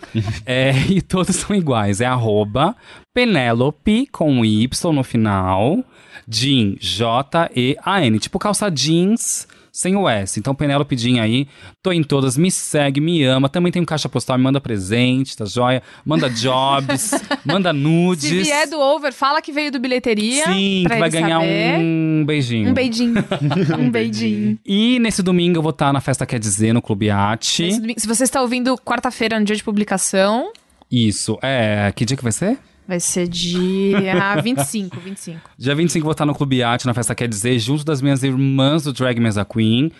É, 0.47 0.71
e 0.89 0.99
todos 0.99 1.35
são 1.35 1.55
iguais. 1.55 2.01
É 2.01 2.05
arroba 2.07 2.75
Penelope 3.13 4.07
com 4.07 4.43
Y 4.43 4.91
no 4.91 5.03
final. 5.03 5.83
Jean, 6.27 6.75
J-E-A-N. 6.79 8.19
Tipo 8.19 8.39
calça 8.39 8.69
jeans 8.69 9.47
sem 9.73 9.95
o 9.95 10.07
S. 10.07 10.39
Então, 10.39 10.53
Penélope 10.53 10.95
Jean 10.95 11.19
aí. 11.19 11.47
Tô 11.81 11.91
em 11.91 12.03
todas. 12.03 12.37
Me 12.37 12.51
segue, 12.51 13.01
me 13.01 13.23
ama. 13.23 13.49
Também 13.49 13.71
tem 13.71 13.81
um 13.81 13.85
caixa 13.85 14.07
postal, 14.07 14.37
me 14.37 14.43
manda 14.43 14.61
presente, 14.61 15.35
tá 15.35 15.45
joia? 15.45 15.81
Manda 16.05 16.29
jobs, 16.29 17.11
manda 17.43 17.73
nudes. 17.73 18.29
Se 18.29 18.43
vier 18.43 18.69
do 18.69 18.79
over, 18.79 19.11
fala 19.11 19.41
que 19.41 19.51
veio 19.51 19.71
do 19.71 19.79
bilheteria. 19.79 20.45
Sim, 20.45 20.83
que 20.87 20.95
vai 20.99 21.09
ganhar 21.09 21.39
saber. 21.39 21.79
um 21.79 22.23
beijinho. 22.23 22.69
Um 22.69 22.73
beijinho. 22.73 23.25
um 23.79 23.89
beijinho. 23.89 24.59
E 24.63 24.99
nesse 24.99 25.23
domingo 25.23 25.57
eu 25.57 25.63
vou 25.63 25.71
estar 25.71 25.91
na 25.91 25.99
festa 25.99 26.23
Quer 26.23 26.39
Dizer, 26.39 26.71
no 26.71 26.81
Clube 26.81 27.09
Arte. 27.09 27.71
Se 27.97 28.07
você 28.07 28.25
está 28.25 28.43
ouvindo 28.43 28.77
quarta-feira, 28.77 29.39
no 29.39 29.45
dia 29.45 29.55
de 29.55 29.63
publicação, 29.63 30.51
Isso, 30.91 31.39
é. 31.41 31.91
Que 31.95 32.05
dia 32.05 32.15
que 32.15 32.21
vai 32.23 32.31
ser? 32.31 32.59
Vai 32.87 32.99
ser 32.99 33.27
dia 33.27 34.35
25, 34.41 34.99
25. 34.99 35.49
Dia 35.57 35.75
25 35.75 36.01
eu 36.01 36.05
vou 36.05 36.11
estar 36.11 36.25
no 36.25 36.35
Clube 36.35 36.61
Arte, 36.63 36.85
na 36.85 36.93
festa 36.93 37.15
Quer 37.15 37.27
Dizer, 37.27 37.57
junto 37.59 37.83
das 37.83 38.01
minhas 38.01 38.23
irmãs 38.23 38.83
do 38.83 38.93
Drag 38.93 39.19
Mesa 39.19 39.45
Queen. 39.45 39.91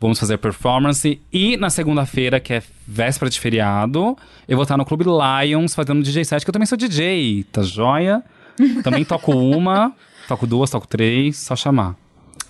Vamos 0.00 0.18
fazer 0.18 0.38
performance. 0.38 1.20
E 1.30 1.56
na 1.58 1.68
segunda-feira, 1.68 2.40
que 2.40 2.54
é 2.54 2.62
véspera 2.86 3.30
de 3.30 3.38
feriado, 3.38 4.16
eu 4.48 4.56
vou 4.56 4.62
estar 4.62 4.76
no 4.78 4.84
Clube 4.84 5.04
Lions 5.04 5.74
fazendo 5.74 6.02
DJ 6.02 6.24
set, 6.24 6.42
que 6.42 6.48
eu 6.48 6.52
também 6.52 6.66
sou 6.66 6.78
DJ, 6.78 7.44
tá 7.52 7.62
joia? 7.62 8.22
Também 8.82 9.04
toco 9.06 9.32
uma, 9.32 9.92
toco 10.28 10.46
duas, 10.46 10.68
toco 10.70 10.86
três, 10.86 11.38
só 11.38 11.56
chamar. 11.56 11.94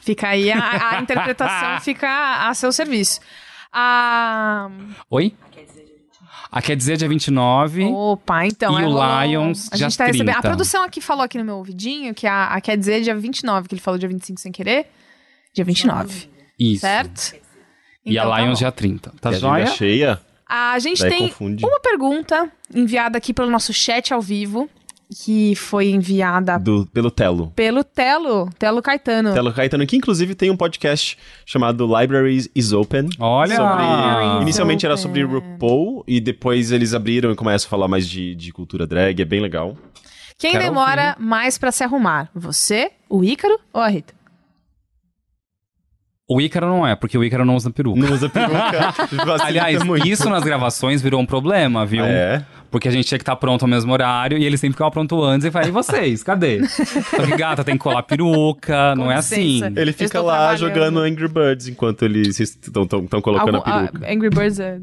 Fica 0.01 0.29
aí, 0.29 0.51
a, 0.51 0.97
a 0.97 1.01
interpretação 1.01 1.79
fica 1.83 2.49
a 2.49 2.55
seu 2.55 2.73
serviço. 2.73 3.21
Ah, 3.73 4.69
Oi? 5.09 5.33
A 6.53 6.61
Quer 6.61 6.75
Dizer 6.77 6.97
dia 6.97 7.09
29. 7.09 7.85
opa, 7.85 8.45
então. 8.47 8.79
E 8.79 8.83
é, 8.83 8.87
o 8.87 8.91
Lions, 9.25 9.69
a 9.73 9.77
dia 9.77 9.85
gente 9.89 9.97
tá 9.99 10.07
recebendo. 10.07 10.31
A 10.31 10.33
30. 10.35 10.49
produção 10.49 10.83
aqui 10.83 11.01
falou 11.01 11.23
aqui 11.25 11.39
no 11.39 11.45
meu 11.45 11.57
ouvidinho 11.57 12.13
que 12.15 12.27
a, 12.27 12.47
a 12.49 12.61
quer 12.61 12.77
dizer 12.77 13.03
dia 13.03 13.15
29, 13.15 13.69
que 13.69 13.75
ele 13.75 13.81
falou 13.83 13.99
dia 13.99 14.09
25 14.09 14.41
sem 14.41 14.51
querer. 14.51 14.87
Dia 15.55 15.65
29, 15.65 16.29
Isso. 16.59 16.81
certo? 16.81 17.35
E 18.05 18.13
Então 18.13 18.27
a 18.27 18.31
tá 18.31 18.41
Lions 18.41 18.59
bom. 18.59 18.59
dia 18.59 18.73
30. 18.73 19.13
Tá 19.21 19.29
a 19.29 19.33
joia? 19.33 19.67
cheia. 19.67 20.21
A 20.49 20.79
gente 20.81 21.01
Daí 21.03 21.11
tem 21.11 21.29
confunde. 21.29 21.65
uma 21.65 21.79
pergunta 21.81 22.51
enviada 22.75 23.17
aqui 23.19 23.33
pelo 23.33 23.49
nosso 23.51 23.73
chat 23.73 24.13
ao 24.13 24.21
vivo, 24.21 24.69
que 25.25 25.55
foi 25.57 25.91
enviada 25.91 26.59
Do, 26.59 26.87
pelo 26.87 27.11
Telo. 27.11 27.53
pelo 27.57 27.83
Telo, 27.83 28.49
Telo 28.59 28.81
Caetano. 28.81 29.33
Telo 29.35 29.53
Caetano, 29.53 29.87
que 29.87 29.97
inclusive 29.97 30.35
tem 30.35 30.51
um 30.51 30.57
podcast 30.57 31.19
chamado 31.45 31.85
Libraries 31.85 32.49
is 32.55 32.73
Open. 32.73 33.09
Olha! 33.19 33.57
Sobre- 33.57 34.43
Inicialmente 34.43 34.87
era 34.87 34.97
sobre 34.97 35.25
Open. 35.25 35.41
RuPaul, 35.53 36.05
e 36.07 36.21
depois 36.21 36.71
eles 36.71 36.95
abriram 36.95 37.33
e 37.33 37.35
começam 37.35 37.67
a 37.67 37.71
falar 37.71 37.89
mais 37.89 38.09
de, 38.09 38.35
de 38.35 38.53
cultura 38.53 38.87
drag, 38.87 39.21
é 39.21 39.25
bem 39.25 39.41
legal. 39.41 39.77
Quem 40.39 40.53
Quero 40.53 40.65
demora 40.65 41.17
mais 41.19 41.59
pra 41.59 41.71
se 41.73 41.83
arrumar? 41.85 42.31
Você, 42.35 42.93
o 43.09 43.23
Ícaro 43.25 43.59
ou 43.73 43.81
a 43.83 43.89
Rita? 43.89 44.15
O 46.33 46.41
Ícaro 46.41 46.69
não 46.69 46.87
é, 46.87 46.95
porque 46.95 47.19
o 47.19 47.25
Ícaro 47.25 47.45
não 47.45 47.57
usa 47.57 47.71
peruca. 47.71 47.99
Não 48.01 48.13
usa 48.13 48.29
peruca. 48.29 48.95
Aliás, 49.45 49.83
muito. 49.83 50.07
isso 50.07 50.31
nas 50.31 50.45
gravações 50.45 51.03
virou 51.03 51.21
um 51.21 51.27
problema, 51.27 51.85
viu? 51.85 52.05
É. 52.05 52.47
Porque 52.71 52.87
a 52.87 52.91
gente 52.91 53.07
tinha 53.07 53.19
que 53.19 53.23
estar 53.23 53.35
pronto 53.37 53.63
ao 53.63 53.69
mesmo 53.69 53.93
horário 53.93 54.39
e 54.39 54.45
ele 54.45 54.57
sempre 54.57 54.75
ficava 54.75 54.91
pronto 54.91 55.23
antes 55.25 55.45
e 55.47 55.51
falei, 55.51 55.69
e 55.69 55.73
vocês, 55.73 56.23
cadê? 56.23 56.65
Só 56.69 57.27
que, 57.27 57.37
gata, 57.37 57.65
tem 57.65 57.75
que 57.77 57.83
colar 57.83 58.03
peruca, 58.05 58.95
não 58.95 59.11
é 59.11 59.17
assim. 59.17 59.61
Ele 59.77 59.93
fica 59.93 60.21
lá 60.23 60.55
jogando 60.55 61.01
Angry 61.01 61.29
Birds 61.29 61.67
enquanto 61.69 62.05
eles 62.05 62.39
estão 62.39 62.87
colocando 63.21 63.57
Algum- 63.57 63.71
a 63.71 63.87
peruca. 63.89 64.07
ah, 64.07 64.13
Angry 64.13 64.31
Birds 64.31 64.61
é. 64.61 64.79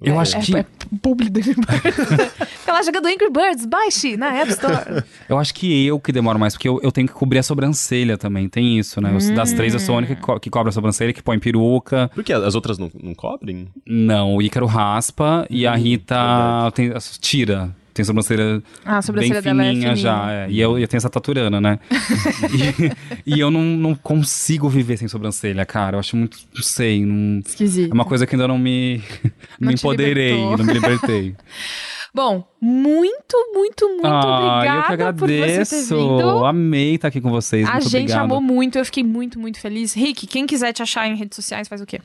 Eu 0.00 0.14
é, 0.14 0.18
acho 0.18 0.36
é, 0.36 0.40
que. 0.40 0.56
É 0.56 0.64
publi 1.02 1.28
do 1.30 1.38
Angry 1.38 1.54
Birds. 1.54 2.32
Fica 2.60 2.72
lá 2.72 2.82
jogando 2.82 3.06
Angry 3.06 3.30
Birds, 3.30 3.66
baixe 3.66 4.16
na 4.16 4.32
App 4.34 4.50
Store. 4.50 5.02
Eu 5.28 5.38
acho 5.38 5.52
que 5.54 5.86
eu 5.86 5.98
que 5.98 6.12
demoro 6.12 6.38
mais, 6.38 6.54
porque 6.54 6.68
eu, 6.68 6.80
eu 6.82 6.92
tenho 6.92 7.06
que 7.08 7.12
cobrir 7.12 7.38
a 7.38 7.42
sobrancelha 7.42 8.16
também. 8.16 8.48
Tem 8.48 8.78
isso, 8.78 9.00
né? 9.00 9.10
Eu- 9.14 9.34
Das 9.34 9.52
três, 9.52 9.74
eu 9.74 9.80
sou 9.80 9.94
a 9.94 9.98
única 9.98 10.14
que, 10.14 10.20
co- 10.22 10.38
que 10.40 10.48
cobra 10.50 10.70
a 10.70 10.72
sobrancelha, 10.72 11.12
que 11.12 11.22
põe 11.22 11.38
peruca. 11.38 12.10
Por 12.14 12.22
que 12.24 12.32
as 12.32 12.54
outras 12.54 12.78
não, 12.78 12.90
não 13.02 13.14
cobrem? 13.14 13.68
Não, 13.86 14.36
o 14.36 14.42
Ícaro 14.42 14.66
raspa 14.66 15.46
e 15.50 15.66
a 15.66 15.74
Rita 15.74 16.14
verdade. 16.14 16.74
tem, 16.74 16.92
tira. 17.20 17.74
Tem 17.98 18.04
sobrancelha 18.04 18.62
Ah, 18.84 18.98
a 18.98 19.02
sobrancelha 19.02 19.42
bem 19.42 19.56
dela 19.56 19.64
é 19.64 19.70
fininha 19.72 19.88
fininha. 19.90 19.96
já. 19.96 20.32
é. 20.32 20.46
E 20.48 20.60
eu, 20.60 20.78
eu 20.78 20.86
tenho 20.86 20.98
essa 20.98 21.10
taturana, 21.10 21.60
né? 21.60 21.80
e, 23.26 23.34
e 23.34 23.40
eu 23.40 23.50
não, 23.50 23.60
não 23.60 23.92
consigo 23.96 24.68
viver 24.68 24.96
sem 24.96 25.08
sobrancelha, 25.08 25.66
cara. 25.66 25.96
Eu 25.96 25.98
acho 25.98 26.16
muito. 26.16 26.38
Não 26.54 26.62
sei. 26.62 27.04
Não, 27.04 27.40
Esquisito. 27.40 27.90
é 27.90 27.94
uma 27.94 28.04
coisa 28.04 28.24
que 28.24 28.36
ainda 28.36 28.46
não 28.46 28.56
me. 28.56 28.98
Não, 29.24 29.30
Não 29.62 29.68
me 29.70 29.74
empoderei, 29.74 30.30
libertou. 30.34 30.58
não 30.58 30.64
me 30.64 30.72
libertei. 30.72 31.34
Bom, 32.14 32.48
muito, 32.60 33.36
muito, 33.52 33.88
muito 33.88 34.06
ah, 34.06 34.54
obrigada 34.58 35.02
eu 35.02 35.12
que 35.12 35.18
por 35.18 35.28
você 35.28 35.36
ter 35.36 35.42
agradeço. 35.42 35.96
vindo. 35.96 36.44
Amei 36.44 36.94
estar 36.94 37.08
aqui 37.08 37.20
com 37.20 37.30
vocês. 37.30 37.66
A 37.68 37.72
muito 37.72 37.88
gente 37.88 38.02
obrigado. 38.12 38.24
amou 38.24 38.40
muito, 38.40 38.78
eu 38.78 38.84
fiquei 38.84 39.02
muito, 39.02 39.40
muito 39.40 39.60
feliz. 39.60 39.92
Rick, 39.92 40.26
quem 40.28 40.46
quiser 40.46 40.72
te 40.72 40.82
achar 40.84 41.08
em 41.08 41.16
redes 41.16 41.34
sociais, 41.34 41.66
faz 41.66 41.80
o 41.80 41.86
quê? 41.86 42.00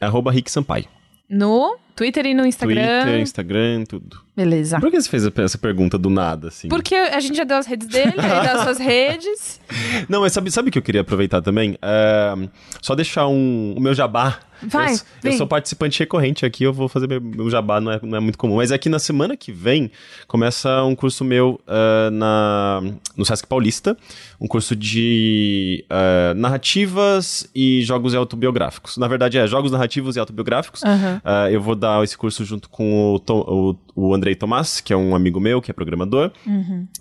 É 0.00 0.06
arroba 0.06 0.32
Rick 0.32 0.50
Sampaio. 0.50 0.86
No 1.28 1.76
Twitter 1.94 2.26
e 2.26 2.34
no 2.34 2.44
Instagram. 2.44 3.02
Twitter, 3.02 3.20
Instagram, 3.20 3.84
tudo. 3.84 4.24
Beleza. 4.36 4.80
Por 4.80 4.90
que 4.90 5.00
você 5.00 5.08
fez 5.08 5.30
essa 5.38 5.58
pergunta 5.58 5.96
do 5.96 6.10
nada, 6.10 6.48
assim? 6.48 6.68
Porque 6.68 6.94
a 6.94 7.20
gente 7.20 7.36
já 7.36 7.44
deu 7.44 7.56
as 7.56 7.66
redes 7.66 7.86
dele, 7.86 8.14
ele 8.18 8.40
deu 8.40 8.56
as 8.56 8.62
suas 8.64 8.78
redes. 8.82 9.60
Não, 10.08 10.22
mas 10.22 10.32
sabe, 10.32 10.50
sabe 10.50 10.70
o 10.70 10.72
que 10.72 10.78
eu 10.78 10.82
queria 10.82 11.02
aproveitar 11.02 11.40
também? 11.40 11.78
É, 11.80 12.34
só 12.82 12.96
deixar 12.96 13.28
um, 13.28 13.74
o 13.76 13.80
meu 13.80 13.94
jabá. 13.94 14.40
Vai, 14.62 14.94
eu, 14.94 15.30
eu 15.30 15.32
sou 15.34 15.46
participante 15.46 15.98
recorrente 16.00 16.46
aqui, 16.46 16.64
eu 16.64 16.72
vou 16.72 16.88
fazer 16.88 17.06
meu, 17.06 17.50
jabá, 17.50 17.80
não 17.80 17.92
é, 17.92 18.00
não 18.02 18.16
é 18.16 18.20
muito 18.20 18.38
comum. 18.38 18.56
Mas 18.56 18.72
aqui 18.72 18.88
na 18.88 18.98
semana 18.98 19.36
que 19.36 19.52
vem 19.52 19.90
começa 20.26 20.82
um 20.84 20.94
curso 20.94 21.22
meu 21.22 21.60
ah, 21.66 22.08
na, 22.10 22.82
no 23.16 23.24
Sesc 23.24 23.46
Paulista, 23.46 23.96
um 24.40 24.48
curso 24.48 24.74
de 24.74 25.84
ah, 25.90 26.32
narrativas 26.34 27.48
e 27.54 27.82
jogos 27.82 28.14
autobiográficos. 28.14 28.96
Na 28.96 29.06
verdade, 29.06 29.38
é 29.38 29.46
jogos 29.46 29.70
narrativos 29.70 30.16
e 30.16 30.18
autobiográficos. 30.18 30.82
Ah, 30.82 31.50
eu 31.50 31.60
vou 31.60 31.74
dar 31.84 32.02
esse 32.02 32.16
curso 32.16 32.44
junto 32.44 32.68
com 32.68 33.14
o, 33.14 33.18
To- 33.18 33.76
o, 33.96 34.06
o 34.08 34.14
Andrei 34.14 34.34
Tomás, 34.34 34.80
que 34.80 34.92
é 34.92 34.96
um 34.96 35.14
amigo 35.14 35.38
meu, 35.38 35.60
que 35.60 35.70
é 35.70 35.74
programador 35.74 36.32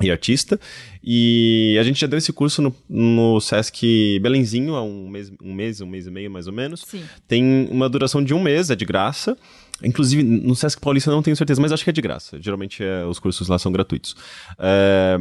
e 0.01 0.11
artista. 0.11 0.59
E 1.03 1.77
a 1.79 1.83
gente 1.83 1.99
já 1.99 2.07
deu 2.07 2.17
esse 2.17 2.31
curso 2.33 2.61
no, 2.61 2.75
no 2.89 3.39
Sesc 3.39 4.19
Belenzinho 4.19 4.75
há 4.75 4.81
um 4.83 5.07
mês, 5.09 5.31
um 5.41 5.53
mês, 5.53 5.81
um 5.81 5.87
mês 5.87 6.07
e 6.07 6.11
meio 6.11 6.29
mais 6.29 6.47
ou 6.47 6.53
menos. 6.53 6.81
Sim. 6.87 7.01
Tem 7.27 7.67
uma 7.71 7.87
duração 7.89 8.23
de 8.23 8.33
um 8.33 8.41
mês, 8.41 8.69
é 8.69 8.75
de 8.75 8.85
graça. 8.85 9.37
Inclusive, 9.83 10.23
no 10.23 10.55
Sesc 10.55 10.79
Paulista 10.79 11.09
eu 11.09 11.15
não 11.15 11.23
tenho 11.23 11.35
certeza, 11.35 11.59
mas 11.61 11.71
acho 11.71 11.83
que 11.83 11.89
é 11.89 11.93
de 11.93 12.01
graça. 12.01 12.37
Geralmente 12.41 12.83
é, 12.83 13.05
os 13.05 13.19
cursos 13.19 13.47
lá 13.47 13.57
são 13.59 13.71
gratuitos. 13.71 14.15
É, 14.59 15.17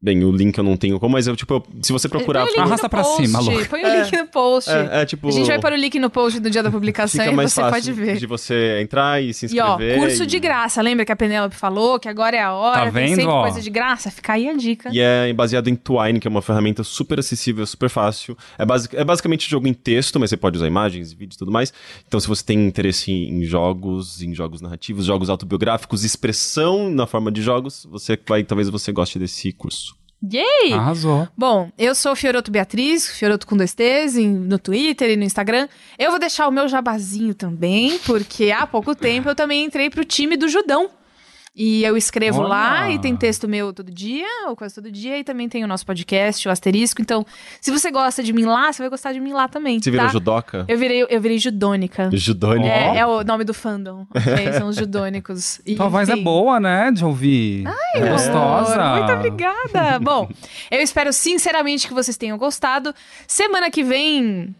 bem, 0.00 0.22
o 0.24 0.30
link 0.30 0.56
eu 0.56 0.64
não 0.64 0.76
tenho 0.76 0.98
como, 1.00 1.12
mas 1.14 1.26
eu, 1.26 1.34
tipo, 1.36 1.54
eu- 1.54 1.66
se 1.82 1.92
você 1.92 2.08
procurar. 2.08 2.40
Põe 2.40 2.48
o 2.48 2.54
link 2.54 2.60
Arrasta 2.66 2.86
no 2.86 2.90
pra 2.90 3.02
post, 3.02 3.26
cima, 3.26 3.40
louca. 3.40 3.66
Põe 3.66 3.84
o 3.84 3.96
link 4.02 4.16
no 4.16 4.26
post. 4.28 4.70
É, 4.70 5.02
é, 5.02 5.06
tipo. 5.06 5.28
A 5.28 5.32
gente 5.32 5.46
vai 5.46 5.60
pôr 5.60 5.72
o 5.72 5.76
link 5.76 5.98
no 5.98 6.08
post 6.10 6.38
do 6.40 6.48
dia 6.50 6.62
da 6.62 6.70
publicação 6.70 7.24
Fica 7.24 7.32
e 7.42 7.46
você 7.48 7.60
fácil 7.60 7.72
pode 7.72 7.92
ver. 7.92 8.16
de 8.16 8.26
você 8.26 8.80
entrar 8.80 9.22
e 9.22 9.34
se 9.34 9.46
E 9.54 9.60
ó, 9.60 9.72
inscrever. 9.72 9.98
curso 9.98 10.22
e- 10.22 10.26
de 10.26 10.38
graça. 10.38 10.80
Lembra 10.82 11.04
que 11.04 11.12
a 11.12 11.16
Penélope 11.16 11.56
falou 11.56 11.98
que 11.98 12.08
agora 12.08 12.36
é 12.36 12.40
a 12.42 12.52
hora, 12.52 12.76
Tá 12.86 12.92
tem 12.92 12.92
vendo, 12.92 13.16
sempre 13.16 13.26
ó? 13.26 13.42
coisa 13.42 13.60
de 13.60 13.70
graça? 13.70 14.10
Fica 14.10 14.32
aí 14.34 14.48
a 14.48 14.54
dica. 14.54 14.90
E 14.92 15.00
é 15.00 15.32
baseado 15.32 15.68
em 15.68 15.74
Twine, 15.76 16.20
que 16.20 16.28
é 16.28 16.30
uma 16.30 16.42
ferramenta 16.42 16.82
super 16.84 17.18
acessível, 17.18 17.66
super 17.66 17.88
fácil. 17.90 18.36
É, 18.58 18.64
basic, 18.64 18.96
é 18.96 19.04
basicamente 19.04 19.48
jogo 19.50 19.66
em 19.66 19.74
texto, 19.74 20.18
mas 20.20 20.30
você 20.30 20.36
pode 20.36 20.56
usar 20.56 20.66
imagens, 20.66 21.12
vídeos 21.12 21.36
e 21.36 21.38
tudo 21.38 21.50
mais. 21.50 21.72
Então, 22.06 22.18
se 22.20 22.28
você 22.28 22.44
tem 22.44 22.66
interesse 22.66 23.10
em 23.12 23.42
jogos, 23.44 24.22
em 24.22 24.34
jogos 24.34 24.60
narrativos, 24.60 25.04
jogos 25.06 25.28
autobiográficos, 25.28 26.04
expressão 26.04 26.88
na 26.90 27.06
forma 27.06 27.30
de 27.32 27.42
jogos, 27.42 27.86
você 27.90 28.18
vai, 28.28 28.44
talvez 28.44 28.68
você 28.68 28.92
goste 28.92 29.18
desse 29.18 29.52
curso. 29.52 29.87
Yay! 30.22 30.72
Arrasou. 30.72 31.28
Bom, 31.36 31.70
eu 31.78 31.94
sou 31.94 32.16
Fioroto 32.16 32.50
Beatriz, 32.50 33.08
Fioroto 33.08 33.46
com 33.46 33.56
dois 33.56 33.72
T's, 33.72 34.16
no 34.16 34.58
Twitter 34.58 35.10
e 35.10 35.16
no 35.16 35.22
Instagram. 35.22 35.68
Eu 35.98 36.10
vou 36.10 36.18
deixar 36.18 36.48
o 36.48 36.50
meu 36.50 36.66
jabazinho 36.68 37.34
também, 37.34 37.98
porque 38.00 38.50
há 38.50 38.66
pouco 38.66 38.94
tempo 38.94 39.28
eu 39.28 39.34
também 39.34 39.64
entrei 39.64 39.88
pro 39.88 40.04
time 40.04 40.36
do 40.36 40.48
Judão. 40.48 40.90
E 41.58 41.82
eu 41.82 41.96
escrevo 41.96 42.38
Olha! 42.38 42.48
lá 42.48 42.90
e 42.92 43.00
tem 43.00 43.16
texto 43.16 43.48
meu 43.48 43.72
todo 43.72 43.90
dia, 43.90 44.28
ou 44.46 44.54
quase 44.54 44.76
todo 44.76 44.92
dia, 44.92 45.18
e 45.18 45.24
também 45.24 45.48
tem 45.48 45.64
o 45.64 45.66
nosso 45.66 45.84
podcast, 45.84 46.46
o 46.46 46.52
Asterisco. 46.52 47.02
Então, 47.02 47.26
se 47.60 47.72
você 47.72 47.90
gosta 47.90 48.22
de 48.22 48.32
mim 48.32 48.44
lá, 48.44 48.72
você 48.72 48.80
vai 48.80 48.88
gostar 48.88 49.12
de 49.12 49.18
mim 49.18 49.32
lá 49.32 49.48
também. 49.48 49.82
Você 49.82 49.90
virou 49.90 50.06
tá? 50.06 50.12
judoca? 50.12 50.64
Eu 50.68 50.78
virei, 50.78 51.04
eu 51.10 51.20
virei 51.20 51.36
judônica. 51.36 52.10
Judônica. 52.12 52.68
É, 52.68 52.98
é 52.98 53.06
o 53.06 53.24
nome 53.24 53.42
do 53.42 53.52
fandom. 53.52 54.06
ok? 54.14 54.52
São 54.52 54.68
os 54.68 54.76
judônicos. 54.76 55.60
E, 55.68 55.74
Tua 55.74 55.88
voz 55.88 56.08
é 56.08 56.16
boa, 56.16 56.60
né? 56.60 56.90
De 56.90 57.04
ouvir. 57.04 57.64
é 57.94 58.08
gostosa. 58.08 58.80
Amor, 58.80 58.98
Muito 58.98 59.12
obrigada. 59.12 59.98
Bom, 60.00 60.30
eu 60.70 60.80
espero 60.80 61.12
sinceramente 61.12 61.88
que 61.88 61.92
vocês 61.92 62.16
tenham 62.16 62.38
gostado. 62.38 62.94
Semana 63.26 63.70
que 63.70 63.82
vem 63.82 64.54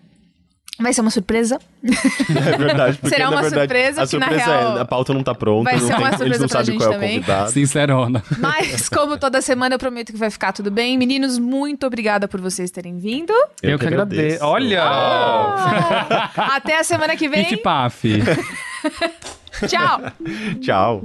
vai 0.78 0.92
ser 0.92 1.00
uma 1.00 1.10
surpresa. 1.10 1.58
É 1.84 2.56
verdade. 2.56 2.98
Porque, 2.98 3.14
Será 3.14 3.30
na 3.30 3.36
uma 3.36 3.42
verdade, 3.42 3.60
surpresa 3.62 4.02
a 4.02 4.06
que, 4.06 4.18
na 4.18 4.26
surpresa 4.26 4.44
real, 4.58 4.78
é, 4.78 4.80
a 4.80 4.84
pauta 4.84 5.14
não 5.14 5.22
tá 5.22 5.34
pronta, 5.34 5.64
vai 5.70 5.78
não 5.80 5.86
ser 5.86 5.94
tem, 5.94 5.96
uma 5.96 6.06
a 6.06 6.10
gente 6.10 6.18
surpresa 6.18 6.40
não 6.42 6.48
pra 6.48 6.58
sabe 6.58 6.72
gente 6.72 6.78
qual 6.80 6.86
é 6.86 6.90
o 6.90 6.94
também. 6.94 7.14
convidado. 7.20 7.50
Sincerona. 7.52 8.22
Mas, 8.38 8.88
como 8.88 9.18
toda 9.18 9.40
semana, 9.42 9.74
eu 9.74 9.78
prometo 9.78 10.12
que 10.12 10.18
vai 10.18 10.30
ficar 10.30 10.52
tudo 10.52 10.70
bem. 10.70 10.96
Meninos, 10.98 11.38
muito 11.38 11.86
obrigada 11.86 12.26
por 12.28 12.40
vocês 12.40 12.70
terem 12.70 12.98
vindo. 12.98 13.32
Eu, 13.62 13.78
que 13.78 13.86
agradeço. 13.86 14.44
Olha! 14.44 14.82
Até 16.36 16.78
a 16.78 16.84
semana 16.84 17.16
que 17.16 17.28
vem. 17.28 17.44
Pif 17.44 17.62
paf. 17.62 18.08
Tchau. 19.66 20.00
Tchau. 20.60 21.02